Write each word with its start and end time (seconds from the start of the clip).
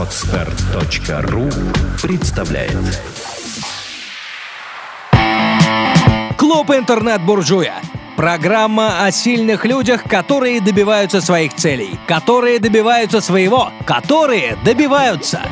Отстар.ру 0.00 1.50
представляет 2.00 2.72
Клуб 6.38 6.70
интернет-буржуя. 6.70 7.74
Программа 8.16 9.04
о 9.04 9.10
сильных 9.10 9.66
людях, 9.66 10.04
которые 10.04 10.62
добиваются 10.62 11.20
своих 11.20 11.52
целей, 11.54 12.00
которые 12.08 12.60
добиваются 12.60 13.20
своего, 13.20 13.70
которые 13.84 14.56
добиваются. 14.64 15.42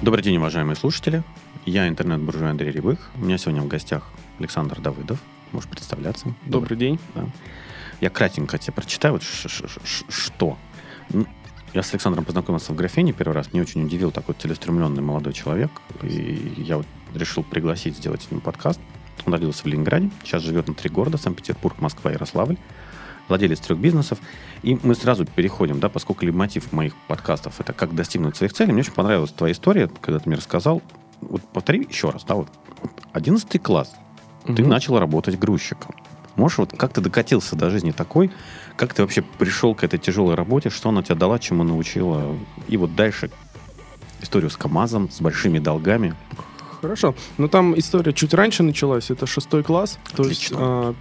Добрый 0.00 0.24
день, 0.24 0.38
уважаемые 0.38 0.76
слушатели. 0.76 1.22
Я 1.66 1.86
интернет-буржуй 1.86 2.48
Андрей 2.48 2.72
Рябых. 2.72 3.10
У 3.16 3.26
меня 3.26 3.36
сегодня 3.36 3.60
в 3.60 3.68
гостях 3.68 4.08
Александр 4.38 4.80
Давыдов. 4.80 5.18
Можешь 5.52 5.68
представляться. 5.68 6.32
Добрый 6.46 6.78
день. 6.78 6.98
Да. 7.14 7.26
Я 8.00 8.08
кратенько 8.08 8.56
тебе 8.56 8.72
прочитаю, 8.72 9.12
вот 9.12 9.22
ш- 9.22 9.50
ш- 9.50 9.68
ш- 9.68 10.04
что. 10.08 10.56
Я 11.74 11.82
с 11.82 11.92
Александром 11.92 12.24
познакомился 12.24 12.72
в 12.72 12.76
графене 12.76 13.12
первый 13.12 13.34
раз. 13.34 13.52
Мне 13.52 13.60
очень 13.62 13.84
удивил 13.84 14.12
такой 14.12 14.34
целеустремленный 14.38 15.02
молодой 15.02 15.32
человек. 15.32 15.70
И 16.02 16.54
я 16.56 16.76
вот 16.76 16.86
решил 17.14 17.42
пригласить 17.42 17.96
сделать 17.96 18.22
с 18.22 18.30
ним 18.30 18.40
подкаст. 18.40 18.80
Он 19.26 19.32
родился 19.32 19.64
в 19.64 19.66
Ленинграде, 19.66 20.10
сейчас 20.22 20.42
живет 20.42 20.68
на 20.68 20.74
три 20.74 20.88
города, 20.90 21.16
Санкт-Петербург, 21.18 21.80
Москва, 21.80 22.12
Ярославль. 22.12 22.56
Владелец 23.26 23.58
трех 23.60 23.78
бизнесов. 23.78 24.18
И 24.62 24.78
мы 24.82 24.94
сразу 24.94 25.24
переходим, 25.24 25.80
да, 25.80 25.88
поскольку 25.88 26.26
мотив 26.26 26.72
моих 26.72 26.94
подкастов 27.08 27.58
это 27.58 27.72
как 27.72 27.94
достигнуть 27.94 28.36
своих 28.36 28.52
целей. 28.52 28.72
Мне 28.72 28.82
очень 28.82 28.92
понравилась 28.92 29.32
твоя 29.32 29.52
история, 29.52 29.88
когда 30.00 30.20
ты 30.20 30.28
мне 30.28 30.36
рассказал. 30.36 30.82
Вот 31.22 31.40
повтори 31.42 31.86
еще 31.88 32.10
раз, 32.10 32.22
да, 32.24 32.34
вот 32.34 32.48
11 33.12 33.58
класс. 33.62 33.94
Ты 34.44 34.52
Мгм. 34.62 34.68
начал 34.68 34.98
работать 34.98 35.38
грузчиком. 35.38 35.94
Можешь 36.36 36.58
вот 36.58 36.74
как 36.76 36.92
ты 36.92 37.00
докатился 37.00 37.56
до 37.56 37.70
жизни 37.70 37.92
такой? 37.92 38.30
Как 38.76 38.92
ты 38.92 39.02
вообще 39.02 39.22
пришел 39.22 39.74
к 39.74 39.84
этой 39.84 39.98
тяжелой 39.98 40.34
работе? 40.34 40.68
Что 40.68 40.88
она 40.88 41.02
тебе 41.02 41.14
дала, 41.14 41.38
чему 41.38 41.62
научила? 41.62 42.36
И 42.68 42.76
вот 42.76 42.94
дальше 42.96 43.30
историю 44.20 44.50
с 44.50 44.56
КАМАЗом, 44.56 45.10
с 45.10 45.20
большими 45.20 45.58
долгами. 45.58 46.14
Хорошо. 46.80 47.14
Но 47.38 47.48
там 47.48 47.78
история 47.78 48.12
чуть 48.12 48.34
раньше 48.34 48.62
началась. 48.62 49.10
Это 49.10 49.26
шестой 49.26 49.62
класс. 49.62 49.98
То 50.16 50.24
есть 50.24 50.46
Отлично. 50.46 50.56
а, 50.60 50.94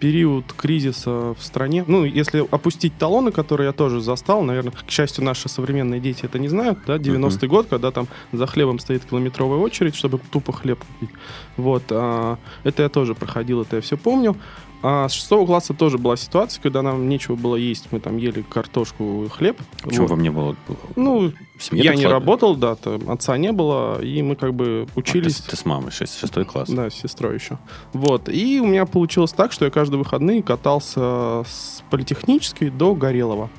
период 0.00 0.52
кризиса 0.52 1.34
в 1.34 1.38
стране. 1.40 1.84
Ну, 1.86 2.04
если 2.04 2.46
опустить 2.50 2.96
талоны, 2.98 3.32
которые 3.32 3.66
я 3.66 3.72
тоже 3.72 4.00
застал, 4.00 4.42
наверное, 4.42 4.72
к 4.72 4.90
счастью, 4.90 5.24
наши 5.24 5.48
современные 5.48 6.00
дети 6.00 6.24
это 6.24 6.38
не 6.38 6.48
знают, 6.48 6.78
да, 6.86 6.96
90-й 6.96 7.48
год, 7.48 7.66
когда 7.68 7.90
там 7.90 8.08
за 8.32 8.46
хлебом 8.46 8.78
стоит 8.78 9.04
километровая 9.04 9.58
очередь, 9.58 9.94
чтобы 9.94 10.20
тупо 10.30 10.52
хлеб 10.52 10.78
купить. 10.84 11.14
Вот. 11.56 11.84
а, 11.90 12.38
это 12.64 12.82
я 12.82 12.88
тоже 12.88 13.14
проходил, 13.14 13.62
это 13.62 13.76
я 13.76 13.82
все 13.82 13.96
помню. 13.96 14.36
А 14.82 15.08
с 15.08 15.12
шестого 15.12 15.46
класса 15.46 15.74
тоже 15.74 15.98
была 15.98 16.16
ситуация, 16.16 16.62
когда 16.62 16.82
нам 16.82 17.08
нечего 17.08 17.34
было 17.34 17.56
есть. 17.56 17.88
Мы 17.90 17.98
там 17.98 18.18
ели 18.18 18.42
картошку 18.42 19.24
и 19.24 19.28
хлеб. 19.28 19.60
Почему 19.82 20.02
Вот. 20.02 20.10
вам 20.10 20.22
не 20.22 20.30
было 20.30 20.54
Ну, 20.94 21.32
в 21.56 21.62
семье? 21.62 21.84
я 21.84 21.94
не 21.94 22.02
слабо? 22.02 22.14
работал, 22.14 22.54
да, 22.56 22.74
там 22.76 23.10
отца 23.10 23.36
не 23.38 23.52
было, 23.52 24.00
и 24.00 24.22
мы 24.22 24.36
как 24.36 24.54
бы 24.54 24.86
А, 24.88 24.92
ты, 24.94 25.00
учились. 25.00 25.36
ты 25.38 25.56
с 25.56 25.64
мамой, 25.64 25.90
шесть- 25.90 26.18
шестой 26.18 26.44
класс. 26.44 26.68
Да, 26.68 26.90
с 26.90 26.94
сестрой 26.94 27.34
еще. 27.34 27.58
Вот. 27.94 28.28
И 28.28 28.60
у 28.60 28.66
меня 28.66 28.86
получилось 28.86 29.32
так, 29.32 29.50
что 29.52 29.64
я 29.64 29.70
каждые 29.70 29.98
выходные 29.98 30.42
катался 30.42 31.42
с 31.46 31.82
политехнической 31.90 32.70
до 32.70 32.94
Горелого, 32.94 33.50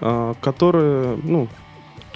а, 0.00 0.34
которые, 0.40 1.16
ну, 1.24 1.48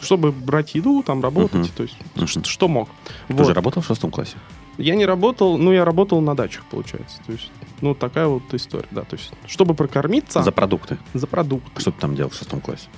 чтобы 0.00 0.32
брать 0.32 0.74
еду, 0.74 1.02
там 1.02 1.22
работать, 1.22 1.54
Мгм. 1.60 1.68
то 1.76 1.82
есть 1.82 1.96
Мгм. 2.14 2.26
ш- 2.26 2.44
что 2.44 2.68
мог. 2.68 2.88
Ты 3.28 3.34
Вот. 3.34 3.46
же 3.46 3.54
работал 3.54 3.82
в 3.82 3.86
шестом 3.86 4.10
классе? 4.10 4.36
Я 4.76 4.96
не 4.96 5.06
работал, 5.06 5.56
ну, 5.56 5.72
я 5.72 5.84
работал 5.84 6.20
на 6.20 6.34
дачах, 6.36 6.64
получается. 6.70 7.18
То 7.26 7.32
есть, 7.32 7.50
ну, 7.84 7.94
такая 7.94 8.26
вот 8.26 8.42
история, 8.54 8.88
да. 8.90 9.02
То 9.02 9.16
есть, 9.16 9.30
чтобы 9.46 9.74
прокормиться 9.74 10.38
За 10.38 10.46
за, 10.46 10.52
продукты. 10.52 10.96
продукт. 11.30 11.78
Что 11.78 11.90
ты 11.92 12.00
там 12.00 12.14
делал 12.14 12.30
в 12.30 12.34
шестом 12.34 12.62
классе? 12.62 12.88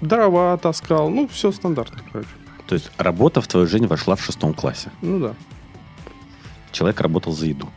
Дрова 0.00 0.56
таскал, 0.56 1.10
ну, 1.10 1.28
все 1.28 1.52
стандартно, 1.52 2.00
короче. 2.10 2.30
То 2.66 2.74
есть 2.74 2.90
работа 2.96 3.42
в 3.42 3.46
твою 3.46 3.66
жизнь 3.66 3.86
вошла 3.86 4.16
в 4.16 4.24
шестом 4.24 4.54
классе. 4.54 4.90
Ну, 5.02 5.18
да. 5.18 5.34
Человек 6.70 7.02
работал 7.02 7.34
за 7.34 7.44
еду. 7.44 7.68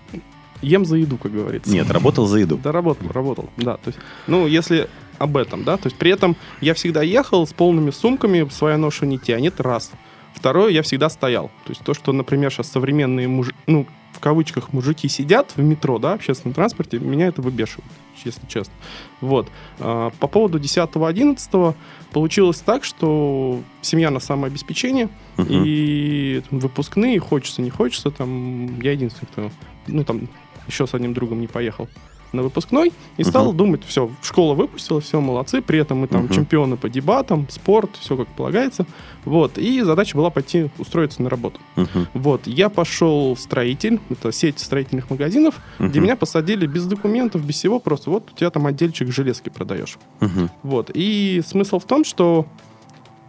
Ем 0.61 0.85
за 0.85 0.95
еду, 0.95 1.17
как 1.17 1.33
говорится. 1.33 1.69
Нет, 1.69 1.91
работал 1.91 2.25
за 2.25 2.37
еду. 2.37 2.57
Да, 2.57 2.71
работал, 2.71 3.11
работал, 3.11 3.49
да. 3.57 3.75
То 3.75 3.89
есть, 3.89 3.99
ну, 4.25 4.47
если 4.47 4.89
об 5.19 5.35
этом, 5.35 5.65
да, 5.65 5.75
то 5.75 5.87
есть 5.87 5.97
при 5.97 6.11
этом 6.11 6.37
я 6.61 6.73
всегда 6.73 7.01
ехал 7.01 7.45
с 7.45 7.51
полными 7.51 7.91
сумками, 7.91 8.47
своя 8.49 8.77
ноша 8.77 9.05
не 9.05 9.19
тянет, 9.19 9.59
раз. 9.59 9.91
Второе, 10.33 10.71
я 10.71 10.83
всегда 10.83 11.09
стоял. 11.09 11.47
То 11.65 11.71
есть 11.71 11.81
то, 11.83 11.93
что, 11.93 12.13
например, 12.13 12.49
сейчас 12.51 12.71
современные 12.71 13.27
муж... 13.27 13.51
ну, 13.67 13.85
в 14.15 14.19
кавычках, 14.19 14.71
мужики 14.73 15.07
сидят 15.07 15.51
в 15.55 15.61
метро, 15.61 15.99
да, 15.99 16.11
в 16.11 16.15
общественном 16.15 16.53
транспорте, 16.53 16.99
меня 16.99 17.27
это 17.27 17.41
выбешивает, 17.41 17.91
если 18.23 18.45
честно. 18.47 18.73
Вот. 19.21 19.49
А, 19.79 20.11
По 20.19 20.27
поводу 20.27 20.57
10-11 20.59 21.75
получилось 22.11 22.59
так, 22.59 22.83
что 22.83 23.59
семья 23.81 24.09
на 24.09 24.19
самообеспечение, 24.19 25.09
Мгм. 25.37 25.47
и 25.49 26.41
там, 26.49 26.59
выпускные, 26.59 27.19
хочется, 27.19 27.61
не 27.61 27.69
хочется, 27.69 28.09
там, 28.11 28.79
я 28.81 28.93
единственный, 28.93 29.27
кто, 29.31 29.51
ну, 29.87 30.03
там, 30.03 30.29
еще 30.67 30.87
с 30.87 30.93
одним 30.93 31.13
другом 31.13 31.41
не 31.41 31.47
поехал 31.47 31.87
на 32.31 32.43
выпускной, 32.43 32.91
и 33.17 33.23
стал 33.23 33.47
Мгм. 33.49 33.57
думать, 33.57 33.83
все, 33.85 34.09
школа 34.21 34.53
выпустила, 34.55 34.99
все, 35.01 35.21
молодцы, 35.21 35.61
при 35.61 35.79
этом 35.79 35.99
мы 35.99 36.07
там 36.07 36.25
Мгм. 36.25 36.33
чемпионы 36.33 36.77
по 36.77 36.89
дебатам, 36.89 37.47
спорт, 37.49 37.91
все 37.99 38.17
как 38.17 38.27
полагается, 38.27 38.85
вот, 39.23 39.57
и 39.57 39.81
задача 39.81 40.17
была 40.17 40.29
пойти 40.29 40.69
устроиться 40.77 41.21
на 41.21 41.29
работу. 41.29 41.59
Мгм. 41.75 42.07
Вот, 42.13 42.47
я 42.47 42.69
пошел 42.69 43.35
в 43.35 43.39
строитель, 43.39 43.99
это 44.09 44.31
сеть 44.31 44.59
строительных 44.59 45.09
магазинов, 45.09 45.55
где 45.79 45.99
Мгм. 45.99 46.03
меня 46.03 46.15
посадили 46.15 46.67
без 46.67 46.85
документов, 46.85 47.45
без 47.45 47.55
всего, 47.55 47.79
просто 47.79 48.09
вот 48.09 48.29
у 48.33 48.35
тебя 48.35 48.49
там 48.49 48.65
отдельчик 48.65 49.11
железки 49.11 49.49
продаешь. 49.49 49.97
Мгм. 50.19 50.49
Вот, 50.63 50.91
и 50.93 51.41
смысл 51.45 51.79
в 51.79 51.85
том, 51.85 52.03
что 52.03 52.45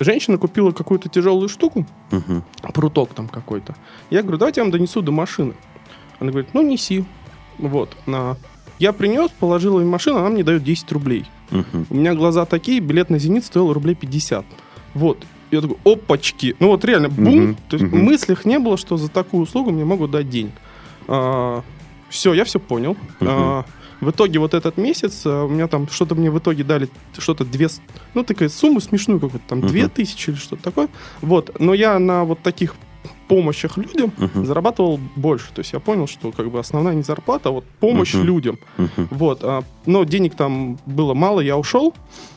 женщина 0.01 0.37
купила 0.37 0.73
какую-то 0.73 1.09
тяжелую 1.09 1.49
штуку, 1.49 1.87
Мгм. 2.11 2.45
пруток 2.75 3.15
там 3.15 3.29
какой-то. 3.29 3.75
Я 4.11 4.23
говорю, 4.23 4.39
давайте 4.39 4.61
я 4.61 4.65
вам 4.65 4.73
донесу 4.73 5.01
до 5.01 5.13
машины. 5.13 5.55
Она 6.19 6.31
говорит, 6.31 6.51
ну 6.55 6.63
неси. 6.63 7.05
Вот. 7.59 7.97
На... 8.07 8.37
Я 8.79 8.93
принес, 8.93 9.31
положил 9.31 9.79
ее 9.79 9.87
в 9.87 9.89
машину, 9.89 10.19
она 10.19 10.29
мне 10.29 10.43
дает 10.43 10.63
10 10.63 10.91
рублей. 10.93 11.25
Мгм. 11.51 11.87
У 11.91 11.95
меня 11.95 12.15
глаза 12.15 12.45
такие, 12.45 12.81
билет 12.81 13.11
на 13.11 13.19
«Зенит» 13.19 13.45
стоил 13.45 13.73
рублей 13.73 13.95
50. 13.95 14.45
Вот. 14.95 15.19
Я 15.51 15.61
такой, 15.61 15.77
опачки. 15.85 16.57
Ну 16.59 16.69
вот 16.69 16.85
реально, 16.85 17.09
бум. 17.09 17.35
Мгм, 17.35 17.57
То 17.69 17.77
есть 17.77 17.91
в 17.91 17.95
мыслях 17.95 18.45
не 18.45 18.59
было, 18.59 18.77
что 18.77 18.97
за 18.97 19.09
такую 19.09 19.45
услугу 19.45 19.71
мне 19.71 19.85
могут 19.85 20.11
дать 20.11 20.29
денег. 20.29 20.53
все, 21.07 22.35
я 22.35 22.45
все 22.45 22.59
понял. 22.59 22.97
А, 23.21 23.65
в 24.01 24.11
итоге 24.11 24.39
вот 24.39 24.55
этот 24.55 24.77
месяц 24.77 25.23
а, 25.25 25.45
у 25.45 25.49
меня 25.49 25.69
там 25.69 25.89
что-то 25.89 26.15
мне 26.15 26.31
в 26.31 26.39
итоге 26.39 26.65
дали 26.65 26.89
что-то 27.17 27.45
две, 27.45 27.69
ну 28.15 28.25
такая 28.25 28.49
сумму 28.49 28.81
смешную 28.81 29.21
какую-то, 29.21 29.47
там 29.49 29.61
две 29.63 29.89
тысячи 29.89 30.31
или 30.31 30.37
что-то 30.37 30.63
такое. 30.63 30.89
Вот, 31.23 31.59
но 31.61 31.75
я 31.75 31.99
на 31.99 32.25
вот 32.25 32.41
таких 32.41 32.75
помощях 33.29 33.77
людям 33.77 34.13
Мгм. 34.17 34.45
зарабатывал 34.47 34.99
больше. 35.17 35.53
То 35.53 35.61
есть 35.61 35.73
я 35.73 35.81
понял, 35.81 36.07
что 36.07 36.33
как 36.33 36.51
бы 36.51 36.59
основная 36.59 36.95
не 36.95 37.03
зарплата, 37.03 37.49
а 37.49 37.53
вот 37.53 37.65
помощь 37.81 38.15
Мгм. 38.15 38.25
людям. 38.27 38.59
Мгм. 38.79 39.09
Вот, 39.11 39.41
а, 39.43 39.63
но 39.87 40.05
денег 40.05 40.35
там 40.35 40.79
было 40.87 41.15
мало, 41.15 41.41
я 41.41 41.57
ушел, 41.57 41.95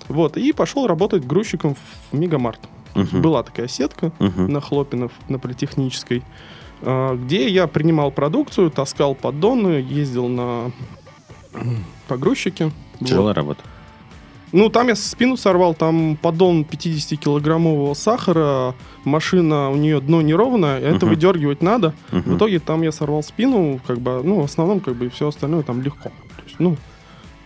вот, 0.07 0.37
и 0.37 0.51
пошел 0.53 0.87
работать 0.87 1.25
грузчиком 1.25 1.75
в 2.11 2.17
Мегамарт. 2.17 2.59
Мгм. 2.95 3.21
Была 3.21 3.43
такая 3.43 3.67
сетка 3.67 4.11
Мгм. 4.19 4.47
на 4.51 4.61
Хлопинов, 4.61 5.11
на 5.29 5.37
Политехнической, 5.39 6.23
а, 6.81 7.15
где 7.15 7.47
я 7.47 7.67
принимал 7.67 8.11
продукцию, 8.11 8.71
таскал 8.71 9.13
поддоны, 9.15 9.85
ездил 9.87 10.27
на 10.27 10.71
м, 11.53 11.83
погрузчике. 12.07 12.71
Вот. 12.99 13.09
Тяжелая 13.09 13.33
работа. 13.33 13.61
Ну, 14.51 14.69
там 14.69 14.87
я 14.87 14.95
спину 14.95 15.37
сорвал, 15.37 15.75
там 15.75 16.17
поддон 16.19 16.63
50-килограммового 16.63 17.93
сахара, 17.93 18.73
машина, 19.03 19.69
у 19.69 19.75
нее 19.75 20.01
дно 20.01 20.21
неровное, 20.21 20.79
это 20.79 21.05
Мгм. 21.05 21.09
выдергивать 21.09 21.61
надо. 21.61 21.93
Мгм. 22.11 22.21
В 22.33 22.37
итоге 22.37 22.59
там 22.59 22.81
я 22.81 22.91
сорвал 22.91 23.21
спину, 23.21 23.79
как 23.85 23.99
бы, 23.99 24.21
ну, 24.23 24.41
в 24.41 24.45
основном, 24.45 24.79
как 24.79 24.95
бы, 24.95 25.09
все 25.09 25.27
остальное 25.27 25.61
там 25.61 25.81
легко. 25.81 26.09
То 26.09 26.43
есть, 26.45 26.55
ну, 26.59 26.77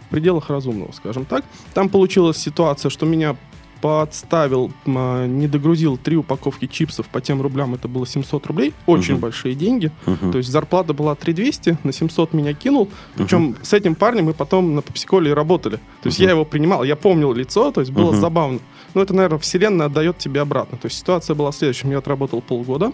в 0.06 0.10
пределах 0.10 0.50
разумного, 0.50 0.92
скажем 0.94 1.26
так. 1.26 1.44
Там 1.74 1.90
получилась 1.90 2.38
ситуация, 2.38 2.90
что 2.90 3.06
меня 3.06 3.36
подставил, 3.84 4.72
а, 4.86 5.28
не 5.28 5.48
догрузил 5.48 5.98
три 5.98 6.16
упаковки 6.16 6.68
чипсов 6.68 7.08
по 7.10 7.20
тем 7.20 7.42
рублям, 7.42 7.74
это 7.74 7.90
было 7.90 8.08
700 8.08 8.48
рублей, 8.48 8.74
очень 8.86 9.16
Мгм. 9.16 9.22
большие 9.22 9.56
деньги. 9.56 9.92
Мгм. 10.06 10.32
То 10.32 10.38
есть 10.38 10.50
зарплата 10.50 10.94
была 10.94 11.16
3200, 11.16 11.78
на 11.84 11.92
700 11.92 12.32
меня 12.34 12.54
кинул. 12.54 12.90
Причем 13.16 13.58
с 13.62 13.74
этим 13.74 13.96
парнем 13.96 14.26
мы 14.26 14.34
потом 14.34 14.74
на 14.76 14.82
попсиколе 14.82 15.34
работали. 15.34 15.76
То 16.02 16.08
есть 16.08 16.18
Мгм. 16.20 16.26
я 16.26 16.32
его 16.32 16.46
принимал, 16.46 16.84
я 16.86 16.96
помнил 16.96 17.34
лицо, 17.34 17.72
то 17.72 17.82
есть 17.82 17.92
было 17.92 18.12
Мгм. 18.12 18.22
забавно. 18.22 18.60
Но 18.94 19.02
это, 19.02 19.14
наверное, 19.14 19.40
вселенная 19.40 19.88
отдает 19.88 20.18
тебе 20.18 20.40
обратно. 20.40 20.78
То 20.78 20.86
есть 20.86 20.98
ситуация 20.98 21.36
была 21.36 21.52
следующая. 21.52 21.90
Я 21.90 21.98
отработал 21.98 22.42
полгода, 22.42 22.94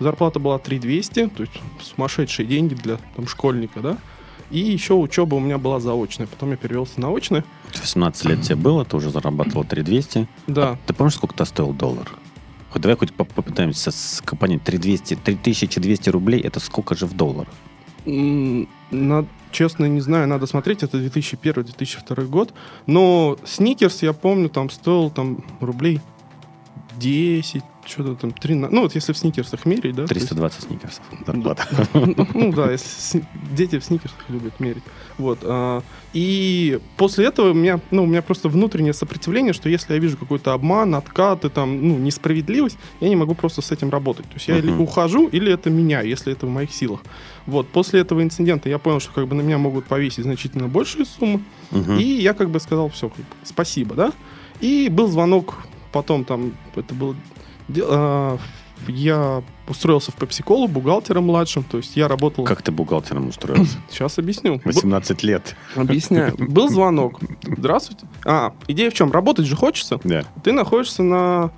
зарплата 0.00 0.38
была 0.40 0.58
3200, 0.58 1.26
то 1.28 1.42
есть 1.42 1.52
сумасшедшие 1.82 2.46
деньги 2.46 2.72
для 2.74 2.96
там, 3.16 3.26
школьника, 3.28 3.80
да. 3.80 3.98
И 4.50 4.58
еще 4.58 4.94
учеба 4.94 5.34
у 5.36 5.40
меня 5.40 5.56
была 5.58 5.78
заочная. 5.80 6.26
Потом 6.26 6.50
я 6.50 6.56
перевелся 6.56 7.00
на 7.00 7.08
очное. 7.14 7.44
18 7.80 8.24
лет 8.26 8.42
тебе 8.42 8.56
было, 8.56 8.84
ты 8.84 8.96
уже 8.96 9.10
зарабатывал 9.10 9.64
3200. 9.64 10.28
Да. 10.46 10.78
Ты 10.86 10.94
помнишь, 10.94 11.14
сколько 11.14 11.34
то 11.34 11.44
стоил 11.44 11.72
доллар? 11.72 12.08
Хоть 12.70 12.82
давай 12.82 12.96
хоть 12.96 13.12
поп- 13.12 13.32
попытаемся 13.32 13.90
понять, 14.38 14.62
3200, 14.64 15.14
3200 15.16 16.08
рублей, 16.10 16.40
это 16.40 16.58
сколько 16.60 16.94
же 16.94 17.06
в 17.06 17.14
долларах? 17.14 17.52
М, 18.06 18.68
на- 18.90 19.26
честно, 19.50 19.84
не 19.84 20.00
знаю, 20.00 20.26
надо 20.26 20.46
смотреть, 20.46 20.82
это 20.82 20.98
2001-2002 20.98 22.24
год. 22.26 22.54
Но 22.86 23.36
Сникерс, 23.44 24.02
я 24.02 24.12
помню, 24.12 24.48
там 24.48 24.70
стоил 24.70 25.10
там 25.10 25.44
рублей 25.60 26.00
10, 27.02 27.62
что-то 27.84 28.14
там 28.14 28.30
13. 28.30 28.72
Ну, 28.72 28.82
вот 28.82 28.94
если 28.94 29.12
в 29.12 29.18
сникерсах 29.18 29.66
мерить, 29.66 29.94
да? 29.94 30.06
то 30.06 30.14
есть- 30.14 30.28
320 30.28 30.62
сникерсов. 30.62 31.02
Зарплата. 31.26 31.66
ну 32.34 32.52
да, 32.52 32.70
если 32.70 33.24
дети 33.56 33.78
в 33.78 33.84
сникерсах 33.84 34.18
любят 34.28 34.60
мерить. 34.60 34.84
Вот. 35.18 35.40
а, 35.42 35.82
И 36.12 36.78
после 36.96 37.26
этого 37.26 37.50
у 37.50 37.54
меня, 37.54 37.80
ну, 37.90 38.04
у 38.04 38.06
меня 38.06 38.22
просто 38.22 38.48
внутреннее 38.48 38.92
сопротивление, 38.92 39.52
что 39.52 39.68
если 39.68 39.94
я 39.94 39.98
вижу 39.98 40.16
какой-то 40.16 40.52
обман, 40.52 40.94
откаты, 40.94 41.48
там, 41.48 41.88
ну, 41.88 41.98
несправедливость, 41.98 42.78
я 43.00 43.08
не 43.08 43.16
могу 43.16 43.34
просто 43.34 43.62
с 43.62 43.72
этим 43.72 43.90
работать. 43.90 44.26
То 44.26 44.34
есть 44.34 44.48
я 44.48 44.60
либо 44.60 44.80
ухожу, 44.82 45.26
или 45.26 45.52
это 45.52 45.70
меняю, 45.70 46.08
если 46.08 46.32
это 46.32 46.46
в 46.46 46.50
моих 46.50 46.72
силах. 46.72 47.00
Вот. 47.46 47.68
После 47.68 48.00
этого 48.00 48.22
инцидента 48.22 48.68
я 48.68 48.78
понял, 48.78 49.00
что 49.00 49.12
как 49.12 49.26
бы 49.26 49.34
на 49.34 49.40
меня 49.42 49.58
могут 49.58 49.86
повесить 49.86 50.24
значительно 50.24 50.68
большие 50.68 51.04
суммы. 51.04 51.40
И 51.98 52.04
я 52.04 52.32
как 52.34 52.50
бы 52.50 52.60
сказал, 52.60 52.88
все, 52.90 53.10
спасибо, 53.44 53.94
да. 53.94 54.12
И 54.60 54.88
был 54.88 55.08
звонок 55.08 55.54
потом 55.92 56.24
там, 56.24 56.52
это 56.74 56.94
был... 56.94 57.14
де- 57.68 57.84
а, 57.86 58.38
Я 58.88 59.42
устроился 59.68 60.10
в 60.10 60.16
Пепсиколу 60.16 60.66
бухгалтером 60.68 61.24
младшим, 61.24 61.62
то 61.64 61.76
есть 61.78 61.96
я 61.96 62.08
работал... 62.08 62.44
Как 62.44 62.62
ты 62.62 62.72
бухгалтером 62.72 63.28
устроился? 63.28 63.78
Сейчас 63.90 64.18
объясню. 64.18 64.56
Б- 64.56 64.62
18 64.64 65.22
лет. 65.22 65.54
Объясняю. 65.76 66.34
Был 66.36 66.68
звонок. 66.68 67.20
Здравствуйте. 67.56 68.06
А, 68.24 68.52
идея 68.68 68.90
в 68.90 68.94
чем? 68.94 69.12
Работать 69.12 69.46
же 69.46 69.54
хочется. 69.56 70.00
Да. 70.04 70.24
Ты 70.42 70.52
находишься 70.52 71.02
на 71.02 71.50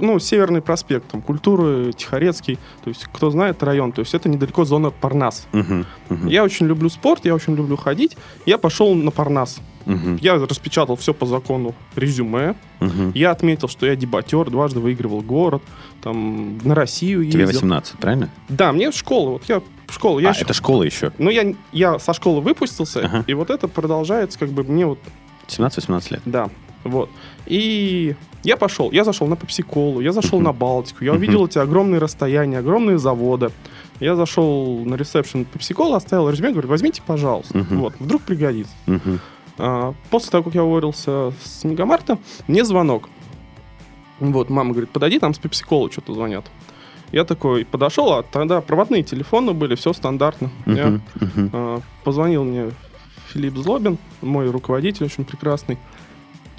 ну, 0.00 0.18
Северный 0.18 0.60
проспект, 0.60 1.08
там, 1.10 1.22
культуры, 1.22 1.92
Тихорецкий, 1.92 2.58
то 2.84 2.88
есть, 2.88 3.04
кто 3.12 3.30
знает 3.30 3.62
район, 3.62 3.92
то 3.92 4.00
есть, 4.00 4.14
это 4.14 4.28
недалеко 4.28 4.64
зона 4.64 4.90
Парнас. 4.90 5.46
Мгм. 5.52 5.86
Мгм. 6.08 6.26
Я 6.28 6.44
очень 6.44 6.66
люблю 6.66 6.88
спорт, 6.88 7.24
я 7.24 7.34
очень 7.34 7.54
люблю 7.56 7.76
ходить. 7.76 8.16
Я 8.44 8.58
пошел 8.58 8.94
на 8.94 9.10
Парнас. 9.10 9.58
Мгм. 9.86 10.16
Я 10.20 10.34
распечатал 10.34 10.96
все 10.96 11.14
по 11.14 11.26
закону 11.26 11.74
резюме. 11.94 12.56
Мгм. 12.80 13.12
Я 13.14 13.30
отметил, 13.30 13.68
что 13.68 13.86
я 13.86 13.94
дебатер, 13.94 14.50
дважды 14.50 14.80
выигрывал 14.80 15.20
город, 15.22 15.62
там, 16.02 16.58
на 16.64 16.74
Россию 16.74 17.20
ездил. 17.22 17.38
Тебе 17.40 17.46
18, 17.46 17.98
правильно? 17.98 18.28
Да, 18.48 18.72
мне 18.72 18.90
школа, 18.90 19.30
вот 19.30 19.44
я 19.48 19.60
в 19.86 19.92
школу, 19.94 20.18
я 20.18 20.30
а, 20.30 20.32
еще- 20.32 20.42
это 20.42 20.52
школа 20.54 20.82
еще. 20.82 21.12
Ну, 21.18 21.30
я, 21.30 21.54
я 21.72 21.98
со 22.00 22.12
школы 22.14 22.40
выпустился, 22.40 23.04
Ага. 23.04 23.24
и 23.28 23.34
вот 23.34 23.50
это 23.50 23.68
продолжается, 23.68 24.36
как 24.38 24.48
бы, 24.50 24.64
мне 24.64 24.84
вот 24.86 24.98
17-18 25.46 26.10
лет. 26.10 26.22
Да, 26.24 26.50
вот. 26.82 27.08
И 27.46 28.16
я 28.46 28.56
пошел, 28.56 28.92
я 28.92 29.02
зашел 29.02 29.26
на 29.26 29.36
Пепсиколу, 29.36 30.00
я 30.00 30.12
зашел 30.12 30.40
на 30.40 30.52
Балтику, 30.52 31.04
я 31.04 31.12
увидел 31.12 31.46
эти 31.46 31.58
огромные 31.58 31.98
расстояния, 31.98 32.58
огромные 32.58 32.96
заводы. 32.96 33.50
Я 33.98 34.14
зашел 34.14 34.84
на 34.84 34.94
ресепшн 34.94 35.44
Пепсикола, 35.44 35.96
оставил 35.96 36.30
резюме, 36.30 36.52
говорю, 36.52 36.68
возьмите, 36.68 37.02
пожалуйста. 37.04 37.66
Вот, 37.70 37.94
вдруг 37.98 38.22
пригодится. 38.22 38.72
А, 39.58 39.94
после 40.10 40.30
того, 40.30 40.44
как 40.44 40.54
я 40.54 40.62
уволился 40.62 41.32
с 41.42 41.64
Мегамарта, 41.64 42.18
мне 42.46 42.64
звонок. 42.64 43.08
Вот, 44.20 44.48
мама 44.48 44.70
говорит, 44.70 44.90
подойди, 44.90 45.18
там 45.18 45.34
с 45.34 45.38
Пепсикола 45.38 45.90
что-то 45.90 46.14
звонят. 46.14 46.44
Я 47.10 47.24
такой 47.24 47.64
подошел, 47.64 48.12
а 48.12 48.22
тогда 48.22 48.60
проводные 48.60 49.02
телефоны 49.02 49.54
были, 49.54 49.74
все 49.74 49.92
стандартно. 49.92 50.50
Я 50.66 51.00
а, 51.52 51.80
позвонил 52.04 52.44
мне 52.44 52.70
Филипп 53.32 53.56
Злобин, 53.56 53.98
мой 54.22 54.48
руководитель 54.50 55.06
очень 55.06 55.24
прекрасный. 55.24 55.78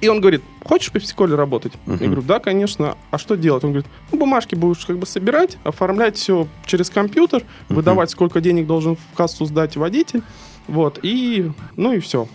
И 0.01 0.07
он 0.09 0.21
говорит, 0.21 0.43
хочешь 0.63 0.89
в 0.89 0.91
Пепсиколе 0.91 1.35
работать? 1.35 1.73
Мгм. 1.85 1.97
Я 1.99 2.05
говорю, 2.07 2.21
да, 2.21 2.39
конечно. 2.39 2.95
А 3.09 3.17
что 3.17 3.35
делать? 3.35 3.63
Он 3.63 3.71
говорит, 3.71 3.89
ну, 4.11 4.19
бумажки 4.19 4.53
будешь 4.55 4.85
как 4.85 4.97
бы 4.99 5.05
собирать, 5.07 5.57
оформлять 5.63 6.17
все 6.17 6.47
через 6.65 6.89
компьютер, 6.89 7.43
Мгм. 7.67 7.75
выдавать, 7.77 8.09
сколько 8.11 8.39
денег 8.41 8.67
должен 8.67 8.95
в 8.95 9.15
кассу 9.15 9.45
сдать 9.45 9.75
водитель. 9.75 10.21
Вот, 10.67 10.99
и, 11.01 11.51
ну 11.75 11.93
и 11.93 11.99
все. 11.99 12.27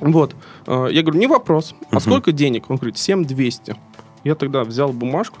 Вот. 0.00 0.34
А, 0.66 0.86
Я 0.86 1.02
говорю, 1.02 1.18
не 1.18 1.26
вопрос. 1.26 1.74
А 1.90 1.96
Мгм. 1.96 2.00
сколько 2.00 2.32
денег? 2.32 2.70
Он 2.70 2.76
говорит, 2.76 2.98
7200. 2.98 3.74
Я 4.22 4.34
тогда 4.34 4.62
взял 4.64 4.92
бумажку 4.92 5.38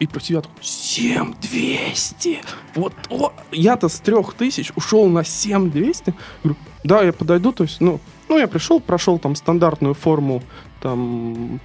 и 0.00 0.06
про 0.06 0.20
себя 0.20 0.40
такой, 0.42 0.62
7200. 0.62 2.40
Вот, 2.74 2.92
о, 3.10 3.32
я-то 3.52 3.88
с 3.88 4.00
3000 4.00 4.72
ушел 4.76 5.06
на 5.08 5.24
7200. 5.24 6.14
Говорю, 6.42 6.58
да, 6.84 7.02
я 7.02 7.12
подойду, 7.12 7.52
то 7.52 7.64
есть, 7.64 7.80
ну, 7.80 8.00
ну, 8.32 8.38
я 8.38 8.48
пришел, 8.48 8.80
прошел 8.80 9.18
там 9.18 9.34
стандартную 9.36 9.92
форму, 9.94 10.42
там, 10.80 11.60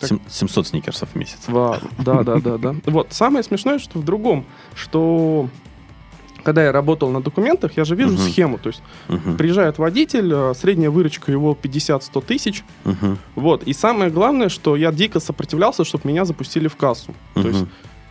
как- 0.00 0.08
Сем- 0.08 0.20
700 0.28 0.66
сникерсов 0.68 1.08
в 1.10 1.16
месяц. 1.16 1.38
Ва- 1.48 1.80
Да, 1.98 2.22
да, 2.22 2.36
да, 2.36 2.58
да. 2.58 2.74
Вот, 2.86 3.08
самое 3.12 3.42
смешное, 3.42 3.78
что 3.78 3.98
в 3.98 4.04
другом, 4.04 4.44
что 4.74 5.48
когда 6.44 6.62
я 6.64 6.70
работал 6.70 7.10
на 7.10 7.20
документах, 7.20 7.76
я 7.76 7.84
же 7.84 7.96
вижу 7.96 8.12
Мгм. 8.12 8.18
схему, 8.22 8.58
то 8.58 8.68
есть 8.68 8.82
Мгм. 9.08 9.36
приезжает 9.36 9.78
водитель, 9.78 10.30
э, 10.32 10.54
средняя 10.54 10.90
выручка 10.90 11.32
его 11.32 11.54
50-100 11.60 12.20
тысяч, 12.20 12.62
Мгм. 12.84 13.18
вот, 13.34 13.64
и 13.64 13.72
самое 13.72 14.10
главное, 14.12 14.48
что 14.48 14.76
я 14.76 14.92
дико 14.92 15.18
сопротивлялся, 15.18 15.84
чтобы 15.84 16.08
меня 16.08 16.24
запустили 16.24 16.68
в 16.68 16.76
кассу. 16.76 17.14
То 17.34 17.48
есть. 17.48 17.64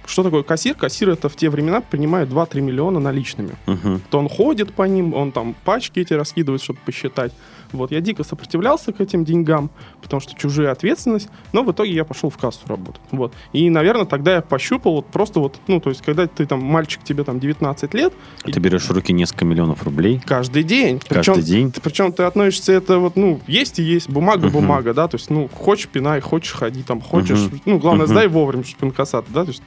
Что 0.08 0.24
такое 0.24 0.44
кассир? 0.44 0.76
Кассир 0.76 1.10
это 1.10 1.30
в 1.30 1.36
те 1.36 1.50
времена 1.50 1.82
принимает 1.82 2.30
2-3 2.30 2.62
миллиона 2.62 3.00
наличными. 3.00 3.56
Мгм. 3.66 4.02
То 4.10 4.20
он 4.20 4.30
ходит 4.30 4.74
по 4.74 4.84
ним, 4.84 5.14
он 5.14 5.32
там 5.32 5.56
пачки 5.66 6.00
эти 6.00 6.14
раскидывает, 6.14 6.62
чтобы 6.62 6.80
посчитать. 6.86 7.32
Вот, 7.72 7.92
я 7.92 8.00
дико 8.00 8.24
сопротивлялся 8.24 8.94
к 8.94 9.02
этим 9.02 9.26
деньгам, 9.26 9.70
потому 10.02 10.22
что 10.22 10.34
чужая 10.36 10.72
ответственность, 10.72 11.28
но 11.52 11.64
в 11.64 11.72
итоге 11.72 11.92
я 11.94 12.06
пошел 12.06 12.30
в 12.30 12.38
кассу 12.38 12.62
работать. 12.68 13.02
Вот. 13.12 13.34
И, 13.54 13.70
наверное, 13.70 14.06
тогда 14.06 14.36
я 14.36 14.42
пощупал 14.42 14.94
вот 14.94 15.08
просто 15.08 15.40
вот, 15.40 15.60
ну, 15.68 15.80
то 15.82 15.90
есть, 15.90 16.02
когда 16.02 16.28
ты 16.28 16.46
там, 16.46 16.62
мальчик, 16.64 17.04
тебе 17.04 17.24
там 17.24 17.40
19 17.40 17.94
лет, 17.96 18.14
А 18.44 18.52
Ты 18.52 18.60
берешь 18.60 18.84
в 18.84 18.92
руки 18.92 19.12
несколько 19.12 19.44
миллионов 19.46 19.84
рублей 19.84 20.22
каждый 20.26 20.64
день. 20.64 21.02
каждый 21.10 21.42
день. 21.44 21.72
Ты, 21.72 21.82
причем 21.82 22.14
ты 22.14 22.24
относишься 22.24 22.72
это 22.72 23.00
вот, 23.00 23.16
ну, 23.18 23.42
есть 23.48 23.80
и 23.80 23.84
есть, 23.84 24.10
бумага, 24.10 24.46
Мгм. 24.46 24.54
бумага, 24.54 24.94
да, 24.94 25.08
то 25.08 25.18
есть, 25.18 25.30
ну, 25.30 25.50
хочешь 25.52 25.88
пинай, 25.90 26.22
хочешь 26.22 26.54
ходи, 26.54 26.84
там, 26.84 27.02
хочешь, 27.02 27.40
Мгм. 27.48 27.62
ну, 27.66 27.80
главное, 27.80 28.06
Мгм. 28.06 28.14
сдай 28.14 28.28
вовремя, 28.28 28.64
чтобы 28.64 28.88
инкассат, 28.92 29.26
да, 29.30 29.44
то 29.44 29.50
есть- 29.52 29.64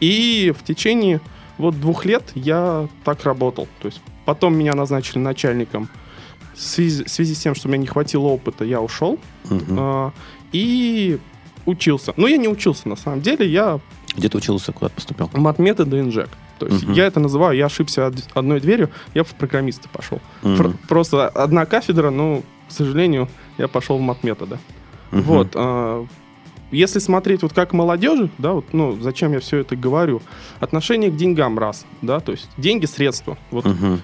и 0.00 0.52
в 0.58 0.64
течение 0.64 1.20
вот 1.58 1.78
двух 1.80 2.04
лет 2.04 2.24
я 2.34 2.88
так 3.04 3.24
работал, 3.24 3.68
то 3.80 3.86
есть, 3.86 4.00
потом 4.24 4.54
меня 4.56 4.72
назначили 4.74 5.18
начальником, 5.18 5.88
в 6.54 6.60
связи, 6.60 7.04
в 7.04 7.08
связи 7.08 7.34
с 7.34 7.38
тем, 7.38 7.54
что 7.54 7.68
у 7.68 7.70
меня 7.70 7.80
не 7.82 7.86
хватило 7.86 8.26
опыта, 8.28 8.64
я 8.64 8.80
ушел, 8.80 9.18
Мгм. 9.48 9.76
а, 9.78 10.12
и 10.52 11.18
учился, 11.66 12.12
но 12.16 12.26
я 12.26 12.36
не 12.36 12.48
учился, 12.48 12.88
на 12.88 12.96
самом 12.96 13.20
деле, 13.20 13.46
я 13.46 13.78
Где 14.16 14.28
ты 14.28 14.38
учился, 14.38 14.72
куда 14.72 14.88
ты 14.88 14.94
поступил? 14.96 15.30
матметы 15.34 15.82
инжек, 15.84 16.28
то 16.58 16.66
есть, 16.66 16.82
Мгм. 16.84 16.92
я 16.94 17.06
это 17.06 17.20
называю, 17.20 17.56
я 17.56 17.66
ошибся 17.66 18.06
од- 18.08 18.26
одной 18.34 18.60
дверью, 18.60 18.90
я 19.14 19.22
в 19.24 19.28
программисты 19.34 19.88
пошел. 19.92 20.20
Мгм. 20.42 20.56
Пр- 20.56 20.76
Просто 20.88 21.28
одна 21.28 21.64
кафедра, 21.66 22.10
но, 22.10 22.42
к 22.68 22.72
сожалению, 22.72 23.28
я 23.58 23.68
пошел 23.68 23.98
в 23.98 24.00
матметода. 24.00 24.58
Мгм. 25.12 25.22
Вот. 25.22 25.48
а, 25.54 26.06
Если 26.70 26.98
смотреть 27.00 27.42
вот 27.42 27.52
как 27.52 27.72
молодежи, 27.72 28.30
да, 28.38 28.52
вот, 28.52 28.66
ну, 28.72 28.96
зачем 29.00 29.32
я 29.32 29.40
все 29.40 29.58
это 29.58 29.76
говорю, 29.76 30.22
отношение 30.60 31.10
к 31.10 31.16
деньгам 31.16 31.58
раз, 31.58 31.84
да, 32.02 32.20
то 32.20 32.32
есть 32.32 32.48
деньги 32.56 32.86
средства. 32.86 33.36
Вот 33.50 33.64
Мгм. 33.64 34.00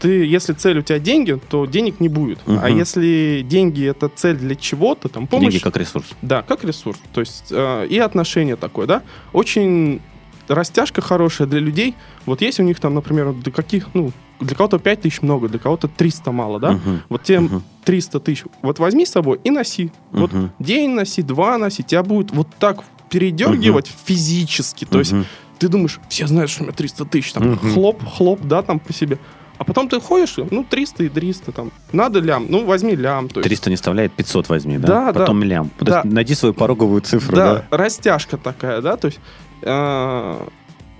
ты, 0.00 0.24
если 0.26 0.52
цель 0.52 0.78
у 0.78 0.82
тебя 0.82 0.98
деньги, 0.98 1.38
то 1.48 1.66
денег 1.66 2.00
не 2.00 2.08
будет. 2.08 2.38
Мгм. 2.46 2.60
А 2.62 2.68
если 2.70 3.44
деньги 3.48 3.84
это 3.86 4.08
цель 4.08 4.36
для 4.36 4.54
чего-то, 4.56 5.08
там 5.08 5.26
помощь, 5.26 5.52
Деньги 5.52 5.62
как 5.62 5.76
ресурс. 5.76 6.06
да, 6.22 6.42
как 6.42 6.64
ресурс. 6.64 6.98
То 7.12 7.20
есть 7.20 7.46
э, 7.50 7.86
и 7.88 7.98
отношение 7.98 8.56
такое, 8.56 8.86
да, 8.86 9.02
очень 9.32 10.00
растяжка 10.48 11.00
хорошая 11.02 11.46
для 11.46 11.60
людей. 11.60 11.94
Вот 12.26 12.40
есть 12.42 12.58
у 12.58 12.62
них 12.62 12.80
там, 12.80 12.94
например, 12.94 13.32
для 13.32 13.52
каких, 13.52 13.88
ну, 13.94 14.12
для 14.40 14.56
кого-то 14.56 14.78
5 14.78 15.02
тысяч 15.02 15.20
много, 15.22 15.48
для 15.48 15.58
кого-то 15.58 15.88
300 15.88 16.32
мало, 16.32 16.58
да? 16.58 16.72
Мгм. 16.72 17.02
Вот 17.08 17.22
тебе 17.22 17.40
Мгм. 17.40 17.62
300 17.88 18.20
тысяч, 18.20 18.44
вот 18.60 18.78
возьми 18.80 19.06
с 19.06 19.12
собой 19.12 19.40
и 19.44 19.50
носи. 19.50 19.90
Вот 20.12 20.30
Мгм. 20.30 20.52
день 20.58 20.90
носи, 20.90 21.22
два 21.22 21.56
носи, 21.56 21.82
тебя 21.82 22.02
будет 22.02 22.32
вот 22.32 22.46
так 22.58 22.84
передергивать 23.08 23.90
физически. 24.04 24.84
То 24.84 24.98
есть 24.98 25.12
Мгм. 25.12 25.24
ты 25.58 25.68
думаешь, 25.68 25.98
все 26.10 26.26
знают, 26.26 26.50
что 26.50 26.64
у 26.64 26.66
меня 26.66 26.74
300 26.76 27.06
тысяч, 27.06 27.32
там 27.32 27.52
Мгм. 27.52 27.72
хлоп, 27.72 28.04
хлоп, 28.06 28.42
да, 28.42 28.60
там 28.60 28.78
по 28.78 28.92
себе. 28.92 29.18
А 29.56 29.64
потом 29.64 29.88
ты 29.88 29.98
ходишь, 30.00 30.36
ну, 30.50 30.64
300 30.64 31.04
и 31.04 31.08
300, 31.08 31.50
там, 31.52 31.72
надо 31.90 32.20
лям, 32.20 32.44
ну, 32.50 32.66
возьми 32.66 32.94
лям. 32.94 33.30
То 33.30 33.40
есть, 33.40 33.48
300 33.48 33.70
не 33.70 33.76
вставляет, 33.76 34.12
500 34.12 34.50
возьми, 34.50 34.76
да? 34.76 34.86
Да, 34.86 35.12
да. 35.12 35.20
Потом 35.20 35.42
лям. 35.42 35.70
То 35.78 35.86
есть 35.86 35.88
Да. 35.88 36.02
Найди 36.04 36.34
свою 36.34 36.52
пороговую 36.52 37.00
цифру, 37.00 37.36
да, 37.36 37.54
да? 37.70 37.76
растяжка 37.78 38.36
такая, 38.36 38.82
да, 38.82 38.98
то 38.98 39.06
есть 39.06 39.18
э, 39.62 40.46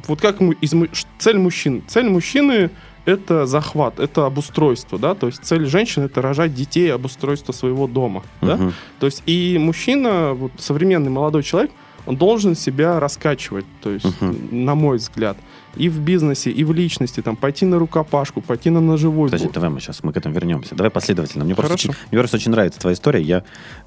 вот 0.07 0.21
как 0.23 0.40
из, 0.40 0.73
цель 1.18 1.37
мужчин. 1.37 1.83
Цель 1.87 2.09
мужчины 2.09 2.71
это 3.08 3.46
захват, 3.46 3.98
это 4.00 4.26
обустройство, 4.26 4.98
да, 4.98 5.14
то 5.14 5.26
есть 5.26 5.44
цель 5.44 5.66
женщины 5.66 6.04
это 6.04 6.20
рожать 6.22 6.54
детей, 6.54 6.92
обустройство 6.94 7.52
своего 7.52 7.86
дома, 7.86 8.22
да, 8.42 8.56
Мгм. 8.56 8.72
то 9.00 9.06
есть 9.06 9.22
и 9.26 9.56
мужчина, 9.58 10.34
вот 10.34 10.52
современный 10.58 11.10
молодой 11.10 11.42
человек, 11.42 11.70
он 12.06 12.16
должен 12.16 12.54
себя 12.54 13.00
раскачивать, 13.00 13.66
то 13.82 13.90
есть, 13.90 14.20
Мгм. 14.20 14.64
на 14.64 14.74
мой 14.74 14.96
взгляд, 14.96 15.36
и 15.76 15.88
в 15.90 16.00
бизнесе, 16.00 16.50
и 16.50 16.64
в 16.64 16.72
личности, 16.72 17.20
там, 17.22 17.36
пойти 17.36 17.66
на 17.66 17.78
рукопашку, 17.78 18.40
пойти 18.40 18.70
на 18.70 18.80
ножевой 18.80 19.28
Подожди, 19.28 19.46
бой. 19.46 19.52
давай 19.54 19.70
мы 19.70 19.80
сейчас 19.80 20.02
мы 20.02 20.12
к 20.12 20.16
этому 20.16 20.34
вернемся. 20.34 20.74
Давай 20.74 20.90
последовательно. 20.90 21.44
Мне 21.44 21.54
просто, 21.54 21.74
очень, 21.74 21.90
мне 22.10 22.18
просто 22.18 22.36
очень 22.38 22.50
нравится 22.50 22.80
твоя 22.80 22.94
история. 22.94 23.20
Я, 23.22 23.42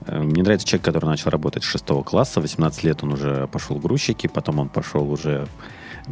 э, 0.05 0.21
мне 0.21 0.43
нравится 0.43 0.67
человек, 0.67 0.85
который 0.85 1.05
начал 1.07 1.31
работать 1.31 1.63
с 1.63 1.65
6 1.67 2.03
класса. 2.03 2.39
18 2.41 2.83
лет 2.83 3.03
он 3.03 3.13
уже 3.13 3.47
пошел 3.51 3.75
грузчики, 3.77 4.27
потом 4.27 4.59
он 4.59 4.69
пошел 4.69 5.11
уже 5.11 5.47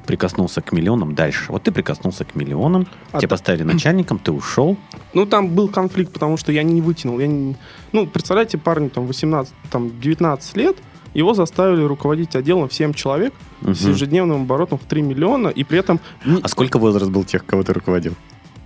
прикоснулся 0.05 0.62
к 0.62 0.72
миллионам 0.72 1.15
дальше. 1.15 1.51
Вот 1.51 1.63
ты 1.63 1.72
прикоснулся 1.72 2.25
к 2.25 2.36
миллионам, 2.36 2.88
А 3.12 3.17
тебя 3.19 3.27
та- 3.27 3.34
поставили 3.36 3.63
начальником, 3.63 4.19
ты 4.19 4.31
ушел. 4.31 4.77
Ну, 5.13 5.25
там 5.25 5.50
был 5.50 5.67
конфликт, 5.69 6.13
потому 6.13 6.38
что 6.38 6.51
я 6.51 6.63
не 6.63 6.81
вытянул. 6.81 7.19
Я 7.19 7.27
не... 7.27 7.55
Ну, 7.91 8.08
представляете, 8.08 8.58
парню 8.58 8.89
там 8.89 9.08
18, 9.08 9.53
там 9.72 10.00
19 10.00 10.58
лет, 10.58 10.77
его 11.15 11.34
заставили 11.34 11.84
руководить 11.84 12.36
отделом 12.36 12.69
в 12.69 12.74
7 12.74 12.93
человек 12.93 13.34
с 13.62 13.81
Мгм. 13.81 13.91
ежедневным 13.93 14.41
оборотом 14.43 14.77
в 14.77 14.84
3 14.84 15.01
миллиона, 15.01 15.48
и 15.50 15.63
при 15.63 15.79
этом 15.79 16.00
А 16.43 16.48
сколько 16.48 16.77
возраст 16.79 17.10
был 17.12 17.24
тех, 17.24 17.46
кого 17.46 17.63
ты 17.63 17.74
руководил? 17.74 18.13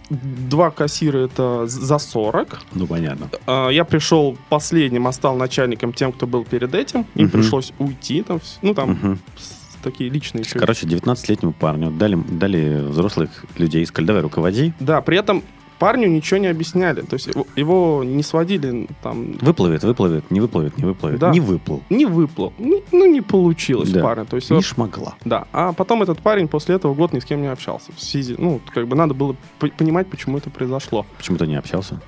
два 0.10 0.70
кассира 0.70 1.18
это 1.20 1.66
за 1.66 1.98
40. 1.98 2.60
Ну, 2.74 2.86
понятно. 2.86 3.30
А, 3.48 3.70
Я 3.70 3.84
пришел 3.86 4.38
последним, 4.50 5.08
а 5.08 5.12
стал 5.12 5.36
начальником 5.38 5.92
тем, 5.94 6.12
кто 6.12 6.28
был 6.28 6.44
перед 6.44 6.76
этим. 6.76 7.06
Им 7.16 7.26
Мгм. 7.28 7.32
пришлось 7.32 7.74
уйти, 7.80 8.22
там, 8.22 8.40
ну 8.62 8.74
там 8.76 8.92
Мгм. 8.92 9.20
Такие 9.84 10.10
личные. 10.10 10.44
Короче, 10.46 10.86
19-летнему 10.88 11.54
парню 11.54 11.92
дали, 11.92 12.16
дали 12.16 12.82
взрослых 12.82 13.30
людей, 13.58 13.86
сказали, 13.86 14.08
давай 14.08 14.22
руководи. 14.24 14.74
Да, 14.80 15.02
при 15.02 15.18
этом 15.18 15.44
парню 15.80 16.08
ничего 16.08 16.40
не 16.40 16.48
объясняли. 16.48 17.02
То 17.02 17.16
есть 17.16 17.28
его, 17.28 17.46
его 17.56 18.04
не 18.06 18.24
сводили 18.24 18.88
там... 19.02 19.34
Выплывет, 19.42 19.84
выплывет, 19.84 20.32
не 20.32 20.40
выплывет, 20.40 20.78
не 20.78 20.86
выплывет. 20.86 21.20
Да. 21.20 21.32
Не 21.32 21.42
выплыл. 21.42 21.82
Не 21.90 22.06
выплыл. 22.06 22.54
Ну, 22.58 22.82
ну, 22.92 23.06
не 23.12 23.22
получилось 23.22 23.90
Да. 23.90 24.02
парня. 24.02 24.26
То 24.26 24.38
есть, 24.38 24.50
Не 24.50 24.56
вот- 24.58 24.66
шмогла. 24.66 25.16
да. 25.26 25.46
А 25.52 25.74
потом 25.74 26.02
этот 26.02 26.20
парень 26.22 26.48
после 26.48 26.76
этого 26.76 26.94
год 26.94 27.12
ни 27.14 27.20
с 27.20 27.26
кем 27.26 27.42
не 27.42 27.48
общался. 27.52 27.92
В 27.96 28.02
связи, 28.02 28.36
ну, 28.38 28.62
как 28.74 28.88
бы 28.88 28.96
надо 28.96 29.14
было 29.14 29.36
понимать, 29.78 30.08
почему 30.08 30.38
это 30.38 30.50
произошло. 30.50 31.06
Почему 31.18 31.38
ты 31.38 31.48
не 31.48 31.56
общался? 31.56 32.00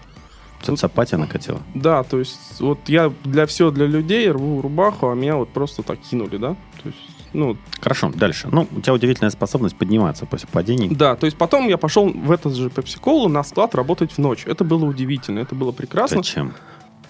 Тут- 0.62 0.80
Социопатия 0.80 1.18
накатила. 1.20 1.60
Да, 1.76 2.02
то 2.04 2.18
есть 2.18 2.40
вот 2.60 2.80
я 2.88 3.12
для 3.24 3.46
все 3.46 3.70
для 3.72 3.86
людей 3.86 4.32
рву 4.32 4.62
рубаху, 4.62 5.10
а 5.10 5.14
меня 5.16 5.36
вот 5.36 5.50
просто 5.50 5.84
так 5.84 6.00
кинули, 6.00 6.38
да? 6.38 6.56
То 6.82 6.90
есть, 6.90 6.98
ну, 7.36 7.58
Хорошо, 7.80 8.12
дальше. 8.16 8.48
Ну, 8.52 8.68
у 8.76 8.82
тебя 8.82 8.94
удивительная 8.94 9.32
способность 9.32 9.76
подниматься 9.76 10.26
после 10.26 10.48
падений. 10.52 10.90
да, 10.90 11.16
то 11.16 11.26
есть 11.26 11.38
потом 11.38 11.68
я 11.68 11.78
пошел 11.78 12.10
в 12.10 12.32
этот 12.32 12.56
же 12.56 12.70
пепси 12.70 12.98
на 13.28 13.44
склад 13.44 13.76
работать 13.76 14.12
в 14.14 14.18
ночь. 14.18 14.44
Это 14.46 14.64
было 14.64 14.86
удивительно, 14.86 15.40
это 15.40 15.56
было 15.56 15.72
прекрасно. 15.72 16.18
Зачем? 16.18 16.54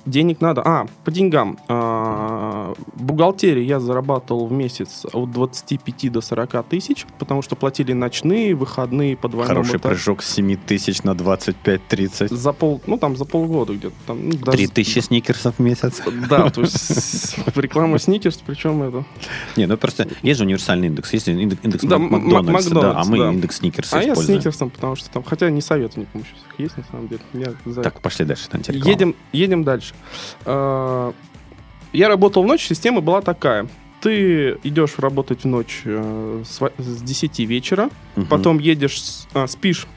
Денег 0.06 0.40
надо. 0.40 0.62
А, 0.64 0.86
по 1.04 1.10
деньгам. 1.12 1.58
А, 1.68 2.74
бухгалтерии 2.96 3.64
я 3.64 3.80
зарабатывал 3.80 4.46
в 4.48 4.52
месяц 4.52 5.04
от 5.12 5.32
25 5.32 6.10
до 6.12 6.22
40 6.22 6.64
тысяч, 6.70 7.06
потому 7.18 7.42
что 7.42 7.56
платили 7.56 7.94
ночные, 7.94 8.54
выходные 8.54 9.18
по 9.18 9.28
двойному 9.28 9.64
Хороший 9.64 9.78
этажу. 9.80 9.96
прыжок 9.96 10.22
с 10.22 10.32
7 10.34 10.58
тысяч 10.58 11.02
на 11.02 11.12
25-30. 11.16 12.34
За 12.34 12.54
пол, 12.54 12.82
ну 12.86 12.98
там 13.00 13.18
за 13.18 13.26
полгода 13.26 13.74
где-то. 13.74 13.96
Там, 14.06 14.30
ну, 14.30 14.36
даже- 14.38 14.58
3 14.58 14.68
тысячи 14.68 15.00
сникерсов 15.00 15.56
в 15.58 15.60
месяц. 15.60 16.02
Да, 16.30 16.50
то 16.52 16.62
есть 16.62 17.38
реклама 17.56 17.98
Сникерс, 17.98 18.38
причем 18.46 18.84
это... 18.84 19.04
Не, 19.58 19.66
ну 19.66 19.76
просто 19.76 20.08
есть 20.22 20.38
же 20.38 20.46
универсальный 20.46 20.88
индекс. 20.88 21.14
Есть 21.14 21.28
индекс, 21.30 21.62
индекс 21.64 21.84
Да, 21.84 21.98
Мак- 21.98 22.22
м- 22.22 22.30
Макдональдса, 22.32 22.70
да, 22.76 22.80
а 22.80 22.84
Макдональдс, 23.06 23.10
мы 23.10 23.34
индекс 23.34 23.58
Сникерса 23.58 23.98
А 23.98 24.02
я 24.04 24.10
используем. 24.14 24.40
Сникерсом, 24.42 24.70
потому 24.70 24.96
что 24.96 25.10
там, 25.10 25.24
хотя 25.24 25.50
не 25.50 25.62
советую 25.62 26.06
никому 26.06 26.24
сейчас 26.24 26.38
их 26.54 26.60
есть 26.60 26.78
на 26.78 26.84
самом 26.92 27.08
деле. 27.08 27.22
Я 27.34 27.54
за 27.66 27.82
Так, 27.82 28.00
пошли 28.02 28.26
дальше. 28.26 28.48
там. 28.50 28.62
Едем, 28.68 29.16
едем 29.34 29.64
дальше. 29.64 29.95
А, 30.46 31.14
Я 31.94 32.08
работал 32.10 32.44
в 32.44 32.46
ночь, 32.48 32.66
система 32.68 33.00
была 33.02 33.22
такая. 33.22 33.68
Ты 34.02 34.58
идешь 34.64 34.96
работать 35.00 35.44
в 35.44 35.48
ночь 35.48 35.82
э, 35.86 36.44
с 36.46 36.60
во- 36.62 36.72
с 36.78 37.02
10 37.02 37.46
вечера, 37.46 37.90
Мгм. 38.18 38.28
потом 38.28 38.60
едешь, 38.60 39.02
а, 39.34 39.48
спишь 39.48 39.88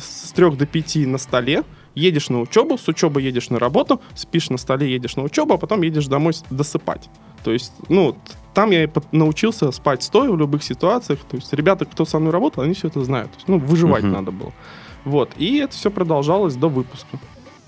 с 0.00 0.30
3 0.32 0.56
до 0.56 0.66
5 0.66 1.04
на 1.06 1.18
столе, 1.18 1.64
едешь 1.96 2.28
на 2.30 2.40
учебу, 2.40 2.78
с 2.78 2.86
учебы 2.88 3.20
едешь 3.22 3.50
на 3.50 3.58
работу, 3.58 4.00
спишь 4.14 4.50
на 4.50 4.56
столе, 4.58 4.90
едешь 4.92 5.16
на 5.16 5.24
учебу, 5.24 5.54
а 5.54 5.58
потом 5.58 5.82
едешь 5.82 6.06
домой 6.06 6.32
досыпать. 6.50 7.10
То 7.44 7.50
есть, 7.52 7.72
ну, 7.88 8.16
там 8.54 8.70
я 8.70 8.88
научился 9.12 9.70
спать 9.72 10.02
стоя 10.02 10.30
в 10.30 10.36
любых 10.38 10.62
ситуациях. 10.62 11.18
То 11.28 11.36
есть, 11.36 11.52
ребята, 11.52 11.84
кто 11.84 12.04
со 12.04 12.18
мной 12.20 12.32
работал, 12.32 12.62
они 12.62 12.74
все 12.74 12.86
это 12.88 13.02
знают. 13.04 13.30
То 13.32 13.36
есть, 13.36 13.48
ну, 13.48 13.58
выживать 13.58 14.04
Мгм. 14.04 14.12
надо 14.12 14.30
было. 14.30 14.52
Вот. 15.04 15.30
И 15.38 15.56
это 15.58 15.72
все 15.74 15.90
продолжалось 15.90 16.54
до 16.56 16.68
выпуска. 16.68 17.18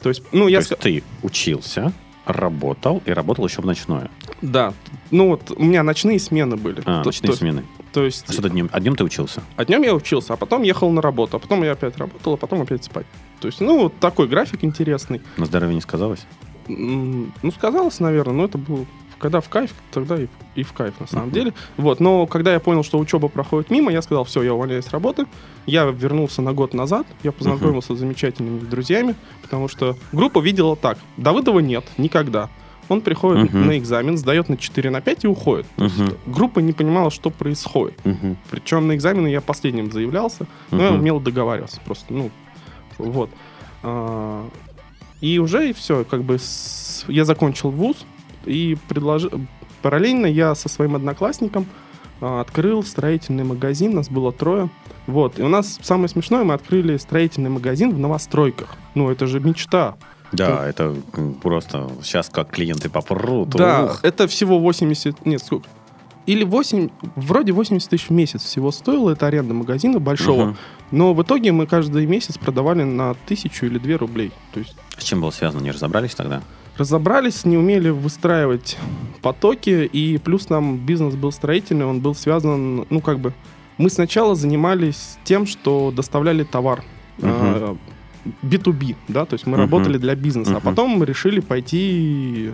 То 0.02 0.08
есть, 0.08 0.22
ну, 0.32 0.44
То 0.44 0.48
я 0.48 0.58
есть 0.58 0.76
ты 0.78 1.02
учился, 1.22 1.92
работал 2.26 3.02
и 3.06 3.10
работал 3.10 3.46
еще 3.46 3.60
в 3.62 3.66
ночное. 3.66 4.10
Да. 4.42 4.72
Ну 5.10 5.28
вот 5.28 5.50
у 5.50 5.62
меня 5.62 5.82
ночные 5.82 6.18
смены 6.18 6.56
были. 6.56 6.80
А, 6.86 7.02
то, 7.02 7.08
ночные 7.08 7.30
то- 7.32 7.36
смены. 7.36 7.64
то 7.92 8.04
есть 8.04 8.24
А 8.28 8.32
что 8.32 8.42
ты 8.42 8.50
днем, 8.50 8.70
а 8.72 8.80
днем 8.80 8.96
ты 8.96 9.04
учился? 9.04 9.42
а 9.56 9.64
днем 9.64 9.82
я 9.82 9.94
учился, 9.94 10.34
а 10.34 10.36
потом 10.36 10.62
ехал 10.62 10.90
на 10.90 11.02
работу, 11.02 11.36
а 11.36 11.40
потом 11.40 11.62
я 11.64 11.72
опять 11.72 11.96
работал, 11.98 12.34
а 12.34 12.36
потом 12.36 12.62
опять 12.62 12.84
спать. 12.84 13.06
То 13.40 13.48
есть, 13.48 13.60
ну, 13.60 13.82
вот 13.84 13.98
такой 13.98 14.28
график 14.28 14.64
интересный. 14.64 15.20
На 15.36 15.46
здоровье 15.46 15.74
не 15.74 15.80
сказалось? 15.80 16.20
Ну, 16.68 17.30
сказалось, 17.56 17.98
наверное, 18.00 18.34
но 18.34 18.44
это 18.44 18.58
было 18.58 18.86
когда 19.20 19.40
в 19.40 19.48
кайф, 19.48 19.72
тогда 19.92 20.16
и, 20.20 20.26
в- 20.26 20.30
и 20.56 20.62
в 20.62 20.72
кайф, 20.72 20.98
на 20.98 21.06
самом 21.06 21.26
Мгм. 21.26 21.34
деле. 21.34 21.52
Вот, 21.76 22.00
но 22.00 22.26
когда 22.26 22.52
я 22.52 22.58
понял, 22.60 22.82
что 22.82 22.98
учеба 22.98 23.28
проходит 23.28 23.70
мимо, 23.70 23.92
я 23.92 24.02
сказал, 24.02 24.24
все, 24.24 24.42
я 24.42 24.54
увольняюсь 24.54 24.86
с 24.86 24.90
работы. 24.90 25.26
Я 25.66 25.84
вернулся 25.84 26.42
на 26.42 26.52
год 26.52 26.74
назад, 26.74 27.06
я 27.22 27.30
познакомился 27.32 27.94
с 27.94 27.98
замечательными 27.98 28.58
друзьями, 28.60 29.14
потому 29.42 29.68
что 29.68 29.96
группа 30.12 30.40
видела 30.40 30.74
так, 30.74 30.98
Давыдова 31.18 31.60
нет, 31.60 31.84
никогда. 31.98 32.48
Он 32.88 33.02
приходит 33.02 33.52
Мгм. 33.52 33.66
на 33.68 33.78
экзамен, 33.78 34.16
сдает 34.16 34.48
на 34.48 34.56
4 34.56 34.90
на 34.90 35.00
5 35.00 35.22
и 35.24 35.28
уходит. 35.28 35.66
Мгм. 35.76 36.16
группа 36.26 36.58
не 36.58 36.72
понимала, 36.72 37.10
что 37.12 37.30
происходит. 37.30 38.04
Мгм. 38.04 38.36
Причем 38.50 38.88
на 38.88 38.96
экзамены 38.96 39.28
я 39.28 39.40
последним 39.40 39.92
заявлялся, 39.92 40.46
но 40.72 40.82
я 40.82 40.90
Мгм. 40.90 41.00
умел 41.00 41.20
договариваться 41.20 41.80
просто, 41.84 42.12
ну, 42.12 42.30
вот. 42.98 43.30
А, 43.82 44.48
И 45.20 45.38
уже 45.38 45.68
и 45.68 45.72
все, 45.74 46.02
как 46.04 46.22
бы 46.22 46.38
с- 46.38 47.04
я 47.06 47.26
закончил 47.26 47.70
вуз 47.70 48.06
и 48.44 48.76
предложил... 48.88 49.30
Параллельно 49.82 50.26
я 50.26 50.54
со 50.54 50.68
своим 50.68 50.94
одноклассником 50.94 51.66
а, 52.20 52.40
открыл 52.42 52.82
строительный 52.82 53.44
магазин, 53.44 53.94
нас 53.94 54.08
было 54.08 54.32
трое. 54.32 54.68
Вот, 55.06 55.38
и 55.38 55.42
у 55.42 55.48
нас 55.48 55.78
самое 55.82 56.08
смешное, 56.08 56.44
мы 56.44 56.54
открыли 56.54 56.96
строительный 56.98 57.50
магазин 57.50 57.94
в 57.94 57.98
новостройках. 57.98 58.76
Ну, 58.94 59.10
это 59.10 59.26
же 59.26 59.40
мечта. 59.40 59.96
Да, 60.32 60.66
это 60.68 60.94
м, 61.14 61.34
просто 61.34 61.90
сейчас 62.02 62.28
как 62.28 62.50
клиенты 62.50 62.88
попрут. 62.88 63.50
Да, 63.50 63.84
ух. 63.86 64.00
это 64.04 64.28
всего 64.28 64.58
80... 64.58 65.26
Нет, 65.26 65.42
сколько? 65.42 65.68
Или 66.26 66.44
8... 66.44 66.90
Вроде 67.16 67.52
80 67.52 67.88
тысяч 67.90 68.08
в 68.08 68.12
месяц 68.12 68.42
всего 68.44 68.70
стоило 68.70 69.10
это 69.10 69.26
аренда 69.26 69.54
магазина 69.54 69.98
большого. 69.98 70.44
Мгм. 70.46 70.56
Но 70.92 71.14
в 71.14 71.22
итоге 71.22 71.50
мы 71.52 71.66
каждый 71.66 72.06
месяц 72.06 72.38
продавали 72.38 72.84
на 72.84 73.14
тысячу 73.26 73.66
или 73.66 73.78
две 73.78 73.96
рублей. 73.96 74.30
То 74.52 74.60
есть 74.60 74.76
С 74.98 75.04
чем 75.04 75.20
было 75.20 75.30
связано, 75.30 75.62
не 75.62 75.70
разобрались 75.70 76.14
тогда? 76.14 76.42
Разобрались, 76.80 77.44
не 77.44 77.56
умели 77.56 77.90
выстраивать 77.90 78.76
потоки, 79.22 79.84
и 79.92 80.18
плюс 80.18 80.48
нам 80.48 80.78
бизнес 80.78 81.14
был 81.14 81.30
строительный, 81.30 81.84
он 81.84 82.00
был 82.00 82.14
связан, 82.14 82.86
ну 82.90 83.00
как 83.00 83.18
бы, 83.20 83.32
мы 83.78 83.90
сначала 83.90 84.34
занимались 84.34 85.18
тем, 85.24 85.46
что 85.46 85.92
доставляли 85.94 86.42
товар. 86.44 86.82
э, 87.22 87.74
B2B, 88.42 88.96
да, 89.08 89.24
то 89.26 89.34
есть 89.34 89.46
мы 89.46 89.52
Мгм. 89.58 89.60
работали 89.62 89.98
для 89.98 90.14
бизнеса, 90.14 90.52
а 90.52 90.54
Мгм. 90.54 90.62
потом 90.62 90.90
мы 90.92 91.04
решили 91.06 91.40
пойти 91.40 92.50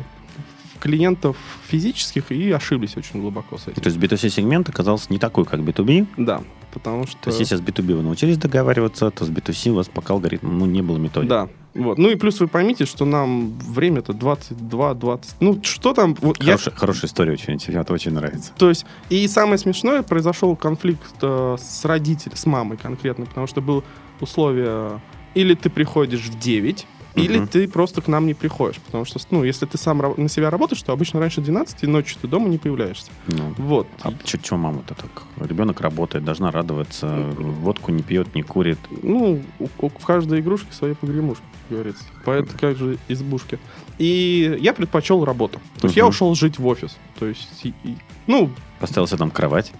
в 0.74 0.78
клиентов 0.80 1.36
физических 1.68 2.32
и 2.32 2.50
ошиблись 2.50 2.96
очень 2.96 3.20
глубоко 3.20 3.58
с 3.58 3.68
этим. 3.68 3.80
То 3.82 3.88
есть 3.88 3.96
B2C-сегмент 3.98 4.68
оказался 4.68 5.06
не 5.12 5.18
такой, 5.18 5.44
как 5.44 5.60
B2B. 5.60 6.06
Да, 6.16 6.42
потому 6.76 7.06
что... 7.06 7.16
То 7.22 7.30
есть 7.30 7.40
если 7.40 7.56
с 7.56 7.60
B2B 7.60 7.94
вы 7.94 8.02
научились 8.02 8.36
договариваться, 8.36 9.10
то 9.10 9.24
с 9.24 9.30
B2C 9.30 9.70
у 9.70 9.76
вас 9.76 9.88
пока 9.88 10.12
алгоритм, 10.12 10.58
ну, 10.58 10.66
не 10.66 10.82
было 10.82 10.98
методики. 10.98 11.30
Да, 11.30 11.48
вот. 11.74 11.96
Ну 11.96 12.10
и 12.10 12.16
плюс 12.16 12.38
вы 12.40 12.48
поймите, 12.48 12.84
что 12.84 13.06
нам 13.06 13.58
время-то 13.58 14.12
22-20... 14.12 15.20
Ну, 15.40 15.60
что 15.62 15.94
там... 15.94 16.14
вот 16.20 16.42
я- 16.42 16.58
Хорошая, 16.58 17.08
история 17.08 17.32
очень, 17.32 17.54
мне 17.54 17.80
это 17.80 17.94
очень 17.94 18.12
нравится. 18.12 18.52
То 18.58 18.68
есть, 18.68 18.84
и 19.08 19.26
самое 19.26 19.56
смешное, 19.56 20.02
произошел 20.02 20.54
конфликт 20.54 21.14
э, 21.22 21.56
с 21.58 21.84
родителем, 21.86 22.36
с 22.36 22.44
мамой 22.44 22.76
конкретно, 22.76 23.24
потому 23.24 23.46
что 23.46 23.62
было 23.62 23.82
условие, 24.20 25.00
или 25.34 25.54
ты 25.54 25.70
приходишь 25.70 26.24
в 26.24 26.38
9, 26.38 26.86
или 27.16 27.44
ты 27.46 27.68
просто 27.68 28.00
к 28.02 28.08
нам 28.08 28.26
не 28.26 28.34
приходишь. 28.34 28.78
Потому 28.80 29.04
что, 29.04 29.18
ну, 29.30 29.44
если 29.44 29.66
ты 29.66 29.78
сам 29.78 29.98
на 30.16 30.28
себя 30.28 30.50
работаешь, 30.50 30.82
то 30.82 30.92
обычно 30.92 31.20
раньше 31.20 31.40
12 31.40 31.82
и 31.82 31.86
ночью 31.86 32.18
ты 32.20 32.28
дома 32.28 32.48
не 32.48 32.58
появляешься. 32.58 33.10
Ну, 33.26 33.54
Вот. 33.58 33.86
а 34.02 34.12
что 34.24 34.56
мама-то 34.56 34.94
так? 34.94 35.22
Ребенок 35.48 35.80
работает, 35.80 36.24
должна 36.24 36.50
радоваться, 36.50 37.08
водку 37.38 37.92
не 37.92 38.02
пьет, 38.02 38.34
не 38.34 38.42
курит. 38.42 38.78
Ну, 39.02 39.42
в 39.58 40.04
каждой 40.06 40.40
игрушке 40.40 40.72
свои 40.72 40.94
погремушки, 40.94 41.44
как 41.68 41.70
говорится. 41.78 42.04
Поэтому 42.24 42.58
как 42.58 42.76
же 42.76 42.98
избушки. 43.08 43.58
И 43.98 44.58
я 44.60 44.72
предпочел 44.74 45.24
работу. 45.24 45.60
То 45.80 45.86
есть 45.86 45.96
я 45.96 46.06
ушел 46.06 46.34
жить 46.34 46.58
в 46.58 46.66
офис. 46.66 46.96
То 47.18 47.26
есть, 47.26 47.48
и- 47.64 47.74
и- 47.84 47.96
ну, 48.26 48.50
Поставил 48.78 49.06
себе 49.06 49.18
там 49.18 49.30
кровать. 49.30 49.72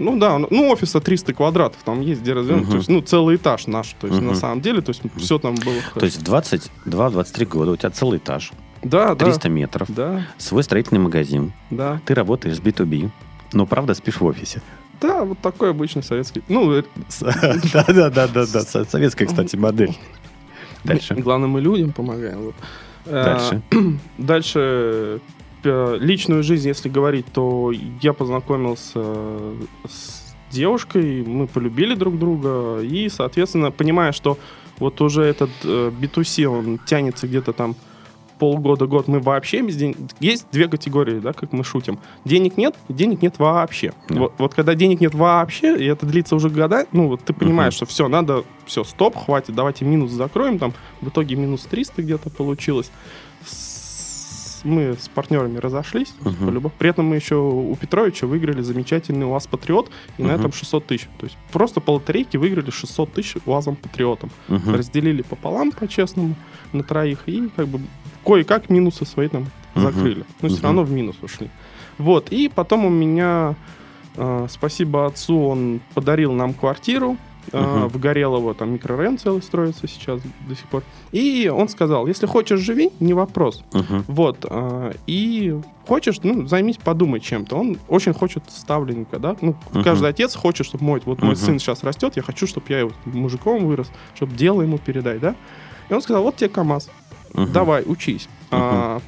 Ну 0.00 0.18
да, 0.18 0.38
ну- 0.38 0.48
ну 0.50 0.70
офиса 0.70 0.98
300 1.00 1.34
квадратов, 1.34 1.82
там 1.84 2.00
есть 2.00 2.22
где 2.22 2.32
разве, 2.32 2.56
Мгм. 2.56 2.70
то 2.70 2.76
есть, 2.78 2.88
ну 2.88 3.00
целый 3.02 3.36
этаж 3.36 3.66
наш, 3.66 3.94
то 4.00 4.06
есть 4.06 4.18
Мгм. 4.18 4.28
на 4.28 4.34
самом 4.34 4.60
деле, 4.62 4.80
то 4.80 4.90
есть 4.90 5.02
все 5.16 5.38
там 5.38 5.54
было. 5.54 5.74
То 5.94 6.06
есть 6.06 6.16
в 6.18 6.22
22-23 6.24 7.44
года 7.46 7.72
у 7.72 7.76
тебя 7.76 7.90
целый 7.90 8.16
этаж, 8.18 8.50
да, 8.82 9.14
300 9.14 9.48
метров, 9.50 9.88
да, 9.94 10.26
свой 10.38 10.62
строительный 10.64 11.00
магазин, 11.00 11.52
да, 11.70 12.00
ты 12.06 12.14
работаешь 12.14 12.56
с 12.56 12.60
B2B, 12.60 13.10
но 13.52 13.66
правда 13.66 13.92
спишь 13.94 14.20
в 14.20 14.24
офисе. 14.24 14.62
да, 15.02 15.22
вот 15.24 15.38
такой 15.40 15.70
обычный 15.70 16.02
советский, 16.02 16.42
ну 16.48 16.72
э, 16.72 16.82
Да-да-да-да, 17.72 18.46
советская, 18.90 19.28
кстати, 19.28 19.56
модель. 19.56 19.96
Дальше. 20.84 21.14
главное 21.14 21.48
мы 21.48 21.60
людям 21.60 21.92
помогаем. 21.92 22.54
Э, 23.06 23.24
Дальше. 23.24 23.62
Дальше 24.18 25.20
личную 25.64 26.42
жизнь, 26.42 26.68
если 26.68 26.88
говорить, 26.88 27.26
то 27.32 27.72
я 28.00 28.12
познакомился 28.12 29.00
с 29.88 30.34
девушкой, 30.50 31.24
мы 31.24 31.46
полюбили 31.46 31.94
друг 31.94 32.18
друга, 32.18 32.80
и, 32.80 33.08
соответственно, 33.08 33.70
понимая, 33.70 34.12
что 34.12 34.38
вот 34.78 35.00
уже 35.00 35.22
этот 35.22 35.50
э, 35.62 35.90
B2C, 35.90 36.46
он 36.46 36.78
тянется 36.78 37.28
где-то 37.28 37.52
там 37.52 37.76
полгода, 38.40 38.86
год 38.86 39.06
мы 39.06 39.20
вообще 39.20 39.60
без 39.60 39.76
денег. 39.76 39.96
Есть 40.18 40.46
две 40.50 40.66
категории, 40.66 41.20
да, 41.20 41.34
как 41.34 41.52
мы 41.52 41.62
шутим. 41.62 41.98
Денег 42.24 42.56
нет, 42.56 42.74
денег 42.88 43.20
нет 43.20 43.38
вообще. 43.38 43.92
Да. 44.08 44.20
Вот, 44.20 44.32
вот 44.38 44.54
когда 44.54 44.74
денег 44.74 45.00
нет 45.00 45.14
вообще, 45.14 45.76
и 45.76 45.84
это 45.84 46.06
длится 46.06 46.34
уже 46.34 46.48
года, 46.48 46.86
ну 46.92 47.08
вот 47.08 47.20
ты 47.20 47.34
понимаешь, 47.34 47.74
что 47.74 47.84
все, 47.84 48.08
надо, 48.08 48.44
все, 48.64 48.82
стоп, 48.82 49.14
хватит, 49.14 49.54
давайте 49.54 49.84
минус 49.84 50.10
закроем, 50.10 50.58
там 50.58 50.72
в 51.02 51.08
итоге 51.10 51.36
минус 51.36 51.66
300 51.70 52.02
где-то 52.02 52.30
получилось. 52.30 52.90
Мы 54.64 54.94
с 55.00 55.08
партнерами 55.08 55.58
разошлись, 55.58 56.12
Мгм. 56.20 56.46
по-любому. 56.46 56.72
При 56.78 56.90
этом 56.90 57.06
мы 57.06 57.16
еще 57.16 57.36
у 57.36 57.74
Петровича 57.76 58.26
выиграли 58.26 58.62
замечательный 58.62 59.26
УАЗ 59.26 59.46
Патриот, 59.46 59.90
и 60.18 60.22
на 60.22 60.28
Мгм. 60.32 60.40
этом 60.40 60.52
600 60.52 60.86
тысяч. 60.86 61.08
То 61.18 61.26
есть 61.26 61.36
просто 61.52 61.80
по 61.80 61.92
лотерейке 61.92 62.38
выиграли 62.38 62.70
600 62.70 63.12
тысяч 63.12 63.36
УАЗом 63.46 63.76
Патриотом 63.76 64.30
Мгм. 64.48 64.74
разделили 64.74 65.22
пополам 65.22 65.72
по-честному 65.72 66.34
на 66.72 66.82
троих 66.82 67.20
и 67.26 67.48
как 67.56 67.68
бы 67.68 67.80
кое-как 68.24 68.68
минусы 68.70 69.04
свои 69.06 69.28
там 69.28 69.46
Мгм. 69.74 69.82
закрыли. 69.92 70.24
Но 70.42 70.48
все 70.48 70.58
Мгм. 70.58 70.64
равно 70.66 70.82
в 70.84 70.90
минус 70.90 71.16
ушли. 71.22 71.48
Вот, 71.98 72.30
и 72.30 72.48
потом 72.48 72.84
у 72.86 72.90
меня, 72.90 73.54
э, 74.16 74.46
спасибо 74.50 75.06
отцу, 75.06 75.38
он 75.46 75.80
подарил 75.94 76.32
нам 76.32 76.54
квартиру 76.54 77.16
э, 77.52 77.86
в 77.86 77.98
Горелово, 77.98 78.54
там 78.54 78.72
микрорайон 78.72 79.18
целый 79.18 79.42
строится 79.42 79.86
сейчас 79.86 80.20
до 80.48 80.54
сих 80.54 80.66
пор. 80.68 80.82
И 81.12 81.50
он 81.52 81.68
сказал, 81.68 82.06
если 82.06 82.26
хочешь, 82.26 82.60
живи, 82.60 82.90
не 83.00 83.14
вопрос. 83.14 83.62
Мгм. 83.72 84.04
Вот, 84.08 84.46
э, 84.48 84.92
и 85.06 85.58
хочешь, 85.86 86.20
ну, 86.22 86.46
займись, 86.46 86.76
подумай 86.76 87.20
чем-то. 87.20 87.56
Он 87.56 87.78
очень 87.88 88.12
хочет 88.12 88.44
ставленника, 88.48 89.18
да? 89.18 89.36
Ну, 89.40 89.56
Мгм. 89.72 89.84
каждый 89.84 90.08
отец 90.08 90.34
хочет, 90.34 90.66
чтобы 90.66 90.84
мой, 90.84 91.02
вот 91.04 91.20
мой 91.22 91.34
Мгм. 91.34 91.36
сын 91.36 91.58
сейчас 91.58 91.82
растет, 91.82 92.16
я 92.16 92.22
хочу, 92.22 92.46
чтобы 92.46 92.66
я 92.68 92.80
его 92.80 92.92
мужиком 93.04 93.66
вырос, 93.66 93.90
чтобы 94.14 94.34
дело 94.36 94.62
ему 94.62 94.78
передать, 94.78 95.20
да? 95.20 95.34
И 95.88 95.92
он 95.94 96.02
сказал, 96.02 96.22
вот 96.22 96.36
тебе 96.36 96.48
КАМАЗ, 96.50 96.90
Мгм. 97.34 97.52
давай, 97.52 97.82
учись. 97.86 98.28
А, 98.50 99.00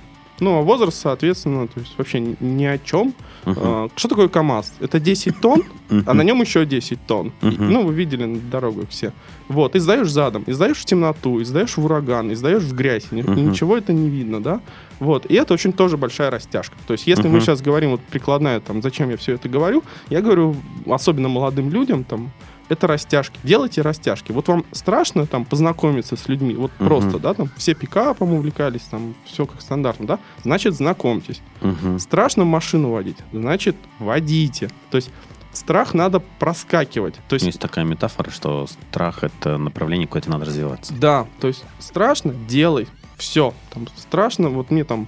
ну, 0.43 0.59
а 0.59 0.63
возраст, 0.63 1.01
соответственно, 1.01 1.67
то 1.69 1.81
есть 1.81 1.93
вообще 1.97 2.21
ни, 2.21 2.65
о 2.65 2.79
чем. 2.79 3.15
Мгм. 3.45 3.59
А, 3.61 3.89
что 3.97 4.09
такое 4.09 4.29
КАМАЗ? 4.29 4.75
Это 4.81 5.01
10 5.01 5.41
тонн, 5.41 5.63
Мгм. 5.89 6.05
а 6.07 6.15
на 6.15 6.23
нем 6.23 6.41
еще 6.43 6.67
10 6.67 6.99
тонн. 7.07 7.33
Мгм. 7.41 7.71
ну, 7.73 7.83
вы 7.87 7.95
видели 7.95 8.25
на 8.25 8.39
дорогах 8.39 8.89
все. 8.91 9.13
Вот, 9.49 9.77
и 9.77 9.79
сдаешь 9.79 10.11
задом, 10.11 10.43
и 10.47 10.53
сдаешь 10.53 10.79
в 10.79 10.85
темноту, 10.85 11.41
и 11.41 11.45
сдаешь 11.45 11.77
в 11.77 11.85
ураган, 11.85 12.31
и 12.31 12.35
сдаешь 12.35 12.63
в 12.63 12.75
грязь, 12.75 13.07
Мгм. 13.11 13.51
ничего 13.51 13.77
это 13.77 13.93
не 13.93 14.09
видно, 14.09 14.43
да? 14.43 14.61
Вот, 15.01 15.27
и 15.27 15.35
это 15.35 15.55
очень 15.55 15.73
тоже 15.73 15.97
большая 15.97 16.31
растяжка. 16.31 16.77
То 16.87 16.93
есть, 16.93 17.07
если 17.07 17.25
мы 17.29 17.35
Мгм. 17.37 17.41
сейчас 17.41 17.61
говорим 17.63 17.91
вот 17.91 18.01
прикладная, 18.01 18.61
там, 18.61 18.83
зачем 18.83 19.11
я 19.11 19.17
все 19.17 19.35
это 19.35 19.49
говорю, 19.49 19.83
я 20.11 20.21
говорю 20.21 20.55
особенно 20.87 21.29
молодым 21.29 21.71
людям, 21.71 22.05
там, 22.05 22.31
это 22.73 22.87
растяжки. 22.87 23.39
Делайте 23.43 23.83
растяжки. 23.83 24.33
Вот 24.33 24.49
вам 24.49 24.65
страшно 24.73 25.27
там 25.27 25.45
познакомиться 25.45 26.17
с 26.17 26.29
людьми, 26.29 26.55
вот 26.55 26.71
Мгм. 26.79 26.89
просто, 26.89 27.19
да, 27.19 27.35
там 27.35 27.51
все 27.57 27.75
пикапом 27.75 28.33
увлекались, 28.33 28.83
там 28.83 29.15
все 29.25 29.47
как 29.47 29.61
стандартно, 29.61 30.07
да, 30.07 30.19
значит 30.43 30.75
знакомьтесь. 30.75 31.41
Мгм. 31.61 31.99
Страшно 31.99 32.45
машину 32.45 32.91
водить, 32.91 33.19
значит 33.33 33.77
водите. 33.99 34.71
То 34.91 34.97
есть 34.97 35.11
страх 35.53 35.95
надо 35.95 36.21
проскакивать. 36.39 37.15
То 37.29 37.35
есть 37.35 37.47
Есть 37.47 37.61
такая 37.61 37.85
метафора, 37.85 38.31
что 38.31 38.67
страх— 38.67 39.19
это 39.25 39.59
направление, 39.59 40.07
куда 40.09 40.21
тебе 40.23 40.33
надо 40.33 40.47
развиваться. 40.47 40.93
Да, 40.95 41.27
то 41.41 41.49
есть 41.49 41.65
страшно, 41.79 42.33
делай. 42.33 42.89
Все. 43.17 43.55
Там 43.73 43.87
страшно, 43.97 44.49
вот 44.49 44.71
мне 44.71 44.83
там 44.85 45.07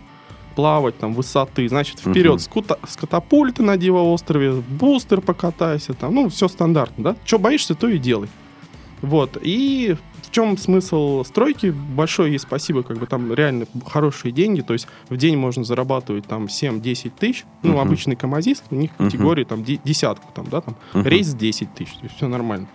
плавать, 0.55 0.99
там, 0.99 1.15
высоты, 1.15 1.69
значит, 1.69 1.99
вперед, 2.01 2.41
Мгм. 2.55 2.79
с, 2.89 2.97
катапульты 2.97 3.63
на 3.63 3.77
Диво-острове, 3.77 4.53
бустер 4.53 5.21
покатайся, 5.21 5.95
там, 5.95 6.15
ну, 6.15 6.29
все 6.29 6.49
стандартно, 6.49 7.05
да? 7.05 7.17
Что 7.25 7.39
боишься, 7.39 7.75
то 7.75 7.89
и 7.89 7.99
делай. 7.99 8.29
Вот, 9.03 9.37
и 9.43 9.97
в 10.23 10.31
чем 10.31 10.57
смысл 10.57 11.25
стройки? 11.25 11.67
Большое 11.95 12.33
ей 12.33 12.39
спасибо, 12.39 12.83
как 12.83 12.97
бы 12.99 13.07
там 13.07 13.33
реально 13.35 13.67
хорошие 13.87 14.33
деньги, 14.33 14.63
то 14.63 14.73
есть 14.73 14.87
в 15.11 15.17
день 15.17 15.37
можно 15.37 15.63
зарабатывать 15.63 16.27
там 16.27 16.47
7-10 16.47 17.13
тысяч, 17.19 17.45
ну, 17.63 17.73
Мгм. 17.73 17.81
обычный 17.81 18.17
камазист, 18.17 18.65
у 18.71 18.75
них 18.75 18.91
Мгм. 18.99 19.11
категории 19.11 19.45
там 19.45 19.63
де- 19.63 19.81
десятку, 19.85 20.27
там, 20.35 20.47
да, 20.51 20.61
там, 20.63 20.77
Мгм. 20.95 21.07
рейс 21.07 21.35
10 21.35 21.75
тысяч, 21.75 21.93
то 21.95 22.05
есть 22.05 22.17
все 22.17 22.29
нормально. 22.29 22.67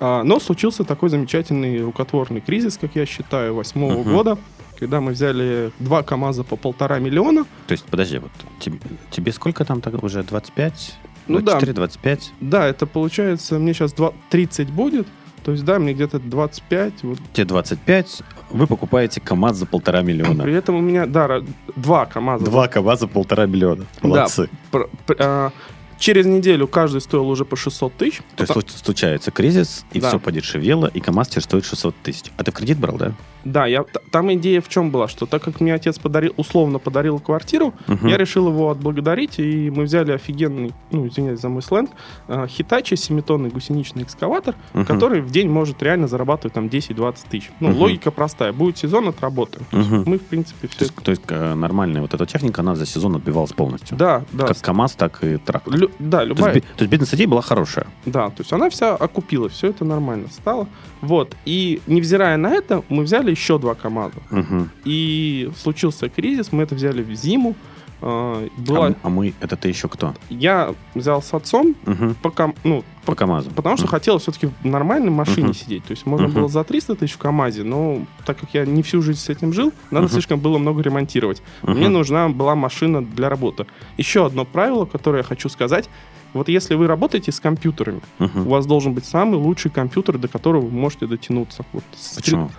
А, 0.00 0.22
Но 0.22 0.38
случился 0.38 0.84
такой 0.84 1.08
замечательный 1.08 1.82
рукотворный 1.82 2.40
кризис, 2.40 2.78
как 2.78 2.94
я 2.94 3.04
считаю, 3.04 3.54
восьмого 3.54 4.00
Мгм. 4.02 4.12
года, 4.12 4.38
когда 4.78 5.00
мы 5.00 5.12
взяли 5.12 5.72
два 5.78 6.02
КАМАЗа 6.02 6.44
по 6.44 6.56
полтора 6.56 6.98
миллиона. 6.98 7.44
То 7.66 7.72
есть, 7.72 7.84
подожди, 7.84 8.18
вот 8.18 8.30
тебе, 8.60 8.78
тебе 9.10 9.32
сколько 9.32 9.64
там 9.64 9.80
так 9.80 10.02
уже? 10.02 10.22
25? 10.22 10.94
Ну 11.26 11.38
да. 11.40 11.52
24, 11.52 11.72
25? 11.74 12.32
Да, 12.40 12.66
это 12.66 12.86
получается, 12.86 13.58
мне 13.58 13.74
сейчас 13.74 13.94
30 14.30 14.70
будет, 14.70 15.06
то 15.44 15.52
есть, 15.52 15.64
да, 15.64 15.78
мне 15.78 15.92
где-то 15.92 16.18
25. 16.18 17.02
Вот. 17.02 17.18
Тебе 17.32 17.44
25, 17.44 18.22
вы 18.50 18.66
покупаете 18.66 19.20
КАМАЗ 19.20 19.56
за 19.56 19.66
полтора 19.66 20.02
миллиона. 20.02 20.42
При 20.44 20.54
этом 20.54 20.76
у 20.76 20.80
меня, 20.80 21.06
да, 21.06 21.42
два 21.76 22.06
КАМАЗа. 22.06 22.44
Два 22.44 22.68
КАМАЗа 22.68 23.00
за 23.00 23.08
полтора 23.08 23.46
миллиона. 23.46 23.84
Молодцы. 24.02 24.48
Пр- 24.70 24.88
пр- 25.06 25.16
а, 25.20 25.50
через 25.98 26.26
неделю 26.26 26.66
каждый 26.66 27.00
стоил 27.00 27.28
уже 27.28 27.44
по 27.44 27.56
600 27.56 27.94
тысяч. 27.94 28.18
То 28.36 28.42
есть 28.42 28.52
случ- 28.52 28.70
случается 28.84 29.30
кризис, 29.30 29.84
и 29.92 30.00
Да. 30.00 30.08
все 30.08 30.18
подешевело, 30.18 30.86
и 30.86 31.00
КАМАЗ 31.00 31.28
теперь 31.28 31.42
стоит 31.44 31.64
600 31.64 31.94
тысяч. 32.02 32.24
А 32.36 32.44
ты 32.44 32.50
в 32.50 32.54
кредит 32.54 32.78
брал, 32.78 32.96
да? 32.96 33.12
Да, 33.44 33.66
я, 33.66 33.84
там 34.10 34.32
идея 34.34 34.60
в 34.60 34.68
чем 34.68 34.90
была, 34.90 35.08
что 35.08 35.24
так 35.24 35.42
как 35.42 35.60
мне 35.60 35.72
отец 35.72 35.98
подарил, 35.98 36.34
условно 36.36 36.78
подарил 36.78 37.18
квартиру, 37.20 37.72
Мгм. 37.86 38.06
я 38.08 38.16
решил 38.18 38.48
его 38.48 38.70
отблагодарить, 38.70 39.38
и 39.38 39.70
мы 39.70 39.84
взяли 39.84 40.12
офигенный, 40.12 40.72
ну, 40.90 41.06
извиняюсь 41.06 41.40
за 41.40 41.48
мой 41.48 41.62
сленг, 41.62 41.90
э, 42.26 42.46
Hitachi 42.46 42.96
семитонный 42.96 43.48
гусеничный 43.50 44.02
экскаватор, 44.02 44.54
Мгм. 44.74 44.84
который 44.86 45.20
в 45.20 45.30
день 45.30 45.48
может 45.48 45.82
реально 45.82 46.08
зарабатывать 46.08 46.52
там 46.54 46.68
10-20 46.68 47.26
тысяч. 47.30 47.50
Ну, 47.60 47.68
Мгм. 47.68 47.78
логика 47.78 48.10
простая. 48.10 48.52
Будет 48.52 48.76
сезон, 48.76 49.08
отработаем. 49.08 49.64
То 49.70 49.76
Мгм. 49.78 50.02
Мы, 50.06 50.18
в 50.18 50.22
принципе, 50.26 50.66
То 50.68 50.74
все... 50.74 50.84
есть, 50.86 50.94
то 50.96 51.10
есть, 51.10 51.30
нормальная 51.30 52.02
вот 52.02 52.12
эта 52.14 52.26
техника, 52.26 52.60
она 52.60 52.74
за 52.74 52.86
сезон 52.86 53.16
отбивалась 53.16 53.52
полностью. 53.52 53.96
Да, 53.96 54.24
да. 54.32 54.46
Как 54.48 54.60
КАМАЗ, 54.60 54.92
так 54.94 55.22
и 55.24 55.36
трактор. 55.38 55.74
Лю- 55.74 55.87
да, 55.98 56.18
То 56.20 56.24
любая... 56.24 56.54
есть, 56.54 56.66
би- 56.66 56.72
то 56.76 56.82
есть 56.84 56.90
бизнес-идея 56.90 57.28
была 57.28 57.42
хорошая. 57.42 57.86
Да, 58.06 58.28
то 58.30 58.36
есть 58.38 58.52
она 58.52 58.68
вся 58.70 58.94
окупилась, 58.94 59.52
все 59.52 59.68
это 59.68 59.84
нормально 59.84 60.28
стало. 60.30 60.68
Вот. 61.00 61.36
И 61.44 61.80
невзирая 61.86 62.36
на 62.36 62.50
это, 62.52 62.82
мы 62.88 63.02
взяли 63.04 63.30
еще 63.30 63.58
два 63.58 63.74
КАМАЗа. 63.74 64.14
Мгм. 64.30 64.70
И 64.84 65.50
случился 65.56 66.08
кризис, 66.08 66.52
мы 66.52 66.62
это 66.62 66.74
взяли 66.74 67.02
в 67.02 67.12
зиму. 67.14 67.54
А, 68.00 68.46
Была... 68.56 68.86
А, 68.88 68.94
а 69.02 69.08
мы, 69.08 69.34
это 69.40 69.56
ты 69.56 69.68
еще 69.68 69.88
кто? 69.88 70.14
Я 70.30 70.74
взял 70.94 71.20
с 71.20 71.34
отцом, 71.34 71.74
Мгм. 71.84 72.14
по 72.22 72.30
кам- 72.30 72.54
ну, 72.64 72.84
По 73.04 73.14
КАМАЗу. 73.14 73.50
потому 73.50 73.76
что 73.76 73.86
Мгм. 73.86 73.90
хотел 73.90 74.18
все-таки 74.18 74.46
в 74.46 74.64
нормальной 74.64 75.10
машине 75.10 75.46
Мгм. 75.48 75.54
сидеть. 75.54 75.84
То 75.84 75.90
есть 75.92 76.06
можно 76.06 76.28
Мгм. 76.28 76.36
было 76.36 76.48
за 76.48 76.62
300 76.62 76.94
тысяч 76.94 77.14
в 77.14 77.18
КАМАЗе, 77.18 77.64
но 77.64 78.02
так 78.24 78.38
как 78.38 78.50
я 78.52 78.64
не 78.66 78.82
всю 78.82 79.02
жизнь 79.02 79.18
с 79.18 79.28
этим 79.28 79.52
жил, 79.52 79.72
надо 79.90 80.04
Мгм. 80.06 80.12
слишком 80.12 80.38
было 80.40 80.58
много 80.58 80.80
ремонтировать. 80.82 81.42
Мгм. 81.62 81.76
Мне 81.76 81.88
нужна 81.88 82.28
была 82.28 82.54
машина 82.54 83.04
для 83.04 83.28
работы. 83.28 83.66
Еще 83.96 84.24
одно 84.26 84.44
правило, 84.44 84.84
которое 84.84 85.18
я 85.18 85.24
хочу 85.24 85.48
сказать. 85.48 85.88
Вот 86.34 86.48
если 86.48 86.74
вы 86.74 86.86
работаете 86.86 87.32
с 87.32 87.40
компьютерами, 87.40 88.00
Мгм. 88.18 88.46
у 88.46 88.50
вас 88.50 88.66
должен 88.66 88.92
быть 88.94 89.06
самый 89.06 89.36
лучший 89.36 89.70
компьютер, 89.70 90.18
до 90.18 90.28
которого 90.28 90.60
вы 90.66 90.70
можете 90.70 91.06
дотянуться. 91.06 91.64
Вот 91.72 91.82
Почему? 92.14 92.50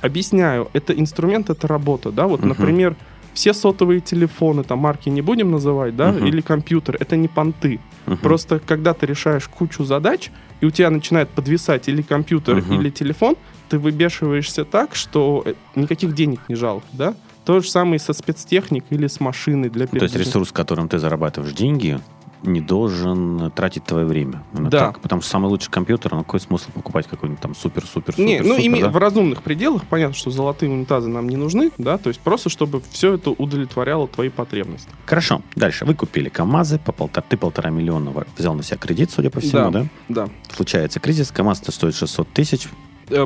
Объясняю, 0.00 0.68
это 0.74 0.92
инструмент, 0.98 1.48
это 1.48 1.66
работа, 1.68 2.10
да, 2.10 2.26
вот, 2.26 2.40
Мгм. 2.40 2.48
например, 2.50 2.96
все 3.34 3.52
сотовые 3.52 4.00
телефоны, 4.00 4.62
там 4.64 4.78
марки 4.78 5.08
не 5.10 5.20
будем 5.22 5.50
называть, 5.50 5.96
да, 5.96 6.12
Мгм. 6.12 6.26
или 6.26 6.40
компьютер, 6.40 6.96
это 6.98 7.16
не 7.16 7.28
понты. 7.28 7.80
Мгм. 8.06 8.18
Просто 8.18 8.58
когда 8.60 8.94
ты 8.94 9.06
решаешь 9.06 9.46
кучу 9.48 9.84
задач, 9.84 10.30
и 10.60 10.66
у 10.66 10.70
тебя 10.70 10.88
начинает 10.90 11.28
подвисать 11.28 11.88
или 11.88 12.00
компьютер, 12.02 12.56
Мгм. 12.56 12.80
или 12.80 12.90
телефон, 12.90 13.36
ты 13.68 13.78
выбешиваешься 13.78 14.64
так, 14.64 14.94
что 14.94 15.42
э, 15.44 15.54
никаких 15.74 16.14
денег 16.14 16.40
не 16.48 16.54
жалко, 16.54 16.86
да? 16.92 17.14
То 17.44 17.60
же 17.60 17.68
самое 17.68 17.96
и 17.96 17.98
со 17.98 18.12
спецтехникой 18.14 18.96
или 18.96 19.06
с 19.06 19.20
машиной 19.20 19.68
для 19.68 19.86
То 19.86 19.96
есть 19.96 20.00
передвижения. 20.14 20.24
ресурс, 20.26 20.52
которым 20.52 20.88
ты 20.88 20.98
зарабатываешь 20.98 21.52
деньги, 21.52 22.00
не 22.44 22.60
должен 22.60 23.50
тратить 23.52 23.84
твое 23.84 24.06
время. 24.06 24.42
Именно 24.52 24.70
Да. 24.70 24.78
так. 24.78 25.00
Потому 25.00 25.22
что 25.22 25.30
самый 25.30 25.46
лучший 25.48 25.70
компьютер, 25.70 26.12
ну 26.14 26.18
какой 26.24 26.40
смысл 26.40 26.70
покупать 26.72 27.06
какой-нибудь 27.06 27.40
там 27.40 27.54
супер-супер-супер? 27.54 28.24
Не, 28.24 28.40
ну 28.40 28.56
супер, 28.56 28.70
име- 28.70 28.80
да? 28.82 28.88
в 28.90 28.96
разумных 28.96 29.42
пределах 29.42 29.84
понятно, 29.84 30.14
что 30.14 30.30
золотые 30.30 30.70
унитазы 30.70 31.08
нам 31.08 31.28
не 31.28 31.36
нужны, 31.36 31.70
да, 31.78 31.98
то 31.98 32.08
есть 32.08 32.20
просто 32.20 32.48
чтобы 32.50 32.82
все 32.90 33.14
это 33.14 33.30
удовлетворяло 33.30 34.08
твои 34.08 34.28
потребности. 34.28 34.88
Хорошо, 35.06 35.42
дальше. 35.56 35.84
Вы 35.84 35.94
купили 35.94 36.28
КАМАЗы, 36.28 36.78
по 36.78 36.92
полтора, 36.92 37.24
ты 37.28 37.36
полтора 37.36 37.70
миллиона 37.70 38.12
взял 38.36 38.54
на 38.54 38.62
себя 38.62 38.76
кредит, 38.78 39.10
судя 39.10 39.30
по 39.30 39.40
всему, 39.40 39.70
да? 39.70 39.86
Да. 40.08 40.28
Случается 40.54 41.00
кризис, 41.00 41.30
КАМАЗ 41.30 41.62
стоит 41.68 41.94
600 41.94 42.28
тысяч, 42.28 42.68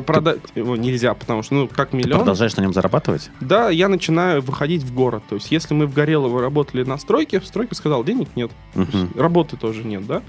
Продать 0.05 0.39
его 0.55 0.75
нельзя, 0.75 1.13
потому 1.13 1.43
что, 1.43 1.55
ну, 1.55 1.67
как 1.67 1.89
ты 1.89 1.97
миллион. 1.97 2.19
продолжаешь 2.19 2.55
на 2.55 2.61
нем 2.61 2.73
зарабатывать? 2.73 3.29
Да, 3.41 3.69
я 3.69 3.87
начинаю 3.89 4.41
выходить 4.41 4.83
в 4.83 4.93
город. 4.93 5.23
То 5.29 5.35
есть, 5.35 5.51
если 5.51 5.73
мы 5.73 5.85
в 5.87 5.93
Горелово 5.93 6.41
работали 6.41 6.83
на 6.83 6.97
стройке, 6.97 7.41
стройка 7.41 7.75
сказал, 7.75 8.03
денег 8.03 8.29
нет. 8.35 8.51
То 8.73 8.81
есть, 8.81 8.93
Мгм. 8.93 9.09
работы 9.15 9.57
тоже 9.57 9.83
нет, 9.83 10.05
да. 10.05 10.21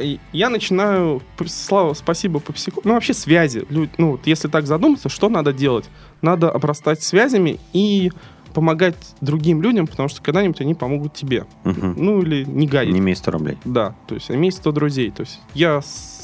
И 0.00 0.18
я 0.32 0.50
начинаю, 0.50 1.22
слава, 1.46 1.94
спасибо 1.94 2.40
Попсику, 2.40 2.80
ну, 2.84 2.94
вообще 2.94 3.14
связи. 3.14 3.64
Ну, 3.70 4.12
вот 4.12 4.26
если 4.26 4.48
так 4.48 4.66
задуматься, 4.66 5.08
что 5.08 5.28
надо 5.28 5.52
делать? 5.52 5.88
Надо 6.20 6.50
обрастать 6.50 7.00
связями 7.02 7.60
и 7.72 8.10
помогать 8.54 8.96
другим 9.20 9.62
людям, 9.62 9.86
потому 9.86 10.08
что 10.08 10.22
когда-нибудь 10.22 10.60
они 10.60 10.74
помогут 10.74 11.14
тебе. 11.14 11.44
Мгм. 11.64 11.94
Ну, 11.96 12.22
или 12.22 12.44
не 12.44 12.66
гадить. 12.66 12.92
Не 12.94 13.00
имей 13.00 13.16
100 13.16 13.30
рублей. 13.32 13.58
Да, 13.64 13.94
то 14.08 14.14
есть 14.14 14.30
имей 14.30 14.50
100 14.52 14.72
друзей. 14.72 15.10
То 15.10 15.22
есть 15.22 15.40
я 15.54 15.80
с- 15.80 16.23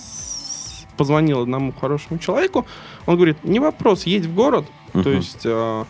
позвонил 1.00 1.40
одному 1.40 1.72
хорошему 1.72 2.18
человеку, 2.18 2.66
он 3.06 3.16
говорит, 3.16 3.38
не 3.42 3.58
вопрос, 3.58 4.04
едь 4.04 4.26
в 4.26 4.34
город, 4.34 4.66
то 4.92 4.98
Мгм. 4.98 5.12
есть 5.16 5.42
а, 5.46 5.86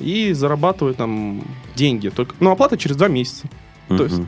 и 0.00 0.32
зарабатываю 0.32 0.94
там 0.94 1.42
деньги. 1.76 2.08
Только, 2.08 2.34
ну, 2.40 2.50
оплата 2.50 2.78
через 2.78 2.96
два 2.96 3.08
месяца. 3.08 3.46
То 3.88 4.04
есть, 4.04 4.18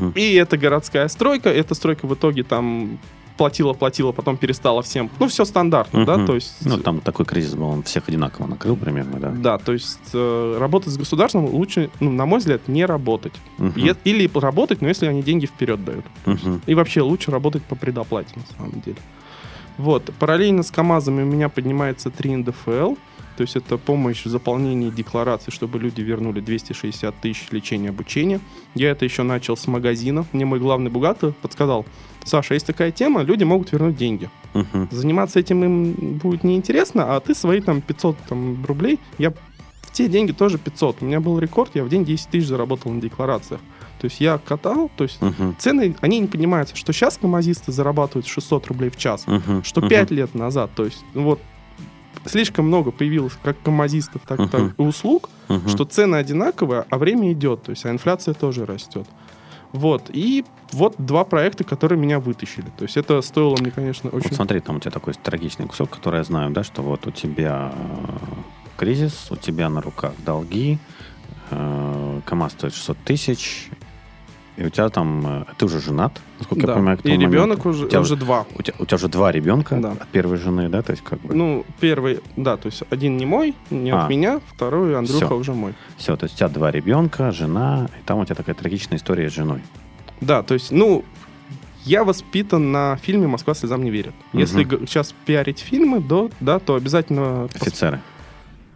Мгм, 0.00 0.12
и, 0.16 0.34
это 0.34 0.56
городская 0.56 1.06
стройка, 1.08 1.48
эта 1.48 1.74
стройка 1.74 2.06
в 2.08 2.14
итоге 2.14 2.42
там 2.42 2.98
платила, 3.36 3.72
платила, 3.72 4.10
потом 4.10 4.36
перестала 4.36 4.82
всем. 4.82 5.10
Ну, 5.20 5.28
все 5.28 5.44
стандартно, 5.44 6.04
да, 6.04 6.16
Мгм. 6.16 6.26
то 6.26 6.34
есть... 6.34 6.56
Ну, 6.66 6.76
там 6.78 7.00
такой 7.00 7.24
кризис 7.24 7.54
был, 7.54 7.68
он 7.68 7.82
всех 7.84 8.08
одинаково 8.08 8.48
накрыл 8.48 8.74
примерно, 8.76 9.20
да? 9.20 9.30
Да, 9.30 9.58
то 9.58 9.72
есть 9.72 10.10
э, 10.12 10.56
работать 10.58 10.92
с 10.92 10.96
государством 10.96 11.44
лучше, 11.44 11.88
ну, 12.00 12.10
на 12.10 12.26
мой 12.26 12.40
взгляд, 12.40 12.66
не 12.66 12.84
работать. 12.84 13.32
Е- 13.76 13.94
Или 14.02 14.28
работать, 14.34 14.82
но 14.82 14.88
если 14.88 15.06
они 15.06 15.22
деньги 15.22 15.46
вперед 15.46 15.84
дают. 15.84 16.04
мгм, 16.26 16.62
И 16.66 16.74
вообще 16.74 17.00
лучше 17.02 17.30
работать 17.30 17.62
по 17.62 17.76
предоплате, 17.76 18.34
на 18.34 18.56
самом 18.56 18.80
деле. 18.80 18.96
Вот. 19.78 20.12
Параллельно 20.18 20.62
с 20.62 20.70
КАМАЗами 20.70 21.22
у 21.22 21.26
меня 21.26 21.48
поднимается 21.48 22.10
3 22.10 22.36
НДФЛ. 22.36 22.94
То 23.36 23.42
есть 23.42 23.54
это 23.54 23.78
помощь 23.78 24.24
в 24.24 24.28
заполнении 24.28 24.90
декларации, 24.90 25.52
чтобы 25.52 25.78
люди 25.78 26.00
вернули 26.00 26.40
260 26.40 27.14
тысяч 27.20 27.46
лечения 27.52 27.90
обучения. 27.90 28.40
Я 28.74 28.90
это 28.90 29.04
еще 29.04 29.22
начал 29.22 29.56
с 29.56 29.68
магазина. 29.68 30.26
Мне 30.32 30.44
мой 30.44 30.58
главный 30.58 30.90
бухгалтер 30.90 31.32
подсказал, 31.40 31.86
Саша, 32.24 32.54
есть 32.54 32.66
такая 32.66 32.90
тема, 32.90 33.22
люди 33.22 33.44
могут 33.44 33.70
вернуть 33.70 33.96
деньги. 33.96 34.28
мгм. 34.54 34.88
Заниматься 34.90 35.38
этим 35.38 35.64
им 35.64 36.18
будет 36.18 36.42
неинтересно, 36.42 37.14
а 37.14 37.20
ты 37.20 37.32
свои 37.32 37.60
там 37.60 37.80
500 37.80 38.16
там, 38.28 38.64
рублей, 38.66 38.98
я 39.18 39.32
те 39.92 40.08
деньги 40.08 40.32
тоже 40.32 40.58
500. 40.58 40.98
У 41.00 41.04
меня 41.04 41.20
был 41.20 41.38
рекорд, 41.38 41.70
я 41.74 41.84
в 41.84 41.88
день 41.88 42.04
10 42.04 42.28
тысяч 42.28 42.46
заработал 42.46 42.92
на 42.92 43.00
декларациях. 43.00 43.60
То 43.98 44.04
есть 44.06 44.20
я 44.20 44.38
катал, 44.38 44.90
то 44.96 45.04
есть 45.04 45.20
Мгм, 45.20 45.56
цены, 45.58 45.96
они 46.00 46.20
не 46.20 46.26
поднимаются. 46.26 46.76
Что 46.76 46.92
сейчас 46.92 47.18
камазисты 47.18 47.72
зарабатывают 47.72 48.26
600 48.26 48.66
рублей 48.68 48.90
в 48.90 48.96
час, 48.96 49.26
мгм, 49.26 49.64
что. 49.64 49.80
5 49.82 50.10
лет 50.10 50.34
назад. 50.34 50.70
То 50.76 50.84
есть, 50.84 51.04
ну 51.14 51.22
вот, 51.24 51.40
слишком 52.24 52.66
много 52.66 52.90
появилось 52.90 53.32
как 53.42 53.60
камазистов, 53.62 54.22
так, 54.26 54.50
так 54.50 54.74
и 54.78 54.82
услуг, 54.82 55.28
Мгм. 55.48 55.68
что 55.68 55.84
цены 55.84 56.16
одинаковые, 56.16 56.84
а 56.90 56.98
время 56.98 57.32
идет, 57.32 57.62
то 57.64 57.70
есть, 57.70 57.84
а 57.86 57.90
инфляция 57.90 58.34
тоже 58.34 58.66
растет. 58.66 59.06
Вот, 59.72 60.04
и 60.08 60.44
вот 60.72 60.94
два 60.98 61.24
проекта, 61.24 61.62
которые 61.64 61.98
меня 61.98 62.20
вытащили. 62.20 62.66
То 62.78 62.84
есть 62.84 62.96
это 62.96 63.20
стоило 63.20 63.56
мне, 63.60 63.70
конечно, 63.70 64.08
очень... 64.10 64.28
Вот 64.30 64.36
смотри, 64.36 64.60
там 64.60 64.76
у 64.76 64.80
тебя 64.80 64.90
такой 64.90 65.12
трагичный 65.14 65.66
кусок, 65.66 65.90
который 65.90 66.18
я 66.18 66.24
знаю, 66.24 66.50
да, 66.52 66.64
что 66.64 66.80
вот 66.82 67.06
у 67.06 67.10
тебя 67.10 67.72
э, 67.74 68.16
кризис, 68.78 69.26
у 69.30 69.36
тебя 69.36 69.68
на 69.68 69.82
руках 69.82 70.12
долги, 70.24 70.78
э, 71.50 72.20
КАМАЗ 72.24 72.52
стоит 72.52 72.74
600 72.74 72.96
тысяч, 73.04 73.68
и 74.58 74.64
у 74.66 74.70
тебя 74.70 74.88
там, 74.88 75.24
э, 75.26 75.44
ты 75.56 75.64
уже 75.66 75.80
женат, 75.80 76.20
насколько 76.38 76.66
Да. 76.66 76.72
я 76.72 76.76
понимаю, 76.78 76.98
к 76.98 77.04
и 77.06 77.10
ребенок 77.12 77.58
моменту. 77.64 77.68
уже, 77.70 77.86
У 77.86 77.88
тебя, 77.88 78.00
уже 78.00 78.16
два. 78.16 78.44
у 78.56 78.62
тебя, 78.62 78.74
у 78.78 78.84
тебя 78.84 78.96
уже 78.96 79.08
два 79.08 79.32
ребенка 79.32 79.76
Да. 79.76 79.92
от 79.92 80.08
первой 80.08 80.36
жены, 80.36 80.68
да, 80.68 80.82
то 80.82 80.90
есть 80.92 81.04
как 81.04 81.20
бы... 81.20 81.34
Ну, 81.34 81.64
первый, 81.80 82.20
да, 82.36 82.56
то 82.56 82.66
есть 82.66 82.82
один 82.90 83.16
не 83.16 83.24
мой, 83.26 83.54
не 83.70 83.90
А. 83.90 84.02
от 84.04 84.10
меня, 84.10 84.40
второй 84.52 84.96
Андрюха 84.98 85.26
Всё. 85.26 85.36
уже 85.36 85.52
мой. 85.54 85.74
Все, 85.96 86.16
то 86.16 86.24
есть 86.24 86.34
у 86.34 86.38
тебя 86.38 86.48
два 86.48 86.70
ребенка, 86.70 87.30
жена, 87.32 87.88
и 87.98 88.04
там 88.04 88.18
у 88.18 88.24
тебя 88.24 88.34
такая 88.34 88.54
трагичная 88.54 88.98
история 88.98 89.30
с 89.30 89.32
женой. 89.32 89.62
Да, 90.20 90.42
то 90.42 90.54
есть, 90.54 90.72
ну, 90.72 91.04
я 91.84 92.02
воспитан 92.04 92.72
на 92.72 92.96
фильме 92.96 93.26
«Москва 93.28 93.54
слезам 93.54 93.82
не 93.84 93.90
верит». 93.90 94.12
Мгм. 94.32 94.40
Если 94.40 94.64
сейчас 94.86 95.14
пиарить 95.24 95.60
фильмы, 95.60 96.00
да, 96.00 96.28
да, 96.40 96.58
то 96.58 96.74
обязательно... 96.74 97.44
Офицеры. 97.54 98.00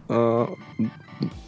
э, 0.09 0.47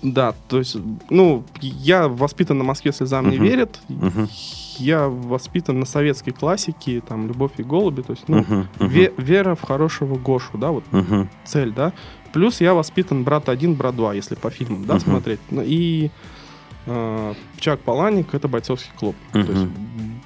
да, 0.02 0.34
то 0.48 0.60
есть, 0.60 0.78
ну, 1.10 1.44
я 1.62 2.08
воспитан 2.08 2.58
на 2.58 2.64
«Москве 2.64 2.92
слезам 2.92 3.30
не 3.30 3.36
Мгм. 3.38 3.46
верит», 3.46 3.80
Мгм. 3.90 4.30
я 4.78 5.08
воспитан 5.08 5.80
на 5.80 5.86
советской 5.86 6.32
классике, 6.32 7.02
там, 7.02 7.28
«Любовь 7.28 7.52
и 7.58 7.64
голуби», 7.64 8.02
то 8.02 8.12
есть, 8.14 8.28
ну, 8.28 8.38
Мгм, 8.40 8.68
мгм, 8.80 8.88
ве- 8.92 9.14
вера 9.18 9.56
в 9.56 9.62
хорошего 9.62 10.16
Гошу, 10.16 10.58
да, 10.58 10.72
вот 10.72 10.84
мгм. 10.92 11.30
цель, 11.46 11.72
да. 11.74 11.94
Плюс 12.34 12.62
я 12.62 12.74
воспитан 12.74 13.24
брат 13.24 13.48
один, 13.50 13.76
брат 13.76 13.96
два, 13.96 14.14
если 14.14 14.36
по 14.36 14.50
фильмам, 14.50 14.86
да, 14.86 14.96
Мгм. 14.96 15.02
смотреть. 15.04 15.40
Ну, 15.52 15.62
И 15.66 16.10
э, 16.88 17.34
Чак 17.58 17.80
Паланик 17.80 18.34
это 18.36 18.48
бойцовский 18.48 18.92
клуб. 19.00 19.16
То 19.32 19.40
Мгм. 19.40 19.52
есть 19.54 19.68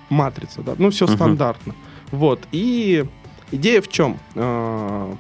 матрица, 0.10 0.62
да. 0.62 0.74
Ну, 0.78 0.90
все 0.90 1.06
Мгм. 1.06 1.16
стандартно. 1.16 1.74
Вот. 2.12 2.42
И 2.52 3.06
идея 3.52 3.82
в 3.82 3.88
чем? 3.88 4.18
Э, 4.36 5.14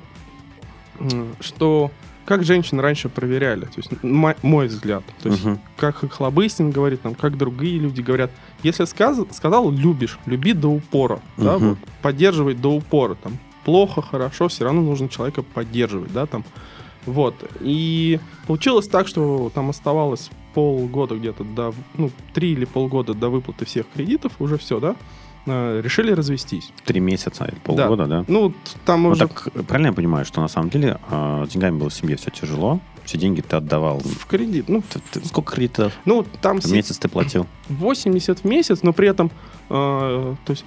что 1.39 1.91
как 2.29 2.43
женщин 2.43 2.79
раньше 2.79 3.09
проверяли, 3.09 3.61
то 3.65 3.71
есть 3.77 3.89
м- 4.03 4.35
мой 4.43 4.67
взгляд, 4.67 5.03
то 5.23 5.29
есть 5.29 5.43
Мгм. 5.43 5.59
как 5.77 5.95
Хлобыстин 6.13 6.69
говорит, 6.69 7.01
там, 7.01 7.15
как 7.15 7.35
другие 7.39 7.79
люди 7.79 8.01
говорят, 8.01 8.29
если 8.61 8.85
сказ- 8.85 9.25
сказал 9.31 9.71
любишь, 9.71 10.19
люби 10.27 10.53
до 10.53 10.67
упора, 10.67 11.21
да, 11.37 11.57
Мгм. 11.57 11.69
вот, 11.69 11.77
поддерживай 12.03 12.53
до 12.53 12.69
упора, 12.75 13.15
там, 13.15 13.39
плохо, 13.65 14.03
хорошо, 14.03 14.47
все 14.47 14.63
равно 14.65 14.81
нужно 14.81 15.09
человека 15.09 15.41
поддерживать, 15.41 16.13
да, 16.13 16.27
там, 16.27 16.43
вот, 17.07 17.33
и 17.61 18.19
получилось 18.45 18.87
так, 18.87 19.07
что 19.07 19.51
там 19.55 19.71
оставалось 19.71 20.29
полгода 20.53 21.15
где-то 21.15 21.43
до, 21.43 21.73
ну, 21.97 22.11
три 22.35 22.51
или 22.51 22.65
полгода 22.65 23.15
до 23.15 23.29
выплаты 23.29 23.65
всех 23.65 23.87
кредитов, 23.91 24.33
уже 24.37 24.59
все, 24.59 24.79
да, 24.79 24.95
решили 25.45 26.11
развестись. 26.11 26.71
Три 26.85 26.99
месяца 26.99 27.45
или 27.45 27.55
полгода, 27.63 28.05
да? 28.05 28.25
Ну, 28.27 28.49
т- 28.49 28.55
там 28.85 29.03
Ну, 29.03 29.09
уже 29.09 29.27
так 29.27 29.51
правильно 29.67 29.87
я 29.87 29.93
понимаю, 29.93 30.25
что 30.25 30.41
на 30.41 30.47
самом 30.47 30.69
деле 30.69 30.99
э, 31.09 31.45
деньгами 31.49 31.77
было 31.79 31.89
в 31.89 31.93
семье 31.93 32.15
все 32.17 32.29
тяжело, 32.29 32.79
все 33.05 33.17
деньги 33.17 33.41
ты 33.41 33.55
отдавал. 33.55 33.99
в 33.99 34.25
кредит, 34.27 34.69
ну, 34.69 34.83
Ты- 34.89 34.99
ты- 35.19 35.25
сколько 35.27 35.55
кредитов 35.55 35.93
ну, 36.05 36.23
там 36.41 36.59
в 36.61 36.71
месяц 36.71 36.97
ты 36.97 37.07
платил? 37.09 37.47
80 37.69 38.39
в 38.39 38.45
месяц, 38.45 38.83
но 38.83 38.93
при 38.93 39.07
этом, 39.07 39.31
э, 39.69 40.35
то 40.45 40.51
есть, 40.51 40.65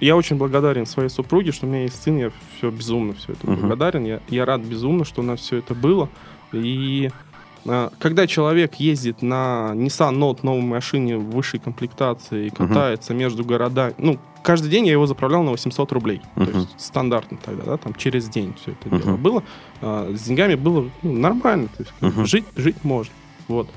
я 0.00 0.16
очень 0.16 0.36
благодарен 0.36 0.86
своей 0.86 1.08
супруге, 1.10 1.50
что 1.52 1.66
у 1.66 1.68
меня 1.68 1.82
есть 1.82 2.00
сын, 2.02 2.16
я 2.16 2.30
все 2.56 2.70
безумно 2.70 3.14
все 3.14 3.32
это 3.32 3.50
Мгм. 3.50 3.60
благодарен, 3.60 4.04
я, 4.04 4.20
я 4.28 4.44
рад 4.44 4.60
безумно, 4.62 5.04
что 5.04 5.20
у 5.22 5.24
нас 5.24 5.40
все 5.40 5.56
это 5.56 5.74
было. 5.74 6.08
И 6.52 7.10
э, 7.10 7.27
когда 7.98 8.26
человек 8.26 8.74
ездит 8.76 9.22
на 9.22 9.72
Nissan 9.74 10.14
Note 10.16 10.40
новой 10.42 10.62
машине 10.62 11.16
высшей 11.16 11.60
комплектации 11.60 12.46
и 12.46 12.50
катается 12.50 13.14
между 13.14 13.44
городами, 13.44 13.94
ну, 13.98 14.18
каждый 14.42 14.70
день 14.70 14.86
я 14.86 14.92
его 14.92 15.06
заправлял 15.06 15.42
на 15.42 15.50
800 15.50 15.92
рублей. 15.92 16.22
То 16.34 16.42
Мгм. 16.42 16.58
есть 16.58 16.80
стандартно 16.80 17.38
тогда, 17.44 17.64
да, 17.64 17.76
там 17.76 17.94
через 17.94 18.28
день 18.28 18.54
все 18.54 18.72
это 18.72 18.88
Мгм. 18.88 18.98
дело 18.98 19.16
было. 19.16 19.42
А, 19.80 20.10
с 20.14 20.22
деньгами 20.22 20.54
было 20.54 20.90
ну, 21.02 21.12
нормально, 21.12 21.68
то 21.68 21.82
есть 21.82 21.92
Мгм. 22.00 22.24
жить, 22.26 22.46
жить 22.56 22.82
можно. 22.84 23.12
Вот. 23.48 23.68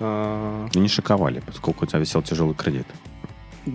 А, 0.00 0.66
Ну, 0.74 0.80
не 0.80 0.88
шиковали, 0.88 1.40
поскольку 1.44 1.84
у 1.84 1.88
тебя 1.88 1.98
висел 1.98 2.22
тяжелый 2.22 2.54
кредит. 2.54 2.86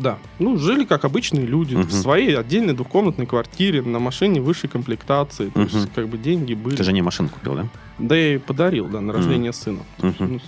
Да. 0.01 0.17
Ну, 0.39 0.57
жили 0.57 0.85
как 0.85 1.05
обычные 1.05 1.45
люди 1.45 1.75
Мгм. 1.75 1.87
в 1.87 1.91
своей 1.93 2.35
отдельной 2.37 2.73
двухкомнатной 2.73 3.25
квартире 3.25 3.81
на 3.81 3.99
машине 3.99 4.41
высшей 4.41 4.69
комплектации. 4.69 5.49
То 5.49 5.59
Мгм. 5.59 5.69
есть, 5.71 5.93
как 5.93 6.07
бы 6.07 6.17
деньги 6.17 6.53
были. 6.53 6.75
Ты 6.75 6.83
жене 6.83 7.01
машину 7.01 7.29
купил, 7.29 7.55
да? 7.55 7.67
Да 7.99 8.15
я 8.15 8.35
и 8.35 8.37
подарил, 8.37 8.87
да, 8.87 9.01
на 9.01 9.13
рождение 9.13 9.53
сына. 9.53 9.79
Мгм. 9.99 10.15
Ну, 10.19 10.39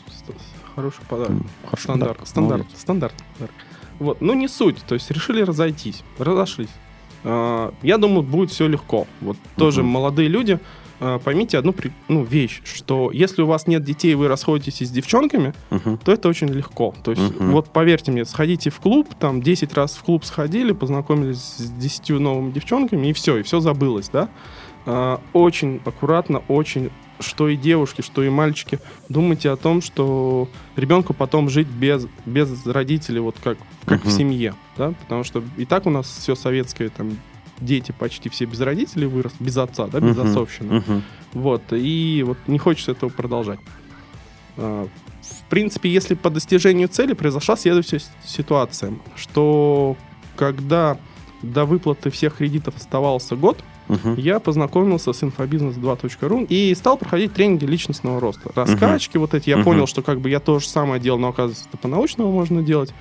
хороший 0.76 1.02
подарок. 1.08 1.32
Хороший 1.66 1.84
Стандарт, 1.84 2.12
подарок. 2.14 2.28
стандарт, 2.28 2.62
Молодец. 2.64 2.82
стандартный 2.82 3.26
подарок. 3.34 3.56
Вот. 4.00 4.22
Ну, 4.22 4.34
не 4.34 4.48
суть. 4.48 4.78
То 4.88 4.96
есть 4.96 5.10
решили 5.12 5.42
разойтись. 5.42 6.04
Разошлись. 6.20 6.70
А, 7.24 7.74
Я 7.82 7.98
думаю, 7.98 8.24
будет 8.24 8.52
все 8.52 8.68
легко. 8.68 9.08
Вот 9.22 9.38
тоже 9.58 9.82
Мгм. 9.84 9.92
молодые 9.92 10.28
люди, 10.28 10.60
поймите 11.24 11.58
одну 11.58 11.76
ну, 12.08 12.24
вещь, 12.24 12.62
что 12.64 13.12
если 13.12 13.42
у 13.42 13.48
вас 13.48 13.68
нет 13.68 13.84
детей, 13.84 14.14
и 14.14 14.16
вы 14.16 14.28
расходитесь 14.28 14.88
с 14.88 14.92
девчонками, 14.92 15.54
Мгм. 15.70 15.98
то 15.98 16.12
это 16.12 16.30
очень 16.30 16.48
легко. 16.48 16.94
То 17.04 17.12
есть, 17.12 17.36
Мгм. 17.36 17.52
вот 17.52 17.72
поверьте 17.72 18.12
мне, 18.12 18.26
сходите 18.26 18.70
в 18.70 18.80
клуб, 18.80 19.14
там 19.20 19.42
10 19.42 19.74
раз 19.74 19.96
в 19.96 20.04
клуб 20.04 20.26
сходили, 20.26 20.72
познакомились 20.72 21.42
с 21.42 21.70
10 21.72 22.20
новыми 22.20 22.52
девчонками, 22.52 23.08
и 23.08 23.14
все, 23.14 23.38
и 23.38 23.44
все 23.44 23.60
забылось, 23.60 24.10
да. 24.10 24.30
А, 24.86 25.20
очень 25.34 25.82
аккуратно, 25.84 26.44
очень, 26.48 26.92
что 27.20 27.50
и 27.50 27.56
девушки, 27.56 28.02
что 28.02 28.24
и 28.24 28.30
мальчики, 28.30 28.80
думайте 29.10 29.50
о 29.50 29.56
том, 29.56 29.82
что 29.82 30.48
ребенку 30.76 31.14
потом 31.14 31.50
жить 31.50 31.68
без, 31.68 32.08
без 32.26 32.66
родителей, 32.68 33.20
вот 33.20 33.36
как, 33.44 33.58
как 33.86 34.02
в 34.02 34.06
Мгм. 34.06 34.12
семье, 34.12 34.54
да, 34.78 34.92
потому 34.92 35.24
что 35.24 35.44
и 35.58 35.66
так 35.66 35.88
у 35.88 35.90
нас 35.90 36.06
все 36.08 36.36
советское, 36.36 36.90
там, 36.90 37.18
дети 37.60 37.92
почти 37.98 38.30
все 38.30 38.46
без 38.46 38.60
родителей 38.62 39.08
выросли, 39.08 39.44
без 39.44 39.58
отца, 39.58 39.88
да, 39.88 40.00
без 40.00 40.16
Мгм. 40.18 40.28
отцовщины. 40.28 40.74
Мгм. 40.80 41.04
Вот, 41.34 41.64
и 41.72 42.24
вот 42.26 42.38
не 42.48 42.58
хочется 42.60 42.92
этого 42.92 43.10
продолжать. 43.10 43.60
А, 44.58 44.88
В 45.22 45.50
принципе, 45.50 45.90
если 45.90 46.14
по 46.16 46.30
достижению 46.30 46.88
цели 46.88 47.14
произошла 47.14 47.56
следующая 47.56 48.00
ситуация, 48.24 48.94
что 49.16 49.96
когда 50.36 50.98
до 51.42 51.66
выплаты 51.66 52.10
всех 52.12 52.38
кредитов 52.38 52.76
оставался 52.78 53.36
год, 53.36 53.64
Мгм. 53.88 54.16
я 54.16 54.40
познакомился 54.40 55.14
с 55.14 55.22
infobusiness2.ru 55.24 56.46
и 56.48 56.74
стал 56.76 56.98
проходить 56.98 57.34
тренинги 57.34 57.66
личностного 57.66 58.20
роста. 58.20 58.52
Раскачки 58.56 59.18
вот 59.18 59.34
эти, 59.34 59.50
я 59.50 59.58
Мгм. 59.58 59.66
понял, 59.66 59.88
что 59.88 60.02
как 60.02 60.20
бы 60.22 60.30
я 60.30 60.40
то 60.40 60.60
же 60.60 60.68
самое 60.68 61.00
делал, 61.02 61.20
но 61.20 61.30
оказывается, 61.30 61.66
это 61.70 61.78
по-научному 61.78 62.32
можно 62.32 62.62
делать. 62.64 62.94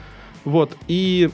Вот, 0.45 0.77
и 0.89 1.31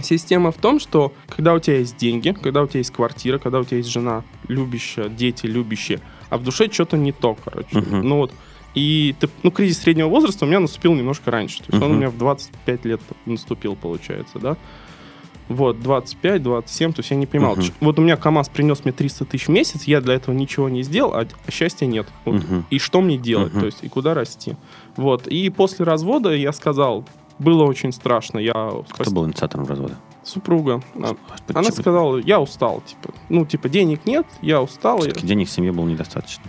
система 0.00 0.50
в 0.52 0.56
том, 0.56 0.78
что 0.80 1.12
когда 1.28 1.54
у 1.54 1.58
тебя 1.58 1.78
есть 1.78 1.96
деньги, 1.96 2.30
когда 2.30 2.62
у 2.62 2.66
тебя 2.66 2.78
есть 2.78 2.90
квартира, 2.92 3.38
когда 3.38 3.58
у 3.60 3.64
тебя 3.64 3.78
есть 3.78 3.88
жена 3.90 4.22
любящая, 4.48 5.08
дети 5.08 5.46
любящие, 5.46 6.00
а 6.28 6.38
в 6.38 6.42
душе 6.44 6.70
что-то 6.70 6.96
не 6.96 7.12
то, 7.12 7.36
короче. 7.44 7.78
Мгм. 7.78 8.08
Ну 8.08 8.16
вот, 8.18 8.32
и 8.74 9.14
ты, 9.18 9.28
ну, 9.42 9.50
кризис 9.50 9.82
среднего 9.82 10.08
возраста 10.08 10.44
у 10.44 10.48
меня 10.48 10.60
наступил 10.60 10.94
немножко 10.94 11.30
раньше. 11.30 11.58
То 11.58 11.72
есть 11.72 11.82
он 11.82 11.90
у 11.90 11.94
меня 11.94 12.08
в 12.10 12.16
25 12.18 12.84
лет 12.84 13.00
наступил, 13.26 13.74
получается, 13.76 14.38
да. 14.38 14.56
Вот, 15.48 15.80
25, 15.80 16.44
27, 16.44 16.92
то 16.92 17.00
есть 17.00 17.10
я 17.10 17.16
не 17.16 17.26
понимал. 17.26 17.56
Ч- 17.56 17.72
Вот 17.80 17.98
у 17.98 18.02
меня 18.02 18.16
КАМАЗ 18.16 18.50
принес 18.50 18.84
мне 18.84 18.92
300 18.92 19.24
тысяч 19.24 19.48
в 19.48 19.50
месяц, 19.50 19.82
я 19.82 20.00
для 20.00 20.14
этого 20.14 20.32
ничего 20.32 20.68
не 20.68 20.84
сделал, 20.84 21.12
а 21.12 21.26
счастья 21.50 21.86
нет. 21.86 22.06
Вот. 22.24 22.36
Мгм. 22.44 22.66
И 22.70 22.78
что 22.78 23.00
мне 23.00 23.18
делать, 23.18 23.50
Мгм. 23.52 23.60
то 23.60 23.66
есть, 23.66 23.78
и 23.82 23.88
куда 23.88 24.14
расти. 24.14 24.54
Вот, 24.96 25.26
и 25.26 25.50
после 25.50 25.84
развода 25.84 26.32
я 26.32 26.52
сказал, 26.52 27.04
было 27.40 27.64
очень 27.64 27.90
страшно, 27.92 28.38
я... 28.38 28.70
Кто 28.90 29.10
был 29.10 29.26
инициатором 29.26 29.66
развода? 29.66 29.96
Супруга. 30.22 30.82
Она 30.94 31.14
Почему? 31.46 31.64
сказала, 31.72 32.16
я 32.18 32.40
устал, 32.40 32.82
типа, 32.86 33.12
ну, 33.28 33.44
типа, 33.46 33.68
денег 33.68 34.04
нет, 34.06 34.26
я 34.42 34.62
устал. 34.62 35.02
я- 35.04 35.10
денег 35.12 35.48
в 35.48 35.50
семье 35.50 35.72
было 35.72 35.88
недостаточно. 35.88 36.44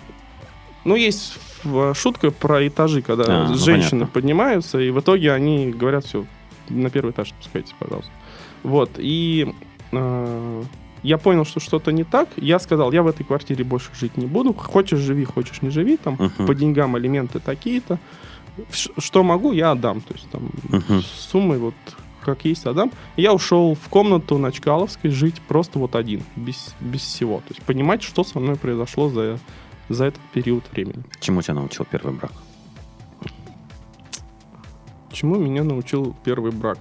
Ну, 0.83 0.95
есть 0.95 1.37
в- 1.63 1.93
шутка 1.95 2.31
про 2.31 2.67
этажи, 2.67 3.01
когда 3.01 3.23
А, 3.27 3.47
ну, 3.47 3.55
женщины 3.55 4.01
понятно. 4.01 4.07
поднимаются, 4.13 4.79
и 4.79 4.91
в 4.91 4.99
итоге 4.99 5.31
они 5.31 5.71
говорят, 5.71 6.05
все, 6.05 6.25
на 6.69 6.89
первый 6.89 7.11
этаж 7.11 7.29
спускайтесь, 7.29 7.73
пожалуйста. 7.79 8.11
Вот, 8.63 8.91
и 8.97 9.53
э, 9.91 10.63
я 11.03 11.17
понял, 11.17 11.45
что 11.45 11.59
что-то 11.59 11.91
не 11.91 12.03
так. 12.03 12.29
Я 12.37 12.59
сказал, 12.59 12.91
я 12.91 13.01
в 13.03 13.07
этой 13.07 13.23
квартире 13.23 13.63
больше 13.63 13.89
жить 13.93 14.17
не 14.17 14.25
буду. 14.27 14.53
Хочешь 14.53 14.99
живи, 14.99 15.23
хочешь 15.25 15.61
не 15.61 15.69
живи. 15.69 15.97
Там 15.97 16.15
Мгм. 16.15 16.45
по 16.45 16.53
деньгам 16.53 16.97
элементы 16.97 17.39
такие-то. 17.39 17.97
Что 18.97 19.23
могу, 19.23 19.51
я 19.51 19.71
отдам. 19.71 20.01
То 20.01 20.13
есть 20.13 20.29
там 20.29 20.49
Мгм. 20.69 21.01
суммы 21.01 21.57
вот 21.57 21.75
как 22.21 22.45
есть 22.45 22.65
отдам. 22.65 22.91
И 23.15 23.21
я 23.23 23.33
ушел 23.33 23.75
в 23.75 23.89
комнату 23.89 24.37
на 24.37 24.51
Чкаловской 24.51 25.09
жить 25.09 25.41
просто 25.47 25.79
вот 25.79 25.95
один, 25.95 26.23
без, 26.35 26.75
без 26.79 27.01
всего. 27.01 27.37
То 27.39 27.49
есть 27.49 27.61
понимать, 27.63 28.03
что 28.03 28.23
со 28.23 28.39
мной 28.39 28.57
произошло 28.57 29.09
за, 29.09 29.39
за 29.89 30.05
этот 30.05 30.21
период 30.33 30.63
времени. 30.71 31.03
Чему 31.19 31.41
тебя 31.41 31.55
научил 31.55 31.85
первый 31.85 32.13
брак? 32.13 32.31
Чему 35.11 35.35
меня 35.35 35.63
научил 35.63 36.15
первый 36.23 36.51
брак? 36.51 36.77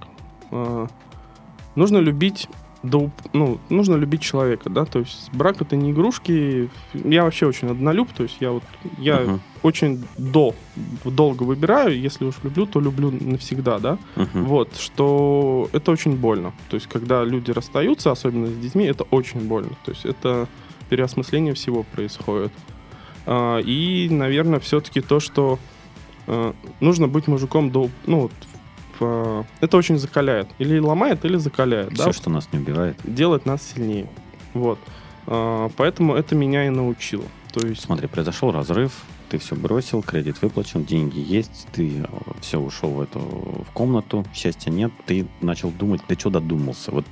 А, 0.51 0.87
нужно 1.75 1.97
любить 1.97 2.47
до 2.83 3.11
ну, 3.33 3.59
нужно 3.69 3.95
любить 3.95 4.21
человека, 4.21 4.69
да, 4.69 4.85
то 4.85 4.99
есть 4.99 5.29
брак 5.33 5.61
это 5.61 5.75
не 5.75 5.91
игрушки. 5.91 6.69
Я 6.93 7.23
вообще 7.23 7.45
очень 7.45 7.69
однолюб, 7.69 8.11
то 8.11 8.23
есть 8.23 8.37
я 8.39 8.51
вот 8.51 8.63
я 8.97 9.19
Мгм. 9.19 9.41
очень 9.61 10.03
до 10.17 10.55
долго 11.05 11.43
выбираю, 11.43 11.99
если 11.99 12.25
уж 12.25 12.35
люблю, 12.43 12.65
то 12.65 12.79
люблю 12.79 13.11
навсегда, 13.11 13.79
да. 13.79 13.97
Мгм. 14.15 14.45
Вот, 14.45 14.75
что 14.77 15.69
это 15.73 15.91
очень 15.91 16.15
больно. 16.15 16.53
То 16.69 16.75
есть, 16.75 16.87
когда 16.87 17.23
люди 17.23 17.51
расстаются, 17.51 18.11
особенно 18.11 18.47
с 18.47 18.57
детьми, 18.57 18.85
это 18.85 19.03
очень 19.11 19.41
больно. 19.41 19.71
То 19.85 19.91
есть, 19.91 20.05
это 20.05 20.47
переосмысление 20.89 21.53
всего 21.53 21.83
происходит. 21.83 22.51
А, 23.27 23.59
И, 23.59 24.07
наверное, 24.09 24.59
все-таки 24.59 25.01
то, 25.01 25.19
что 25.19 25.59
э, 26.27 26.53
нужно 26.79 27.07
быть 27.07 27.27
мужиком 27.27 27.69
до... 27.71 27.89
Ну, 28.07 28.29
в- 29.01 29.45
это 29.59 29.77
очень 29.77 29.97
закаляет. 29.97 30.47
Или 30.59 30.79
ломает, 30.79 31.25
или 31.25 31.37
закаляет. 31.37 31.93
Все, 31.93 32.05
да? 32.05 32.13
что 32.13 32.29
нас 32.29 32.47
не 32.51 32.59
убивает. 32.59 32.97
Делает 33.03 33.45
нас 33.45 33.61
сильнее. 33.63 34.07
Вот. 34.53 34.79
А, 35.27 35.69
Поэтому 35.77 36.15
это 36.15 36.35
меня 36.35 36.65
и 36.67 36.69
научило. 36.69 37.23
То 37.53 37.65
есть, 37.67 37.81
Смотри, 37.81 38.07
произошел 38.07 38.51
разрыв, 38.51 38.93
ты 39.29 39.37
все 39.37 39.55
бросил, 39.55 40.01
кредит 40.01 40.41
выплачен, 40.41 40.85
деньги 40.85 41.19
есть, 41.19 41.67
ты 41.73 42.05
все 42.41 42.59
ушел 42.59 42.91
в 42.91 43.01
эту 43.01 43.19
в 43.19 43.71
комнату, 43.73 44.25
счастья 44.33 44.71
нет, 44.71 44.91
ты 45.05 45.25
начал 45.41 45.69
думать, 45.71 46.01
ты 46.07 46.17
что 46.17 46.29
додумался. 46.29 46.91
Вот 46.91 47.05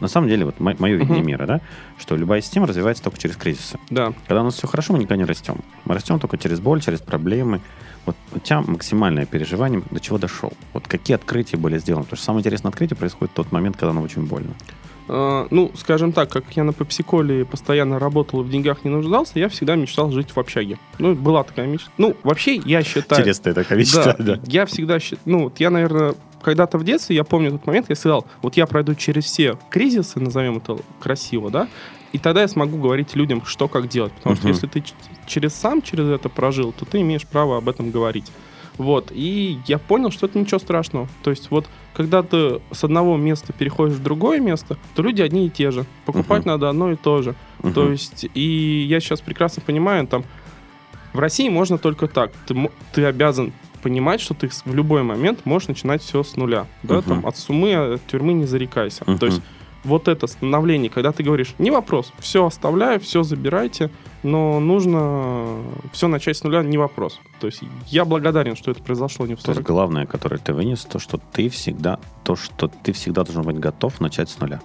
на 0.00 0.08
самом 0.08 0.28
деле, 0.28 0.44
вот 0.46 0.58
мое 0.60 0.94
видение 0.94 1.18
Мгм. 1.18 1.26
мира, 1.26 1.46
да, 1.46 1.60
что 1.98 2.16
любая 2.16 2.40
система 2.40 2.66
развивается 2.66 3.02
только 3.02 3.18
через 3.18 3.36
кризисы. 3.36 3.78
да, 3.90 4.12
Когда 4.26 4.40
у 4.42 4.44
нас 4.44 4.54
все 4.54 4.66
хорошо, 4.66 4.92
мы 4.94 5.00
никогда 5.00 5.16
не 5.16 5.24
растем. 5.24 5.56
Мы 5.84 5.94
растем 5.94 6.18
только 6.18 6.38
через 6.38 6.60
боль, 6.60 6.80
через 6.80 7.00
проблемы. 7.00 7.60
Вот 8.06 8.16
у 8.34 8.38
тебя 8.38 8.62
максимальное 8.62 9.26
переживание, 9.26 9.82
до 9.90 10.00
чего 10.00 10.18
дошел. 10.18 10.52
Вот 10.72 10.88
какие 10.88 11.14
открытия 11.14 11.56
были 11.56 11.78
сделаны. 11.78 12.04
Потому 12.04 12.16
что 12.16 12.26
самое 12.26 12.40
интересное 12.40 12.70
открытие 12.70 12.96
происходит 12.96 13.32
в 13.32 13.36
тот 13.36 13.52
момент, 13.52 13.76
когда 13.76 13.92
нам 13.92 14.02
очень 14.02 14.26
больно. 14.26 14.54
А, 15.08 15.46
Ну, 15.50 15.70
скажем 15.74 16.12
так, 16.12 16.30
как 16.30 16.44
я 16.52 16.64
на 16.64 16.72
попсиколе 16.72 17.44
постоянно 17.44 17.98
работал 17.98 18.40
и 18.40 18.44
в 18.44 18.50
деньгах 18.50 18.84
не 18.84 18.90
нуждался, 18.90 19.38
я 19.38 19.48
всегда 19.48 19.76
мечтал 19.76 20.10
жить 20.10 20.30
в 20.30 20.38
общаге. 20.38 20.78
Ну, 20.98 21.14
была 21.14 21.42
такая 21.42 21.66
мечта. 21.66 21.90
Ну, 21.98 22.16
вообще, 22.22 22.56
я 22.56 22.82
считаю... 22.82 23.20
Интересная 23.20 23.54
такая 23.54 23.78
мечта, 23.78 24.16
да, 24.18 24.40
я 24.46 24.66
всегда 24.66 24.98
считаю... 24.98 25.20
Ну, 25.24 25.44
вот 25.44 25.60
я, 25.60 25.70
наверное, 25.70 26.14
когда-то 26.42 26.78
в 26.78 26.84
детстве, 26.84 27.16
я 27.16 27.24
помню 27.24 27.52
тот 27.52 27.66
момент, 27.66 27.86
я 27.88 27.94
сказал, 27.94 28.26
вот 28.42 28.56
я 28.56 28.66
пройду 28.66 28.94
через 28.94 29.24
все 29.24 29.58
кризисы, 29.70 30.18
назовем 30.20 30.58
это 30.58 30.78
красиво, 31.00 31.50
да, 31.50 31.68
и 32.12 32.18
тогда 32.18 32.42
я 32.42 32.48
смогу 32.48 32.78
говорить 32.78 33.14
людям, 33.16 33.42
что 33.44 33.68
как 33.68 33.88
делать. 33.88 34.12
Потому 34.12 34.36
что 34.36 34.46
Мгм. 34.46 34.54
если 34.54 34.66
ты 34.66 34.84
через 35.26 35.54
сам 35.54 35.82
через 35.82 36.08
это 36.08 36.28
прожил, 36.28 36.72
то 36.72 36.84
ты 36.84 37.00
имеешь 37.00 37.26
право 37.26 37.56
об 37.56 37.68
этом 37.68 37.90
говорить. 37.90 38.30
Вот, 38.78 39.12
и 39.14 39.58
я 39.66 39.78
понял, 39.78 40.10
что 40.10 40.26
это 40.26 40.38
ничего 40.38 40.58
страшного. 40.58 41.06
То 41.22 41.30
есть 41.30 41.50
вот, 41.50 41.66
когда 41.94 42.22
ты 42.22 42.60
с 42.70 42.82
одного 42.84 43.16
места 43.18 43.52
переходишь 43.52 43.96
в 43.96 44.02
другое 44.02 44.40
место, 44.40 44.78
то 44.94 45.02
люди 45.02 45.20
одни 45.20 45.46
и 45.46 45.50
те 45.50 45.70
же. 45.70 45.84
Покупать 46.06 46.40
Мгм. 46.44 46.52
надо 46.52 46.70
одно 46.70 46.90
и 46.90 46.96
то 46.96 47.20
же. 47.22 47.34
Мгм. 47.62 47.74
То 47.74 47.90
есть, 47.90 48.26
и 48.34 48.86
я 48.88 48.98
сейчас 49.00 49.20
прекрасно 49.20 49.62
понимаю, 49.64 50.06
там, 50.06 50.24
в 51.12 51.18
России 51.18 51.50
можно 51.50 51.76
только 51.76 52.08
так. 52.08 52.32
Ты, 52.46 52.70
ты 52.94 53.04
обязан 53.04 53.52
понимать, 53.82 54.20
что 54.22 54.32
ты 54.32 54.48
в 54.48 54.74
любой 54.74 55.02
момент 55.02 55.44
можешь 55.44 55.68
начинать 55.68 56.02
все 56.02 56.22
с 56.22 56.36
нуля. 56.36 56.66
Да, 56.82 56.96
Мгм. 56.96 57.02
там, 57.04 57.26
от 57.26 57.36
суммы, 57.36 57.74
от 57.94 58.06
тюрьмы 58.06 58.32
не 58.32 58.46
зарекайся. 58.46 59.04
Мгм. 59.06 59.18
То 59.18 59.26
есть, 59.26 59.42
вот 59.84 60.08
это 60.08 60.26
становление, 60.26 60.90
когда 60.90 61.12
ты 61.12 61.22
говоришь, 61.22 61.54
не 61.58 61.70
вопрос, 61.70 62.12
все 62.18 62.46
оставляю, 62.46 63.00
все 63.00 63.22
забирайте, 63.22 63.90
но 64.22 64.60
нужно 64.60 65.60
все 65.92 66.08
начать 66.08 66.36
с 66.36 66.44
нуля, 66.44 66.62
не 66.62 66.78
вопрос. 66.78 67.20
То 67.40 67.46
есть 67.48 67.62
я 67.88 68.04
благодарен, 68.04 68.56
что 68.56 68.70
это 68.70 68.82
произошло 68.82 69.26
не 69.26 69.34
в 69.34 69.42
То 69.42 69.50
есть 69.50 69.58
40. 69.58 69.66
главное, 69.66 70.06
которое 70.06 70.38
ты 70.38 70.52
вынес, 70.52 70.84
то, 70.84 70.98
что 70.98 71.18
ты 71.32 71.48
всегда, 71.48 71.98
то, 72.24 72.36
что 72.36 72.68
ты 72.68 72.92
всегда 72.92 73.24
должен 73.24 73.42
быть 73.42 73.58
готов 73.58 74.00
начать 74.00 74.30
с 74.30 74.38
нуля. 74.38 74.60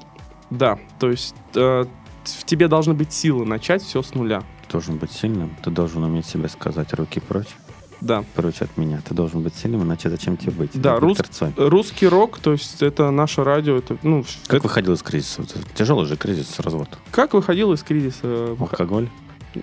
Да, 0.49 0.77
то 0.99 1.10
есть 1.10 1.36
э, 1.56 1.86
в 2.23 2.43
тебе 2.45 2.67
должны 2.67 2.93
быть 2.93 3.12
силы 3.12 3.45
начать 3.45 3.82
все 3.82 4.01
с 4.01 4.13
нуля. 4.13 4.43
Ты 4.67 4.73
должен 4.73 4.97
быть 4.97 5.12
сильным, 5.12 5.56
ты 5.63 5.71
должен 5.71 6.03
уметь 6.03 6.25
себе 6.25 6.47
сказать 6.49 6.93
руки 6.93 7.19
прочь, 7.19 7.56
Да. 8.02 8.24
прочь 8.36 8.62
от 8.62 8.76
меня. 8.78 9.02
Ты 9.08 9.14
должен 9.14 9.42
быть 9.42 9.56
сильным, 9.56 9.84
иначе 9.84 10.10
зачем 10.10 10.38
тебе 10.38 10.52
быть? 10.52 10.72
Да, 10.80 11.00
рус-. 11.00 11.20
Русский 11.58 12.08
рок, 12.08 12.40
то 12.40 12.52
есть 12.52 12.82
это 12.82 13.10
наше 13.12 13.44
радио, 13.44 13.78
это, 13.78 13.98
ну, 14.04 14.24
Как 14.48 14.58
это- 14.58 14.64
выходил 14.68 14.94
из 14.94 15.02
кризиса? 15.02 15.44
Тяжелый 15.76 16.06
же 16.06 16.16
кризис, 16.18 16.60
развод. 16.60 16.90
как 17.12 17.34
выходил 17.34 17.74
из 17.74 17.84
кризиса? 17.84 18.56
Алкоголь. 18.60 19.10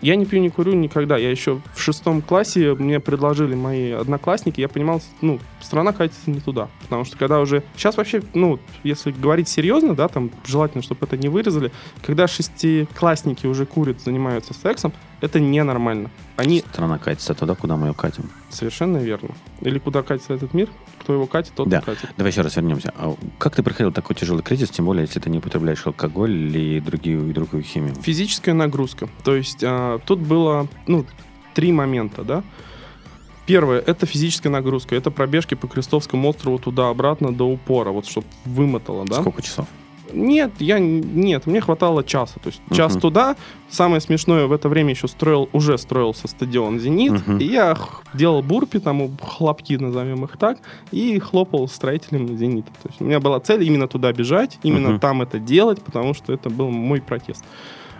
Я 0.00 0.16
не 0.16 0.24
пью, 0.26 0.40
не 0.40 0.50
курю 0.50 0.72
никогда. 0.74 1.16
Я 1.16 1.30
еще 1.30 1.60
в 1.74 1.80
шестом 1.80 2.20
классе 2.20 2.74
мне 2.74 2.98
предложили 2.98 3.54
мои 3.54 3.92
одноклассники. 3.92 4.60
Я 4.60 4.68
понимал, 4.68 5.00
ну, 5.20 5.38
страна 5.60 5.92
катится 5.92 6.30
не 6.30 6.40
туда. 6.40 6.68
Потому 6.82 7.04
что 7.04 7.16
когда 7.16 7.38
уже... 7.38 7.62
Сейчас 7.76 7.96
вообще, 7.96 8.20
ну, 8.32 8.58
если 8.82 9.12
говорить 9.12 9.46
серьезно, 9.46 9.94
да, 9.94 10.08
там 10.08 10.32
желательно, 10.44 10.82
чтобы 10.82 11.06
это 11.06 11.16
не 11.16 11.28
вырезали. 11.28 11.70
Когда 12.02 12.26
шестиклассники 12.26 13.46
уже 13.46 13.66
курят, 13.66 14.00
занимаются 14.00 14.52
сексом, 14.54 14.92
это 15.24 15.40
ненормально. 15.40 16.10
Они... 16.36 16.60
Страна 16.60 16.98
катится 16.98 17.34
туда, 17.34 17.54
куда 17.54 17.76
мы 17.76 17.88
ее 17.88 17.94
катим. 17.94 18.30
Совершенно 18.50 18.98
верно. 18.98 19.30
Или 19.62 19.78
куда 19.78 20.02
катится 20.02 20.34
этот 20.34 20.52
мир, 20.52 20.68
кто 21.00 21.14
его 21.14 21.26
катит, 21.26 21.52
тот 21.54 21.68
Да. 21.68 21.80
катит. 21.80 22.10
Давай 22.16 22.30
еще 22.30 22.42
раз 22.42 22.56
вернемся. 22.56 22.92
А 22.96 23.16
Как 23.38 23.56
ты 23.56 23.62
проходил 23.62 23.90
такой 23.90 24.14
тяжелый 24.16 24.42
кризис, 24.42 24.68
тем 24.70 24.84
более, 24.84 25.02
если 25.02 25.20
ты 25.20 25.30
не 25.30 25.38
употребляешь 25.38 25.86
алкоголь 25.86 26.30
или 26.32 26.80
другие, 26.80 27.18
и 27.18 27.32
другую 27.32 27.62
химию? 27.62 27.94
Физическая 27.94 28.54
нагрузка. 28.54 29.08
То 29.24 29.34
есть 29.34 29.64
а, 29.64 29.98
тут 30.00 30.20
было, 30.20 30.68
ну, 30.86 31.06
три 31.54 31.72
момента, 31.72 32.22
да. 32.22 32.42
Первое, 33.46 33.78
это 33.80 34.06
физическая 34.06 34.52
нагрузка. 34.52 34.94
Это 34.94 35.10
пробежки 35.10 35.54
по 35.54 35.68
Крестовскому 35.68 36.28
острову 36.28 36.58
туда-обратно 36.58 37.34
до 37.34 37.44
упора, 37.48 37.90
вот 37.90 38.06
чтобы 38.06 38.26
вымотало, 38.44 39.04
да. 39.06 39.20
Сколько 39.20 39.42
часов? 39.42 39.66
Нет, 40.14 40.52
я 40.60 40.78
нет, 40.78 41.46
мне 41.46 41.60
хватало 41.60 42.04
часа. 42.04 42.38
То 42.40 42.48
есть 42.48 42.60
час 42.74 42.92
Мгм. 42.92 43.00
туда. 43.00 43.36
Самое 43.68 44.00
смешное, 44.00 44.46
в 44.46 44.52
это 44.52 44.68
время 44.68 44.90
еще 44.90 45.08
строил, 45.08 45.48
уже 45.52 45.76
строился 45.78 46.28
стадион 46.28 46.78
«Зенит». 46.78 47.12
Мгм. 47.26 47.38
И 47.38 47.44
я 47.44 47.76
делал 48.14 48.42
бурпи, 48.42 48.78
там 48.78 49.16
хлопки, 49.18 49.74
назовем 49.74 50.24
их 50.24 50.36
так, 50.36 50.58
и 50.92 51.18
хлопал 51.18 51.66
строителем 51.68 52.38
«Зенита». 52.38 52.70
То 52.82 52.88
есть 52.88 53.00
у 53.00 53.04
меня 53.04 53.18
была 53.20 53.40
цель 53.40 53.64
именно 53.64 53.88
туда 53.88 54.12
бежать, 54.12 54.58
именно 54.62 54.90
Мгм. 54.90 55.00
там 55.00 55.22
это 55.22 55.38
делать, 55.38 55.82
потому 55.82 56.14
что 56.14 56.32
это 56.32 56.48
был 56.50 56.70
мой 56.70 57.00
протест. 57.00 57.44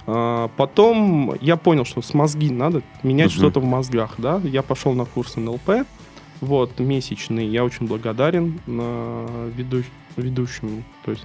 А, 0.07 0.49
Потом 0.57 1.35
я 1.41 1.57
понял, 1.57 1.85
что 1.85 2.03
с 2.03 2.15
мозги 2.15 2.51
надо 2.51 2.83
менять 3.03 3.31
Мгм. 3.33 3.39
что-то 3.39 3.61
в 3.61 3.65
мозгах, 3.65 4.15
да. 4.19 4.41
Я 4.45 4.63
пошел 4.63 4.93
на 4.93 5.07
курс 5.07 5.37
НЛП, 5.37 5.87
вот, 6.41 6.79
месячный. 6.79 7.47
Я 7.47 7.65
очень 7.65 7.87
благодарен 7.87 8.61
э, 8.67 9.51
ведущ- 9.57 9.87
ведущему. 10.17 10.83
То 11.05 11.13
есть, 11.13 11.25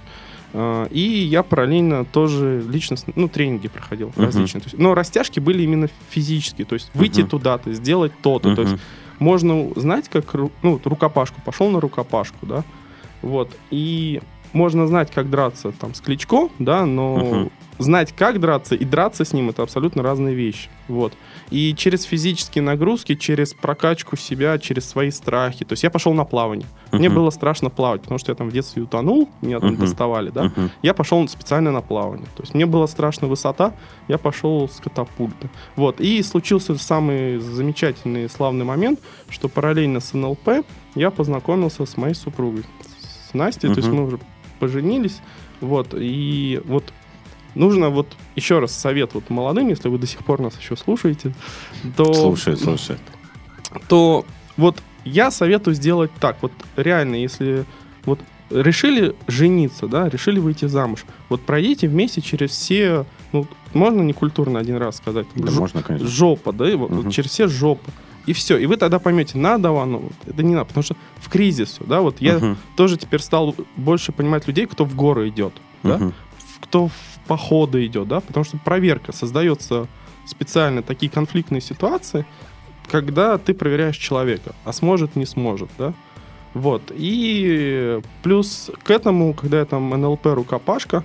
и 0.52 1.00
я 1.30 1.42
параллельно 1.42 2.04
тоже 2.04 2.62
личностно, 2.68 3.12
ну, 3.16 3.28
тренинги 3.28 3.68
проходил 3.68 4.08
Мгм. 4.16 4.24
различные. 4.26 4.60
То 4.62 4.66
есть, 4.68 4.78
но 4.78 4.94
растяжки 4.94 5.38
были 5.40 5.62
именно 5.62 5.88
физические. 6.10 6.64
То 6.66 6.74
есть, 6.74 6.90
выйти 6.94 7.20
Мгм. 7.20 7.28
туда-то, 7.30 7.72
сделать 7.72 8.12
то-то. 8.22 8.54
То 8.56 8.62
есть, 8.62 8.76
можно 9.18 9.68
знать, 9.76 10.08
как, 10.08 10.34
ну, 10.62 10.80
рукопашку, 10.82 11.40
пошел 11.44 11.68
на 11.70 11.78
рукопашку, 11.80 12.46
да, 12.46 12.64
вот, 13.22 13.54
и 13.70 14.20
можно 14.52 14.86
знать, 14.86 15.10
как 15.12 15.30
драться 15.30 15.72
там 15.72 15.94
с 15.94 16.00
Кличко, 16.00 16.48
да, 16.58 16.86
но 16.86 17.16
Мгм. 17.16 17.50
Знать, 17.80 18.12
как 18.16 18.38
драться, 18.40 18.74
и 18.74 18.84
драться 18.84 19.24
с 19.24 19.32
ним 19.32 19.50
это 19.50 19.62
абсолютно 19.62 20.02
разные 20.02 20.34
вещи. 20.34 20.68
Вот. 20.88 21.12
И 21.50 21.74
через 21.74 22.04
физические 22.04 22.62
нагрузки, 22.62 23.14
через 23.14 23.54
прокачку 23.54 24.16
себя, 24.16 24.58
через 24.58 24.88
свои 24.88 25.10
страхи. 25.10 25.64
То 25.64 25.72
есть 25.72 25.82
я 25.82 25.90
пошел 25.90 26.12
на 26.14 26.24
плавание. 26.24 26.66
Мне 26.92 27.08
Мгм. 27.08 27.16
было 27.16 27.30
страшно 27.30 27.70
плавать, 27.70 28.02
потому 28.02 28.18
что 28.18 28.30
я 28.32 28.36
там 28.36 28.48
в 28.48 28.52
детстве 28.52 28.82
утонул, 28.82 29.28
меня 29.40 29.60
там 29.60 29.70
Мгм. 29.72 29.80
доставали, 29.80 30.30
да. 30.30 30.44
Мгм. 30.44 30.70
Я 30.82 30.94
пошел 30.94 31.26
специально 31.28 31.72
на 31.72 31.80
плавание. 31.80 32.26
То 32.36 32.42
есть 32.42 32.54
мне 32.54 32.66
была 32.66 32.86
страшна 32.86 33.28
высота, 33.28 33.72
я 34.08 34.18
пошел 34.18 34.68
с 34.68 34.76
катапульты. 34.80 35.50
Вот. 35.76 36.00
И 36.00 36.22
случился 36.22 36.76
самый 36.76 37.38
замечательный 37.38 38.28
славный 38.28 38.64
момент, 38.64 39.00
что 39.28 39.48
параллельно 39.48 40.00
с 40.00 40.12
НЛП 40.12 40.64
я 40.94 41.10
познакомился 41.10 41.86
с 41.86 41.96
моей 41.96 42.14
супругой, 42.14 42.64
с 43.30 43.34
Настей. 43.34 43.68
То 43.72 43.78
есть 43.80 43.88
мы 43.88 44.04
уже 44.06 44.18
поженились. 44.58 45.18
Вот. 45.60 45.94
И 45.96 46.60
вот 46.64 46.92
нужно 47.54 47.90
вот 47.90 48.06
еще 48.36 48.58
раз 48.58 48.72
совет 48.76 49.14
вот 49.14 49.30
молодым, 49.30 49.68
если 49.68 49.88
вы 49.88 49.98
до 49.98 50.06
сих 50.06 50.24
пор 50.24 50.40
нас 50.40 50.58
еще 50.58 50.76
слушаете, 50.76 51.32
то 51.96 52.12
Слушай, 52.14 52.56
слушай. 52.56 52.96
то 53.88 54.24
вот 54.56 54.82
я 55.04 55.30
советую 55.30 55.74
сделать 55.74 56.10
так. 56.20 56.36
Вот 56.42 56.52
реально, 56.76 57.16
если 57.16 57.64
вот 58.04 58.20
решили 58.50 59.14
жениться, 59.28 59.86
да, 59.86 60.08
решили 60.08 60.38
выйти 60.38 60.66
замуж, 60.66 61.04
вот 61.28 61.40
пройдите 61.42 61.88
вместе 61.88 62.20
через 62.20 62.50
все, 62.50 63.04
ну, 63.32 63.46
можно 63.74 64.02
не 64.02 64.12
культурно 64.12 64.58
один 64.58 64.76
раз 64.76 64.96
сказать, 64.96 65.26
Да, 65.36 65.50
жо- 65.50 65.60
можно, 65.60 65.82
конечно. 65.82 66.08
жопа, 66.08 66.52
да, 66.52 66.64
вот, 66.76 66.90
вот 66.90 67.02
Мгм. 67.04 67.10
через 67.10 67.30
все 67.30 67.46
жопы. 67.48 67.90
И 68.26 68.32
все. 68.34 68.58
И 68.58 68.66
вы 68.66 68.76
тогда 68.76 68.98
поймете, 68.98 69.38
надо 69.38 69.70
оно, 69.80 69.98
вот, 69.98 70.12
это 70.26 70.42
не 70.42 70.54
надо, 70.54 70.66
потому 70.66 70.82
что 70.84 70.94
в 71.16 71.28
кризис 71.30 71.78
да, 71.86 72.00
вот 72.02 72.20
я 72.20 72.36
Мгм. 72.38 72.58
тоже 72.76 72.96
теперь 72.98 73.20
стал 73.20 73.54
больше 73.76 74.12
понимать 74.12 74.46
людей, 74.46 74.66
кто 74.66 74.84
в 74.84 74.94
горы 74.94 75.28
идет, 75.28 75.54
да, 75.82 75.96
Мгм. 75.96 76.12
в- 76.36 76.60
кто 76.60 76.88
в 76.88 76.92
походы 77.34 77.86
идет, 77.86 78.08
да, 78.08 78.18
потому 78.20 78.42
что 78.44 78.58
проверка 78.58 79.12
создается 79.12 79.86
специально 80.26 80.82
такие 80.82 81.08
конфликтные 81.12 81.60
ситуации, 81.60 82.24
когда 82.90 83.38
ты 83.38 83.54
проверяешь 83.54 83.96
человека, 83.96 84.52
а 84.64 84.72
сможет, 84.72 85.14
не 85.14 85.26
сможет, 85.26 85.68
да. 85.78 85.92
Вот. 86.54 86.82
И 86.90 88.00
плюс 88.24 88.70
к 88.82 88.90
этому, 88.90 89.32
когда 89.34 89.60
я 89.60 89.64
там 89.64 89.90
НЛП 89.90 90.26
рукопашка, 90.26 91.04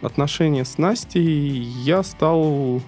отношения 0.00 0.64
с 0.64 0.78
Настей, 0.78 1.58
я 1.84 2.02
стал 2.02 2.80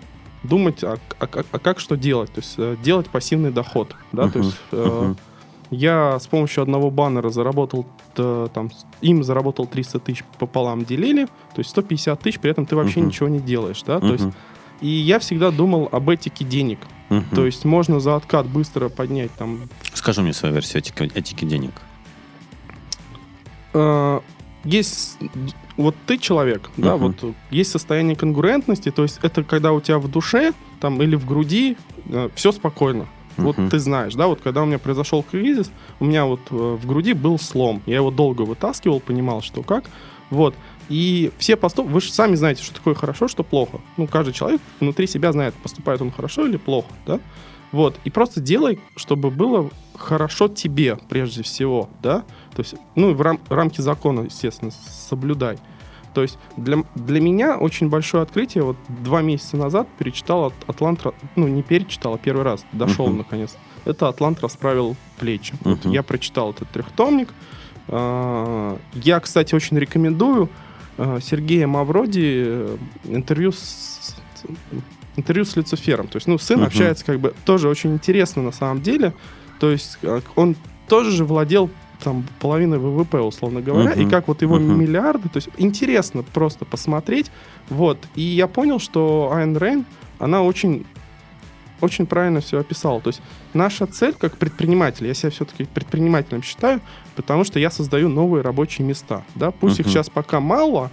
думать, 0.43 0.83
а, 0.83 0.97
а 1.19 1.27
как- 1.27 1.45
а 1.53 1.59
как 1.59 1.79
что 1.79 1.95
делать? 1.97 2.33
То 2.33 2.41
есть 2.41 2.55
э, 2.57 2.77
делать 2.83 3.09
пассивный 3.11 3.51
доход, 3.53 3.95
да, 4.13 4.31
то 4.31 4.39
Мгм. 4.39 4.47
есть 4.47 4.57
э, 4.73 5.01
Мгм. 5.03 5.17
я 5.71 6.19
с 6.19 6.27
помощью 6.27 6.63
одного 6.63 6.91
баннера 6.91 7.29
заработал, 7.29 7.85
э, 8.19 8.49
там, 8.53 8.71
им 9.01 9.23
заработал 9.25 9.67
300 9.67 9.99
тысяч 10.01 10.25
пополам 10.39 10.85
делили, 10.85 11.27
то 11.27 11.59
есть 11.59 11.71
150 11.71 12.21
тысяч, 12.21 12.39
при 12.41 12.51
этом 12.51 12.67
ты 12.67 12.77
вообще 12.77 13.01
Мгм. 13.01 13.09
ничего 13.09 13.29
не 13.29 13.41
делаешь, 13.41 13.83
да, 13.83 14.01
то 14.01 14.13
есть, 14.13 14.27
и 14.81 14.89
я 14.89 15.19
всегда 15.19 15.51
думал 15.51 15.89
об 15.93 16.09
этике 16.11 16.45
денег, 16.45 16.79
Мгм. 17.11 17.25
то 17.35 17.47
есть 17.47 17.65
можно 17.65 18.01
за 18.01 18.17
откат 18.17 18.47
быстро 18.47 18.89
поднять 18.89 19.31
там 19.37 19.61
Скажи 19.95 20.23
мне 20.23 20.33
свою 20.33 20.55
версию 20.55 20.79
этики, 20.83 21.11
этики 21.15 21.45
денег. 21.45 21.73
э, 23.75 24.21
есть 24.65 25.19
вот 25.77 25.97
ты 26.07 26.19
человек, 26.19 26.71
да, 26.77 26.97
Мгм. 26.97 27.17
вот 27.23 27.35
есть 27.51 27.71
состояние 27.71 28.15
конгруентности, 28.17 28.91
то 28.91 29.03
есть 29.03 29.19
это 29.23 29.43
когда 29.43 29.73
у 29.73 29.81
тебя 29.81 29.99
в 29.99 30.09
душе 30.09 30.53
там 30.81 31.01
или 31.03 31.17
в 31.17 31.27
груди 31.27 31.77
все 32.35 32.53
спокойно. 32.53 33.07
Вот 33.37 33.57
ты 33.71 33.79
знаешь, 33.79 34.15
да, 34.15 34.27
вот 34.27 34.41
когда 34.41 34.63
у 34.63 34.67
меня 34.67 34.79
произошел 34.79 35.23
кризис, 35.23 35.71
у 36.01 36.05
меня 36.05 36.25
вот 36.25 36.41
э, 36.51 36.55
в 36.55 36.87
груди 36.87 37.13
был 37.13 37.39
слом. 37.39 37.83
Я 37.87 37.97
его 37.97 38.11
долго 38.11 38.43
вытаскивал, 38.43 39.01
понимал, 39.01 39.43
что 39.43 39.63
как. 39.63 39.85
Вот. 40.31 40.55
И 40.89 41.31
все 41.39 41.57
поступки, 41.57 41.91
вы 41.91 42.01
же 42.01 42.13
сами 42.13 42.35
знаете, 42.35 42.63
что 42.63 42.75
такое 42.75 42.95
хорошо, 42.95 43.29
что 43.29 43.43
плохо. 43.43 43.81
Ну, 43.97 44.07
каждый 44.07 44.33
человек 44.33 44.61
внутри 44.81 45.07
себя 45.07 45.33
знает, 45.33 45.55
поступает 45.55 46.01
он 46.03 46.11
хорошо 46.11 46.47
или 46.47 46.57
плохо, 46.57 46.89
да. 47.07 47.21
Вот. 47.71 47.99
И 48.05 48.11
просто 48.11 48.41
делай, 48.41 48.81
чтобы 48.97 49.31
было 49.31 49.71
хорошо 49.97 50.49
тебе, 50.49 50.99
прежде 51.09 51.43
всего, 51.43 51.89
да. 52.03 52.21
То 52.55 52.61
есть, 52.61 52.75
ну, 52.95 53.11
и 53.11 53.15
в 53.15 53.21
рам- 53.23 53.41
рамки 53.49 53.81
закона, 53.81 54.23
естественно, 54.23 54.71
соблюдай. 54.71 55.59
То 56.15 56.23
есть 56.23 56.39
для, 56.57 56.85
для 56.95 57.21
меня 57.21 57.57
очень 57.59 57.89
большое 57.89 58.23
открытие. 58.23 58.65
Вот 58.65 58.77
два 58.89 59.23
месяца 59.23 59.57
назад 59.57 59.89
перечитал 59.99 60.47
от, 60.47 60.55
Атлант, 60.67 61.03
ну 61.37 61.49
не 61.49 61.63
перечитал, 61.63 62.15
а 62.15 62.19
первый 62.19 62.43
раз 62.45 62.65
дошел 62.73 63.07
Мгм. 63.09 63.19
наконец. 63.19 63.57
Это 63.85 64.09
Атлант 64.09 64.41
расправил 64.41 64.97
плечи. 65.19 65.55
Вот 65.65 65.85
Мгм. 65.85 65.93
я 65.95 66.03
прочитал 66.03 66.51
этот 66.51 66.69
трехтомник. 66.71 67.29
А, 67.89 68.79
Я, 68.95 69.21
кстати, 69.21 69.55
очень 69.55 69.79
рекомендую 69.79 70.49
а, 70.99 71.19
Сергея 71.21 71.67
Мавроди 71.67 72.45
э, 72.47 72.77
интервью 73.05 73.51
с 73.53 74.15
интервью 75.17 75.45
с 75.45 75.57
Люцифером. 75.57 76.07
То 76.09 76.17
есть, 76.17 76.27
ну, 76.27 76.39
сын 76.39 76.59
Мгм. 76.59 76.67
общается 76.69 77.05
как 77.05 77.21
бы 77.21 77.35
тоже 77.45 77.69
очень 77.69 77.93
интересно 77.95 78.43
на 78.43 78.53
самом 78.53 78.83
деле. 78.83 79.13
То 79.61 79.71
есть 79.71 79.99
а, 80.03 80.21
он 80.37 80.57
тоже 80.89 81.11
же 81.11 81.25
владел 81.25 81.71
там 82.03 82.25
половиной 82.41 82.79
ВВП, 82.79 83.21
условно 83.21 83.61
говоря, 83.61 83.93
и 83.93 84.01
Мгм. 84.03 84.11
как 84.11 84.29
вот 84.29 84.43
его 84.43 84.57
Мгм. 84.57 84.81
миллиарды, 84.81 85.29
то 85.29 85.37
есть 85.37 85.49
интересно 85.59 86.23
просто 86.23 86.65
посмотреть, 86.65 87.31
вот, 87.71 87.99
и 88.15 88.23
я 88.23 88.47
понял, 88.47 88.79
что 88.79 89.31
Айн 89.33 89.57
Рейн, 89.57 89.85
она 90.19 90.43
очень, 90.43 90.85
очень 91.81 92.07
правильно 92.07 92.41
все 92.41 92.59
описала, 92.59 93.01
то 93.01 93.09
есть 93.09 93.23
наша 93.55 93.87
цель 93.87 94.15
как 94.15 94.37
предприниматель, 94.37 95.07
я 95.07 95.15
себя 95.15 95.31
все-таки 95.31 95.65
предпринимателем 95.65 96.43
считаю, 96.43 96.81
потому 97.17 97.45
что 97.45 97.59
я 97.59 97.71
создаю 97.71 98.09
новые 98.09 98.43
рабочие 98.43 98.87
места, 98.87 99.23
да, 99.35 99.51
пусть 99.51 99.81
их 99.81 99.87
Мгм. 99.87 99.93
сейчас 99.93 100.11
пока 100.11 100.41
мало, 100.41 100.91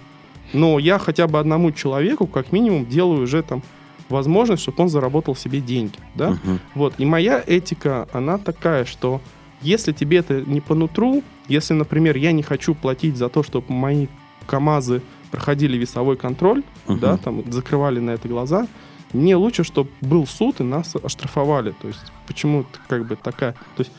но 0.52 0.78
я 0.78 0.98
хотя 0.98 1.26
бы 1.26 1.38
одному 1.38 1.72
человеку 1.72 2.26
как 2.26 2.52
минимум 2.52 2.86
делаю 2.86 3.22
уже 3.22 3.42
там 3.42 3.62
возможность, 4.08 4.62
чтобы 4.62 4.82
он 4.82 4.88
заработал 4.88 5.36
себе 5.36 5.60
деньги, 5.60 5.98
да, 6.14 6.30
Мгм. 6.30 6.60
вот. 6.74 6.94
И 6.98 7.04
моя 7.04 7.42
этика, 7.46 8.08
она 8.12 8.38
такая, 8.38 8.84
что 8.84 9.20
если 9.62 9.92
тебе 9.92 10.18
это 10.18 10.40
не 10.42 10.60
по 10.60 10.74
нутру, 10.74 11.22
если, 11.48 11.74
например, 11.74 12.16
я 12.16 12.32
не 12.32 12.42
хочу 12.42 12.74
платить 12.74 13.16
за 13.16 13.28
то, 13.28 13.42
чтобы 13.42 13.72
мои 13.72 14.06
КАМАЗы 14.46 15.02
проходили 15.30 15.76
весовой 15.76 16.16
контроль, 16.16 16.62
Мгм. 16.86 16.98
да, 16.98 17.16
там 17.16 17.52
закрывали 17.52 18.00
на 18.00 18.10
это 18.10 18.28
глаза, 18.28 18.66
мне 19.12 19.36
лучше, 19.36 19.64
чтобы 19.64 19.90
был 20.00 20.26
суд 20.26 20.60
и 20.60 20.62
нас 20.64 20.94
оштрафовали. 21.02 21.74
То 21.82 21.88
есть 21.88 22.00
почему 22.26 22.64
как 22.88 23.06
бы 23.06 23.16
такая... 23.16 23.52
То 23.76 23.80
есть 23.82 23.90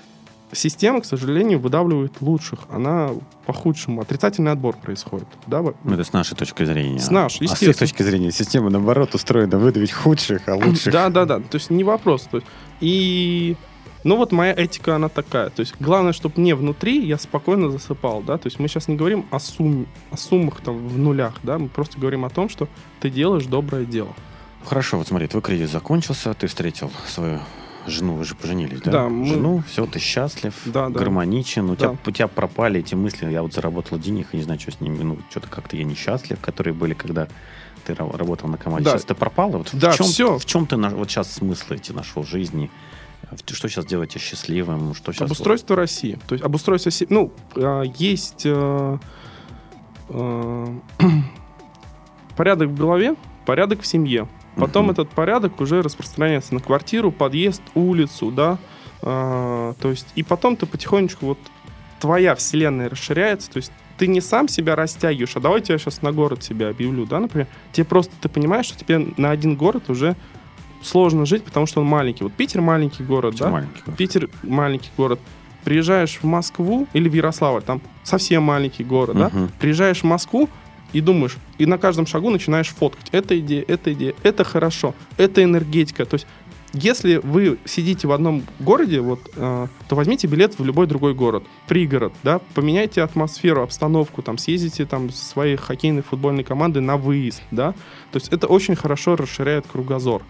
система, 0.54 1.02
к 1.02 1.06
сожалению, 1.06 1.60
выдавливает 1.60 2.13
лучших. 2.21 2.60
Она 2.69 3.10
по 3.45 3.54
худшему. 3.54 4.02
Отрицательный 4.02 4.52
отбор 4.52 4.76
происходит. 4.78 5.28
Да, 5.47 5.62
Ну, 5.62 5.93
Это 5.93 6.04
с 6.04 6.13
нашей 6.13 6.36
точки 6.36 6.63
зрения. 6.65 7.00
С 7.00 7.10
нашей, 7.12 7.45
А 7.47 7.56
с 7.56 7.62
их 7.62 7.78
точки 7.78 8.04
зрения 8.04 8.32
система, 8.32 8.69
наоборот, 8.69 9.13
устроена 9.15 9.58
выдавить 9.58 9.91
худших, 9.91 10.47
а 10.47 10.56
лучших. 10.56 10.91
Да, 10.93 11.10
да, 11.10 11.26
да. 11.26 11.39
То 11.39 11.56
есть 11.56 11.69
не 11.69 11.84
вопрос. 11.84 12.24
То 12.32 12.38
есть, 12.38 12.47
и 12.82 13.56
ну 14.03 14.17
вот 14.17 14.31
моя 14.31 14.53
этика, 14.53 14.95
она 14.95 15.09
такая. 15.09 15.49
То 15.49 15.59
есть 15.61 15.75
главное, 15.79 16.13
чтобы 16.13 16.35
мне 16.41 16.55
внутри 16.55 17.05
я 17.05 17.17
спокойно 17.17 17.69
засыпал, 17.69 18.21
да. 18.21 18.37
То 18.37 18.47
есть 18.47 18.59
мы 18.59 18.67
сейчас 18.67 18.87
не 18.87 18.95
говорим 18.95 19.25
о, 19.31 19.39
сумме, 19.39 19.85
о 20.11 20.17
суммах 20.17 20.61
там 20.61 20.87
в 20.87 20.97
нулях, 20.97 21.35
да. 21.43 21.57
Мы 21.57 21.69
просто 21.69 21.99
говорим 21.99 22.25
о 22.25 22.29
том, 22.29 22.49
что 22.49 22.67
ты 22.99 23.09
делаешь 23.09 23.45
доброе 23.45 23.85
дело. 23.85 24.13
Хорошо, 24.65 24.97
вот 24.97 25.07
смотри, 25.07 25.27
твой 25.27 25.41
кризис 25.41 25.71
закончился, 25.71 26.33
ты 26.33 26.47
встретил 26.47 26.91
свою 27.07 27.39
жену, 27.87 28.13
вы 28.13 28.25
же 28.25 28.35
поженились, 28.35 28.79
да? 28.81 28.91
Да, 28.91 29.09
мы- 29.09 29.25
Жену, 29.25 29.63
все, 29.67 29.87
ты 29.87 29.97
счастлив, 29.97 30.53
Да, 30.65 30.87
да. 30.89 30.99
гармоничен, 30.99 31.67
у, 31.67 31.75
Да. 31.75 31.87
тебя, 31.87 31.97
у 32.05 32.11
тебя 32.11 32.27
пропали 32.27 32.79
эти 32.79 32.93
мысли, 32.93 33.27
я 33.31 33.41
вот 33.41 33.53
заработал 33.55 33.97
денег, 33.97 34.27
и 34.33 34.37
не 34.37 34.43
знаю, 34.43 34.59
что 34.59 34.71
с 34.71 34.79
ними, 34.81 35.01
ну, 35.01 35.17
что-то 35.31 35.47
как-то 35.47 35.75
я 35.77 35.83
несчастлив, 35.83 36.39
которые 36.39 36.75
были, 36.75 36.93
когда 36.93 37.27
ты 37.85 37.93
ра- 37.93 38.15
работал 38.15 38.49
на 38.49 38.57
команде. 38.57 38.85
Да. 38.85 38.91
Сейчас 38.91 39.05
ты 39.05 39.15
пропала? 39.15 39.57
Вот 39.57 39.69
Да, 39.73 39.91
в 39.91 39.97
чем, 39.97 40.05
всё. 40.05 40.37
В 40.37 40.45
чем 40.45 40.67
ты 40.67 40.75
вот 40.77 41.09
сейчас 41.09 41.31
смысл 41.33 41.73
эти 41.73 41.91
нашел 41.91 42.21
в 42.21 42.27
жизни? 42.27 42.69
Что 43.49 43.67
сейчас 43.69 43.86
делаете 43.86 44.19
счастливым? 44.19 44.93
Что 44.93 45.12
сейчас 45.13 45.25
Обустройство 45.27 45.75
России. 45.75 46.19
То 46.27 46.36
есть 46.36 46.43
обустройство... 46.43 46.89
се- 46.91 47.07
Ну, 47.10 47.31
а, 47.55 47.84
есть 47.84 48.41
э, 48.45 48.97
э, 50.10 50.67
порядок 52.36 52.69
в 52.69 52.75
голове, 52.77 53.15
порядок 53.45 53.81
в 53.81 53.88
семье. 53.88 54.27
Потом 54.57 54.84
Мгм. 54.86 54.91
этот 54.91 55.10
порядок 55.12 55.62
уже 55.62 55.81
распространяется 55.81 56.53
на 56.53 56.60
квартиру, 56.60 57.12
подъезд, 57.12 57.62
улицу, 57.73 58.31
да. 58.31 58.57
А, 59.01 59.73
то 59.81 59.89
есть, 59.89 60.07
и 60.15 60.23
потом 60.23 60.55
ты 60.55 60.65
потихонечку 60.65 61.25
вот 61.25 61.38
твоя 61.99 62.36
вселенная 62.36 62.89
расширяется, 62.89 63.49
то 63.49 63.57
есть 63.57 63.71
ты 63.97 64.07
не 64.07 64.19
сам 64.21 64.47
себя 64.47 64.75
растягиваешь, 64.75 65.36
а 65.36 65.39
давайте 65.39 65.73
я 65.73 65.79
сейчас 65.79 66.01
на 66.01 66.12
город 66.12 66.43
себя 66.43 66.69
объявлю, 66.69 67.05
да, 67.05 67.19
например. 67.19 67.47
Тебе 67.71 67.86
просто, 67.86 68.12
ты 68.19 68.27
понимаешь, 68.29 68.65
что 68.65 68.77
тебе 68.79 68.97
на 69.17 69.29
один 69.31 69.55
город 69.55 69.89
уже 69.89 70.15
сложно 70.81 71.25
жить, 71.25 71.43
потому 71.43 71.65
что 71.65 71.82
он 71.82 71.88
маленький. 71.88 72.23
Вот 72.23 72.34
Питер 72.34 72.61
маленький 72.61 73.03
город, 73.03 73.36
Очень 73.36 73.45
да? 73.45 73.51
маленький 73.51 73.82
город. 73.86 73.97
Питер 73.97 74.29
маленький 74.43 74.89
город. 74.97 75.19
Приезжаешь 75.63 76.19
в 76.21 76.23
Москву 76.23 76.88
или 76.93 77.07
в 77.07 77.13
Ярославль, 77.13 77.61
там 77.61 77.82
совсем 78.03 78.43
маленький 78.43 78.84
город, 78.84 79.17
да? 79.17 79.29
Мгм. 79.29 79.51
Приезжаешь 79.59 80.01
в 80.01 80.05
Москву 80.05 80.49
и 80.91 81.01
думаешь, 81.01 81.38
и 81.57 81.65
на 81.65 81.77
каждом 81.77 82.05
шагу 82.05 82.29
начинаешь 82.29 82.69
фоткать. 82.69 83.07
Это 83.11 83.39
идея, 83.39 83.63
это 83.67 83.93
идея, 83.93 84.13
это 84.23 84.43
хорошо, 84.43 84.95
это 85.17 85.43
энергетика. 85.43 86.05
То 86.05 86.15
есть 86.15 86.27
если 86.73 87.17
вы 87.17 87.57
сидите 87.65 88.07
в 88.07 88.11
одном 88.11 88.43
городе, 88.59 89.01
вот, 89.01 89.19
э, 89.36 89.67
то 89.89 89.95
возьмите 89.95 90.27
билет 90.27 90.57
в 90.57 90.63
любой 90.63 90.88
другой 90.88 91.13
город, 91.13 91.43
пригород, 91.67 92.13
да, 92.23 92.39
поменяйте 92.53 93.01
атмосферу, 93.01 93.61
обстановку, 93.61 94.21
там, 94.21 94.38
съездите 94.38 94.86
там 94.86 95.09
с 95.09 95.21
своей 95.21 95.57
хоккейной, 95.57 96.01
футбольной 96.01 96.43
команды 96.43 96.79
на 96.79 96.95
выезд, 96.95 97.41
да, 97.51 97.73
то 98.11 98.19
есть 98.19 98.29
это 98.29 98.47
очень 98.47 98.75
хорошо 98.75 99.15
расширяет 99.15 99.65
кругозор. 99.67 100.23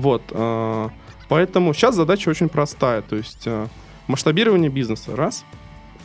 Вот, 0.00 0.22
э, 0.30 0.88
поэтому 1.28 1.72
сейчас 1.74 1.94
задача 1.94 2.28
очень 2.28 2.48
простая, 2.48 3.02
то 3.02 3.16
есть 3.16 3.42
э, 3.46 3.66
масштабирование 4.08 4.70
бизнеса, 4.70 5.16
раз, 5.16 5.44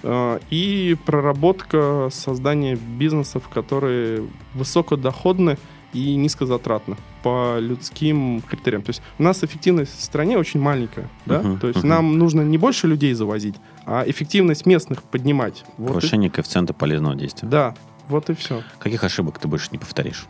э, 0.03 0.39
и 0.49 0.95
проработка 1.05 2.09
создания 2.11 2.75
бизнесов, 2.75 3.49
которые 3.49 4.27
высокодоходны 4.53 5.57
и 5.93 6.15
низкозатратны 6.15 6.95
по 7.21 7.57
людским 7.59 8.41
критериям. 8.49 8.81
То 8.81 8.91
есть 8.91 9.01
у 9.19 9.23
нас 9.23 9.43
эффективность 9.43 9.97
в 9.99 10.01
стране 10.01 10.37
очень 10.37 10.61
маленькая, 10.61 11.09
да? 11.25 11.39
Мгм, 11.39 11.59
То 11.59 11.67
есть 11.67 11.79
мгм. 11.79 11.87
нам 11.89 12.17
нужно 12.17 12.41
не 12.41 12.57
больше 12.57 12.87
людей 12.87 13.13
завозить, 13.13 13.55
а 13.85 14.03
эффективность 14.07 14.65
местных 14.65 15.03
поднимать. 15.03 15.65
Вот 15.77 15.89
и- 15.89 15.93
Повышение 15.93 16.29
коэффициента 16.31 16.73
полезного 16.73 17.15
действия. 17.15 17.49
Да, 17.49 17.75
вот 18.07 18.29
и 18.29 18.33
все. 18.35 18.63
Каких 18.79 19.03
ошибок 19.03 19.37
ты 19.39 19.49
больше 19.49 19.67
не 19.73 19.77
повторишь? 19.77 20.27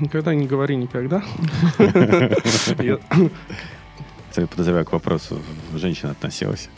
Никогда 0.00 0.34
не 0.34 0.46
говори 0.46 0.76
никогда. 0.76 1.22
Я- 2.78 2.98
Я 4.36 4.46
подозреваю, 4.46 4.84
к 4.84 4.92
вопросу 4.92 5.40
женщина 5.74 6.12
относилась. 6.12 6.68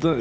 да, 0.00 0.16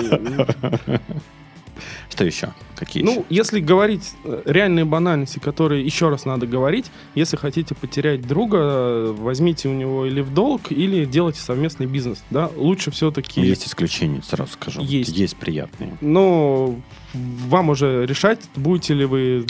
Что 2.09 2.25
еще? 2.25 2.53
Какие 2.75 3.03
Ну, 3.03 3.11
еще? 3.11 3.23
если 3.29 3.59
говорить 3.59 4.13
э, 4.23 4.41
реальные 4.45 4.85
банальности, 4.85 5.39
которые 5.39 5.83
еще 5.83 6.09
раз 6.09 6.25
надо 6.25 6.47
говорить, 6.47 6.85
если 7.15 7.37
хотите 7.37 7.75
потерять 7.75 8.21
друга, 8.21 8.57
э, 8.57 9.15
возьмите 9.17 9.69
у 9.69 9.73
него 9.73 10.05
или 10.05 10.21
в 10.21 10.33
долг, 10.33 10.71
или 10.71 11.05
делайте 11.05 11.41
совместный 11.41 11.85
бизнес. 11.85 12.23
Да? 12.29 12.49
Лучше 12.55 12.91
все-таки... 12.91 13.41
Есть 13.41 13.67
исключения, 13.67 14.21
сразу 14.21 14.53
скажу. 14.53 14.81
Есть. 14.81 15.15
Есть 15.17 15.35
приятные. 15.37 15.97
Но 16.01 16.75
вам 17.13 17.69
уже 17.69 18.05
решать, 18.05 18.41
будете 18.55 18.93
ли 18.93 19.05
вы 19.05 19.45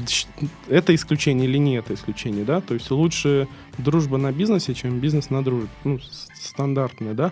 это 0.68 0.96
исключение 0.96 1.48
или 1.48 1.58
не 1.58 1.76
это 1.76 1.94
исключение, 1.94 2.46
да? 2.46 2.62
То 2.62 2.74
есть 2.74 2.90
лучше 2.92 3.48
дружба 3.78 4.18
на 4.18 4.32
бизнесе, 4.32 4.74
чем 4.74 5.00
бизнес 5.00 5.30
на 5.30 5.44
дружбе. 5.44 5.70
Ну, 5.84 6.00
стандартная, 6.34 7.14
да? 7.14 7.32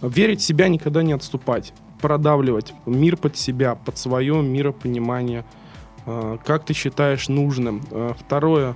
Верить 0.00 0.40
в 0.40 0.44
себя, 0.44 0.68
никогда 0.68 1.02
не 1.02 1.12
отступать. 1.12 1.72
Продавливать 2.00 2.74
мир 2.84 3.16
под 3.16 3.36
себя, 3.36 3.74
под 3.74 3.98
свое 3.98 4.42
миропонимание. 4.42 5.44
А, 6.04 6.38
Как 6.44 6.64
ты 6.64 6.74
считаешь 6.74 7.28
нужным? 7.28 7.82
А, 7.90 8.14
Второе, 8.18 8.74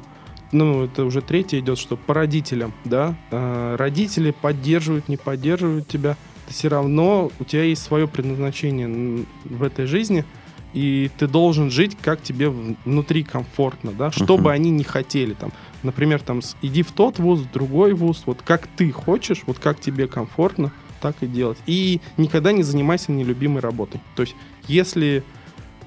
ну, 0.53 0.85
это 0.85 1.05
уже 1.05 1.21
третье 1.23 1.61
идет, 1.61 1.79
что 1.79 1.97
по 1.97 2.15
родителям, 2.15 2.73
да? 2.85 3.15
А, 3.31 3.77
Родители 3.77 4.31
поддерживают, 4.33 5.09
не 5.09 5.17
поддерживают 5.17 5.87
тебя. 5.89 6.17
Все 6.49 6.69
равно 6.69 7.31
у 7.39 7.45
тебя 7.45 7.63
есть 7.63 7.83
свое 7.83 8.09
предназначение 8.09 9.25
в 9.45 9.63
этой 9.63 9.87
жизни, 9.87 10.25
и 10.73 11.11
ты 11.19 11.27
должен 11.27 11.71
жить, 11.71 11.97
как 12.01 12.23
тебе 12.23 12.49
внутри 12.49 13.23
комфортно, 13.23 13.93
да, 13.93 14.11
что 14.11 14.39
бы 14.39 14.53
они 14.53 14.71
не 14.71 14.85
хотели, 14.85 15.35
там, 15.35 15.53
например, 15.83 16.21
там, 16.23 16.41
иди 16.63 16.83
в 16.83 16.93
тот 16.93 17.19
вуз, 17.19 17.41
в 17.41 17.53
другой 17.53 17.95
вуз, 17.95 18.23
вот 18.27 18.43
как 18.45 18.67
ты 18.77 18.91
хочешь, 18.93 19.43
вот 19.47 19.59
как 19.59 19.81
тебе 19.81 20.07
комфортно, 20.07 20.73
так 21.01 21.17
и 21.21 21.27
делать. 21.27 21.59
И 21.67 22.01
никогда 22.17 22.53
не 22.53 22.63
занимайся 22.63 23.13
нелюбимой 23.13 23.61
работой. 23.61 24.01
То 24.17 24.23
есть, 24.23 24.35
если 24.69 25.23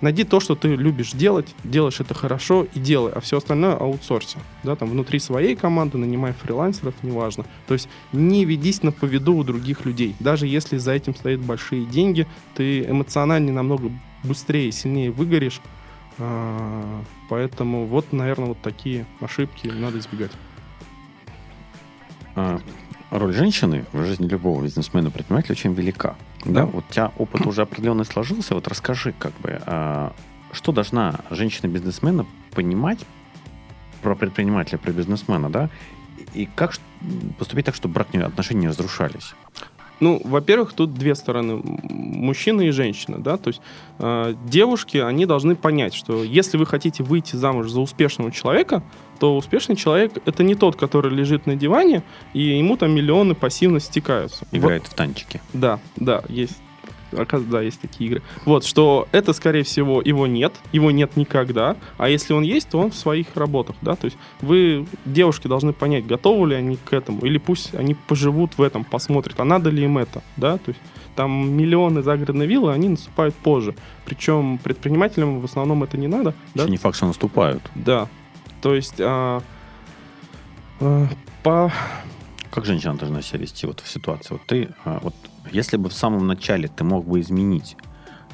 найди 0.02 0.24
то, 0.24 0.40
что 0.40 0.56
ты 0.56 0.76
любишь 0.76 1.12
делать, 1.12 1.54
делаешь 1.64 2.00
это 2.00 2.14
хорошо 2.14 2.68
и 2.74 2.80
делай, 2.80 3.12
а 3.14 3.22
все 3.22 3.38
остальное 3.38 3.76
аутсорсе, 3.76 4.38
да, 4.64 4.76
там, 4.76 4.90
внутри 4.90 5.20
своей 5.20 5.56
команды, 5.56 5.98
нанимай 5.98 6.34
фрилансеров, 6.34 6.94
неважно. 7.04 7.46
То 7.68 7.74
есть, 7.74 7.88
не 8.12 8.46
ведись 8.46 8.84
на 8.84 8.92
поведу 8.92 9.38
у 9.38 9.44
других 9.44 9.86
людей. 9.86 10.16
Даже 10.20 10.48
если 10.48 10.78
за 10.78 10.92
этим 10.92 11.16
стоят 11.16 11.40
большие 11.42 11.86
деньги, 11.86 12.28
ты 12.56 12.82
эмоционально 12.82 13.54
намного 13.54 13.92
быстрее 14.24 14.70
и 14.70 14.72
сильнее 14.72 15.12
выгоришь. 15.12 15.62
А, 16.20 17.04
Поэтому 17.34 17.88
вот, 17.88 18.14
наверное, 18.14 18.50
вот 18.50 18.62
такие 18.62 19.08
ошибки 19.20 19.66
надо 19.66 19.98
избегать. 19.98 20.32
А, 22.36 22.60
Роль 23.14 23.32
женщины 23.32 23.86
в 23.94 24.04
жизни 24.04 24.28
любого 24.28 24.64
бизнесмена-предпринимателя 24.64 25.52
очень 25.52 25.74
велика. 25.74 26.16
Да. 26.46 26.52
Да. 26.52 26.66
Вот 26.66 26.84
у 26.90 26.92
тебя 26.92 27.12
опыт 27.20 27.46
уже 27.46 27.62
определенный 27.62 28.06
сложился. 28.06 28.56
Вот 28.56 28.68
расскажи, 28.68 29.14
как 29.20 29.34
бы, 29.40 29.62
а, 29.68 30.14
что 30.52 30.72
должна 30.72 31.20
женщина-бизнесмена 31.30 32.26
понимать 32.56 33.06
про 34.02 34.16
предпринимателя, 34.16 34.80
про 34.80 34.92
бизнесмена, 34.92 35.52
да? 35.52 35.70
И 36.34 36.50
как 36.56 36.74
поступить 37.38 37.66
так, 37.66 37.76
чтобы 37.76 37.94
брак 37.94 38.08
отношения 38.16 38.62
не 38.62 38.68
разрушались? 38.70 39.36
Ну, 40.00 40.20
во-первых, 40.24 40.74
тут 40.74 40.94
две 40.94 41.16
стороны. 41.16 41.62
Мужчина 41.64 42.62
и 42.62 42.72
женщина, 42.72 43.20
да, 43.20 43.38
то 43.38 43.50
есть 43.50 43.62
э, 44.00 44.36
девушки, 44.46 44.98
они 44.98 45.26
должны 45.26 45.56
понять, 45.56 45.94
что 45.94 46.24
если 46.24 46.58
вы 46.58 46.66
хотите 46.66 47.04
выйти 47.04 47.36
замуж 47.36 47.70
за 47.70 47.80
успешного 47.80 48.32
человека, 48.32 48.84
то 49.20 49.38
успешный 49.38 49.76
человек 49.76 50.14
это 50.26 50.44
не 50.44 50.56
тот, 50.56 50.76
который 50.76 51.12
лежит 51.12 51.46
на 51.46 51.56
диване, 51.56 52.04
и 52.34 52.42
ему 52.42 52.76
там 52.76 52.92
миллионы 52.94 53.36
пассивно 53.36 53.80
стекаются. 53.80 54.46
Вот- 54.52 54.58
Играет 54.60 54.88
в 54.88 54.94
танчики. 54.94 55.40
Да, 55.54 55.80
да, 55.96 56.24
есть. 56.28 56.58
Оказывается, 57.18 57.52
да, 57.52 57.62
есть 57.62 57.80
такие 57.82 58.10
игры. 58.10 58.22
Вот, 58.46 58.66
что 58.66 59.08
это, 59.12 59.34
скорее 59.34 59.64
всего, 59.64 60.02
его 60.04 60.28
нет, 60.28 60.54
его 60.72 60.92
нет 60.92 61.16
никогда, 61.18 61.76
а 61.98 62.10
если 62.10 62.34
он 62.34 62.44
есть, 62.44 62.70
то 62.70 62.80
он 62.80 62.92
в 62.92 62.96
своих 62.96 63.28
работах, 63.36 63.76
да, 63.82 63.96
то 63.96 64.06
есть 64.06 64.18
вы, 64.42 64.86
девушки, 65.06 65.48
должны 65.48 65.74
понять, 65.74 66.06
готовы 66.06 66.50
ли 66.50 66.56
они 66.56 66.78
к 66.78 66.94
этому, 66.94 67.20
или 67.22 67.38
пусть 67.38 67.74
они 67.76 67.94
поживут 67.96 68.58
в 68.58 68.62
этом, 68.62 68.84
посмотрят, 68.84 69.40
а 69.40 69.44
надо 69.44 69.70
ли 69.70 69.84
им 69.84 69.98
это, 69.98 70.22
да, 70.38 70.58
то 70.58 70.70
есть 70.70 70.80
там 71.16 71.52
миллионы 71.52 72.02
загородной 72.02 72.48
виллы, 72.48 72.72
они 72.74 72.90
наступают 72.90 73.36
позже, 73.36 73.76
причем 74.06 74.58
предпринимателям 74.58 75.40
в 75.40 75.46
основном 75.46 75.84
это 75.84 75.98
не 75.98 76.08
надо, 76.08 76.34
да, 76.56 76.64
Еще 76.64 76.72
не 76.72 76.78
факт, 76.78 76.96
что 76.96 77.06
наступают. 77.08 77.62
да, 77.76 78.08
то 78.62 78.74
есть 78.74 78.96
а, 79.00 79.42
а, 80.80 81.08
по 81.44 81.72
Как 82.52 82.66
женщина 82.66 82.96
должна 82.96 83.22
себя 83.22 83.40
вести 83.40 83.68
вот 83.68 83.80
в 83.82 83.88
ситуации? 83.88 84.34
Вот 84.34 84.42
ты, 84.46 84.70
а, 84.86 85.00
вот 85.02 85.16
если 85.52 85.78
бы 85.78 85.90
в 85.90 85.94
самом 85.94 86.28
начале 86.28 86.68
ты 86.68 86.84
мог 86.84 87.06
бы 87.06 87.20
изменить, 87.20 87.76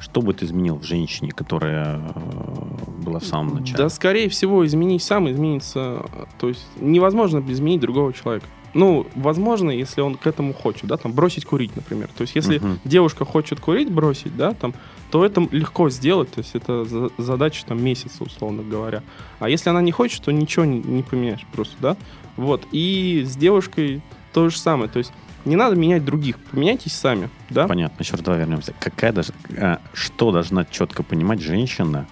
что 0.00 0.22
бы 0.22 0.32
ты 0.32 0.46
изменил 0.46 0.76
в 0.76 0.82
женщине, 0.84 1.30
которая 1.30 2.00
э, 2.14 3.00
была 3.04 3.18
в 3.20 3.24
самом 3.24 3.56
начале? 3.60 3.76
Да, 3.76 3.88
скорее 3.90 4.28
всего, 4.28 4.64
изменить 4.66 5.02
сам 5.02 5.30
изменится. 5.30 6.06
То 6.38 6.48
есть 6.48 6.66
невозможно 6.80 7.42
изменить 7.50 7.80
другого 7.80 8.12
человека. 8.12 8.46
Ну, 8.72 9.06
возможно, 9.16 9.70
если 9.70 10.00
он 10.00 10.14
к 10.14 10.26
этому 10.28 10.54
хочет, 10.54 10.86
да, 10.86 10.96
там, 10.96 11.12
бросить 11.12 11.44
курить, 11.44 11.74
например. 11.74 12.08
То 12.16 12.22
есть, 12.22 12.36
если 12.36 12.58
Мгм. 12.58 12.78
девушка 12.84 13.24
хочет 13.24 13.58
курить, 13.60 13.90
бросить, 13.90 14.36
да, 14.36 14.54
там, 14.54 14.74
то 15.10 15.24
это 15.24 15.46
легко 15.50 15.90
сделать, 15.90 16.30
то 16.30 16.38
есть 16.38 16.54
это 16.54 16.84
за- 16.84 17.10
задача 17.18 17.66
там 17.66 17.82
месяца, 17.82 18.22
условно 18.22 18.62
говоря. 18.62 19.02
А 19.40 19.48
если 19.48 19.70
она 19.70 19.82
не 19.82 19.90
хочет, 19.90 20.22
то 20.22 20.30
ничего 20.30 20.64
не, 20.64 20.78
не 20.78 21.02
поменяешь 21.02 21.44
просто, 21.52 21.74
да. 21.80 21.96
Вот, 22.36 22.62
и 22.70 23.24
с 23.26 23.34
девушкой 23.36 24.02
то 24.32 24.48
же 24.48 24.56
самое, 24.56 24.88
то 24.88 24.98
есть 24.98 25.12
не 25.44 25.56
надо 25.56 25.76
менять 25.76 26.04
других, 26.04 26.38
поменяйтесь 26.38 26.92
сами, 26.92 27.30
да. 27.48 27.66
Понятно, 27.66 28.02
еще 28.02 28.12
раз 28.12 28.22
давай 28.22 28.40
вернемся. 28.40 28.74
Какая 28.78 29.12
даже, 29.12 29.32
а, 29.56 29.80
что 29.92 30.32
должна 30.32 30.64
четко 30.64 31.02
понимать 31.02 31.40
женщина, 31.40 32.06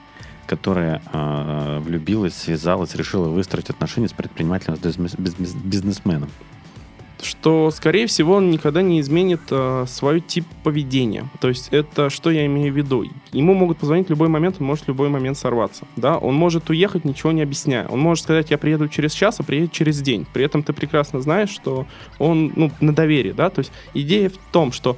которая 0.47 1.03
а, 1.13 1.81
влюбилась, 1.81 2.35
связалась, 2.35 2.95
решила 2.95 3.29
выстроить 3.29 3.71
отношения 3.71 4.09
с 4.09 4.13
предпринимателем, 4.13 4.77
с 4.77 4.81
бизнес- 4.81 5.17
бизнес- 5.19 5.55
бизнесменом? 5.55 6.31
Что, 7.23 7.71
скорее 7.71 8.07
всего, 8.07 8.35
он 8.35 8.51
никогда 8.51 8.83
не 8.83 9.01
изменит 9.01 9.41
э, 9.51 9.85
свой 9.89 10.21
тип 10.21 10.47
поведения. 10.63 11.29
То 11.41 11.49
есть 11.49 11.69
это 11.71 12.11
что 12.11 12.31
я 12.31 12.47
имею 12.47 12.73
в 12.73 12.77
виду? 12.77 13.05
Ему 13.33 13.55
могут 13.55 13.79
позвонить 13.79 14.07
в 14.07 14.11
любой 14.11 14.29
момент, 14.29 14.57
он 14.61 14.67
может 14.67 14.85
в 14.85 14.89
любой 14.89 15.09
момент 15.09 15.37
сорваться. 15.37 15.87
Да? 15.97 16.19
Он 16.19 16.35
может 16.35 16.71
уехать, 16.71 17.05
ничего 17.05 17.33
не 17.33 17.43
объясняя. 17.43 17.87
Он 17.89 18.01
может 18.01 18.25
сказать, 18.25 18.51
я 18.51 18.59
приеду 18.59 18.89
через 18.89 19.13
час, 19.13 19.41
а 19.41 19.43
приедет 19.43 19.73
через 19.73 20.01
день. 20.01 20.27
При 20.33 20.45
этом 20.45 20.63
ты 20.63 20.73
прекрасно 20.73 21.21
знаешь, 21.21 21.51
что 21.51 21.87
он 22.19 22.53
ну, 22.57 22.71
на 22.81 22.95
доверии. 22.95 23.33
Да? 23.33 23.51
То 23.51 23.61
есть 23.61 23.73
идея 23.95 24.31
в 24.31 24.39
том, 24.53 24.73
что 24.73 24.97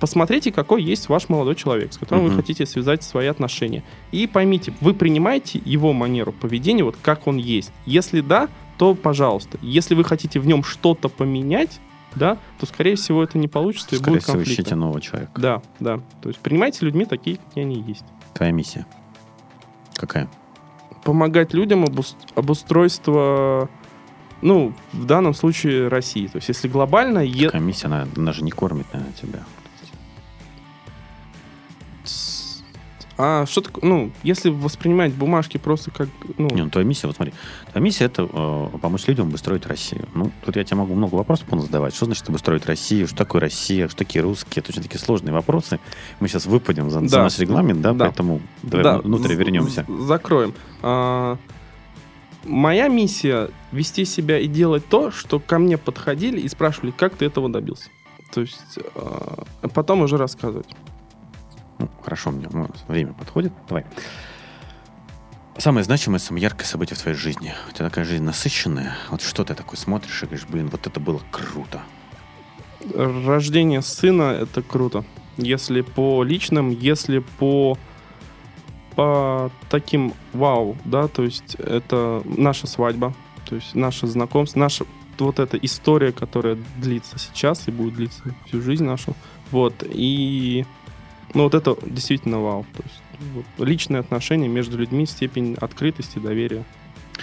посмотрите, 0.00 0.50
какой 0.50 0.82
есть 0.82 1.08
ваш 1.08 1.28
молодой 1.28 1.54
человек, 1.54 1.92
с 1.92 1.98
которым 1.98 2.24
Мгм. 2.24 2.30
вы 2.34 2.36
хотите 2.42 2.66
связать 2.66 3.02
свои 3.02 3.26
отношения. 3.26 3.84
И 4.12 4.26
поймите, 4.26 4.72
вы 4.80 4.94
принимаете 4.94 5.60
его 5.64 5.92
манеру 5.92 6.32
поведения, 6.32 6.82
вот 6.84 6.96
как 7.00 7.26
он 7.26 7.36
есть. 7.36 7.70
Если 7.86 8.20
да, 8.20 8.48
то 8.78 8.94
пожалуйста. 8.94 9.58
Если 9.62 9.94
вы 9.94 10.04
хотите 10.04 10.40
в 10.40 10.46
нем 10.46 10.64
что-то 10.64 11.08
поменять, 11.08 11.80
да, 12.14 12.38
то, 12.58 12.66
скорее 12.66 12.96
всего, 12.96 13.22
это 13.22 13.38
не 13.38 13.46
получится 13.46 13.94
и 13.94 13.98
Скорее 13.98 14.14
будет 14.14 14.22
всего, 14.24 14.36
конфликт. 14.38 14.58
ищите 14.60 14.74
нового 14.74 15.00
человека. 15.00 15.32
Да, 15.36 15.62
да. 15.78 16.00
То 16.22 16.28
есть 16.30 16.40
принимайте 16.40 16.84
людьми 16.84 17.04
такие, 17.04 17.36
какие 17.36 17.62
они 17.64 17.80
есть. 17.82 18.04
Твоя 18.34 18.50
миссия 18.52 18.86
какая? 19.94 20.28
Помогать 21.04 21.52
людям 21.54 21.84
обус- 21.84 22.16
обустройство, 22.34 23.68
ну, 24.42 24.72
в 24.92 25.04
данном 25.04 25.34
случае 25.34 25.88
России. 25.88 26.26
То 26.26 26.36
есть 26.36 26.48
если 26.48 26.68
глобально... 26.68 27.18
е- 27.20 27.46
Какая 27.46 27.60
миссия? 27.60 27.86
Она, 27.86 28.06
она 28.16 28.32
же 28.32 28.42
не 28.42 28.50
кормит, 28.50 28.86
наверное, 28.92 29.14
тебя. 29.14 29.40
А 33.22 33.44
что 33.44 33.60
такое, 33.60 33.86
ну, 33.86 34.10
если 34.22 34.48
воспринимать 34.48 35.12
бумажки 35.12 35.58
просто 35.58 35.90
как, 35.90 36.08
ну... 36.38 36.48
Не, 36.48 36.62
ну 36.62 36.70
твоя 36.70 36.86
миссия, 36.86 37.06
вот 37.06 37.16
смотри, 37.16 37.34
твоя 37.70 37.84
миссия 37.84 38.06
это 38.06 38.22
э, 38.22 38.78
помочь 38.80 39.06
людям 39.08 39.26
обустроить 39.28 39.66
Россию. 39.66 40.08
Ну, 40.14 40.30
тут 40.42 40.56
я 40.56 40.64
тебе 40.64 40.78
могу 40.78 40.94
много 40.94 41.16
вопросов 41.16 41.46
задавать. 41.50 41.94
Что 41.94 42.06
значит 42.06 42.26
обустроить 42.30 42.64
Россию? 42.64 43.06
Что 43.08 43.16
такое 43.18 43.42
Россия? 43.42 43.88
Что 43.88 43.98
такие 43.98 44.22
русские? 44.22 44.62
Это 44.62 44.72
очень 44.72 44.82
такие 44.82 44.98
сложные 44.98 45.34
вопросы. 45.34 45.80
Мы 46.18 46.28
сейчас 46.28 46.46
выпадем 46.46 46.90
за, 46.90 47.00
за 47.00 47.16
Да. 47.16 47.22
наш 47.24 47.38
регламент, 47.38 47.82
да, 47.82 47.92
Да. 47.92 48.06
поэтому 48.06 48.40
давай 48.62 48.84
Да, 48.84 48.98
внутрь 49.00 49.34
вернемся. 49.34 49.84
Закроем. 49.86 50.54
А, 50.80 51.36
моя 52.44 52.88
миссия 52.88 53.50
вести 53.70 54.06
себя 54.06 54.38
и 54.38 54.46
делать 54.46 54.86
то, 54.88 55.10
что 55.10 55.40
ко 55.40 55.58
мне 55.58 55.76
подходили 55.76 56.40
и 56.40 56.48
спрашивали, 56.48 56.90
как 56.90 57.16
ты 57.16 57.26
этого 57.26 57.50
добился. 57.50 57.90
То 58.32 58.40
есть 58.40 58.78
а, 58.94 59.44
потом 59.74 60.00
уже 60.00 60.16
рассказывать. 60.16 60.68
Ну, 61.80 61.88
хорошо, 62.04 62.30
мне 62.30 62.46
ну, 62.50 62.68
время 62.88 63.14
подходит. 63.14 63.52
Давай. 63.68 63.86
Самое 65.56 65.82
значимое, 65.82 66.18
самое 66.18 66.42
яркое 66.42 66.66
событие 66.66 66.96
в 66.96 67.00
твоей 67.00 67.16
жизни. 67.16 67.54
У 67.68 67.72
тебя 67.72 67.88
такая 67.88 68.04
жизнь 68.04 68.22
насыщенная. 68.22 68.94
Вот 69.10 69.22
что 69.22 69.44
ты 69.44 69.54
такой 69.54 69.76
смотришь 69.76 70.22
и 70.22 70.26
говоришь, 70.26 70.46
блин, 70.46 70.68
вот 70.68 70.86
это 70.86 71.00
было 71.00 71.20
круто. 71.30 71.82
Рождение 72.94 73.82
сына— 73.82 74.22
это 74.40 74.62
круто. 74.62 75.04
Если 75.36 75.80
по 75.80 76.22
личным, 76.22 76.70
если 76.70 77.18
по 77.18 77.78
по 78.96 79.50
таким 79.70 80.12
вау, 80.32 80.76
да, 80.84 81.08
то 81.08 81.22
есть 81.22 81.54
это 81.54 82.22
наша 82.24 82.66
свадьба, 82.66 83.14
то 83.48 83.54
есть 83.54 83.74
наше 83.74 84.06
знакомство, 84.06 84.58
наша 84.58 84.84
вот 85.18 85.38
эта 85.38 85.56
история, 85.58 86.12
которая 86.12 86.58
длится 86.76 87.18
сейчас 87.18 87.68
и 87.68 87.70
будет 87.70 87.94
длиться 87.94 88.22
всю 88.46 88.60
жизнь 88.60 88.84
нашу, 88.84 89.14
вот, 89.50 89.84
и 89.86 90.66
ну 91.34 91.44
вот 91.44 91.54
это 91.54 91.76
действительно 91.86 92.40
вау, 92.40 92.66
то 92.76 92.82
есть 92.82 93.02
вот, 93.34 93.66
личные 93.66 94.00
отношения 94.00 94.48
между 94.48 94.78
людьми, 94.78 95.06
степень 95.06 95.56
открытости, 95.60 96.18
доверия. 96.18 96.64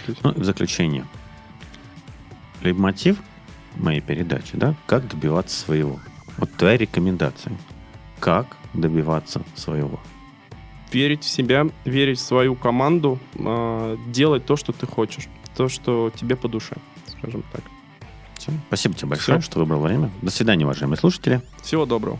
Есть- 0.08 0.24
Ну, 0.24 0.32
и 0.32 0.40
в 0.40 0.44
заключение. 0.46 1.06
Лейтмотив 2.62 3.18
моей 3.76 4.02
передачи, 4.02 4.52
да, 4.58 4.76
как 4.86 5.08
добиваться 5.08 5.58
своего. 5.60 6.00
Вот 6.38 6.52
твоя 6.54 6.78
рекомендация. 6.78 7.54
Как 8.20 8.58
добиваться 8.74 9.44
своего. 9.56 10.00
верить 10.92 11.24
в 11.26 11.28
себя, 11.30 11.66
верить 11.84 12.18
в 12.18 12.22
свою 12.22 12.56
команду, 12.56 13.20
а, 13.38 13.98
делать 14.08 14.46
то, 14.46 14.56
что 14.56 14.72
ты 14.72 14.88
хочешь, 14.88 15.28
то, 15.56 15.68
что 15.68 16.12
тебе 16.16 16.38
по 16.38 16.48
душе, 16.48 16.78
скажем 17.08 17.44
так. 17.52 17.62
Всё. 18.38 18.54
Спасибо 18.68 18.96
тебе 18.96 19.10
большое, 19.10 19.40
Всё. 19.40 19.46
что 19.52 19.60
выбрал 19.60 19.82
время. 19.82 20.10
До 20.22 20.32
свидания, 20.32 20.64
уважаемые 20.64 20.98
слушатели. 20.98 21.42
Всего 21.62 21.86
доброго. 21.86 22.20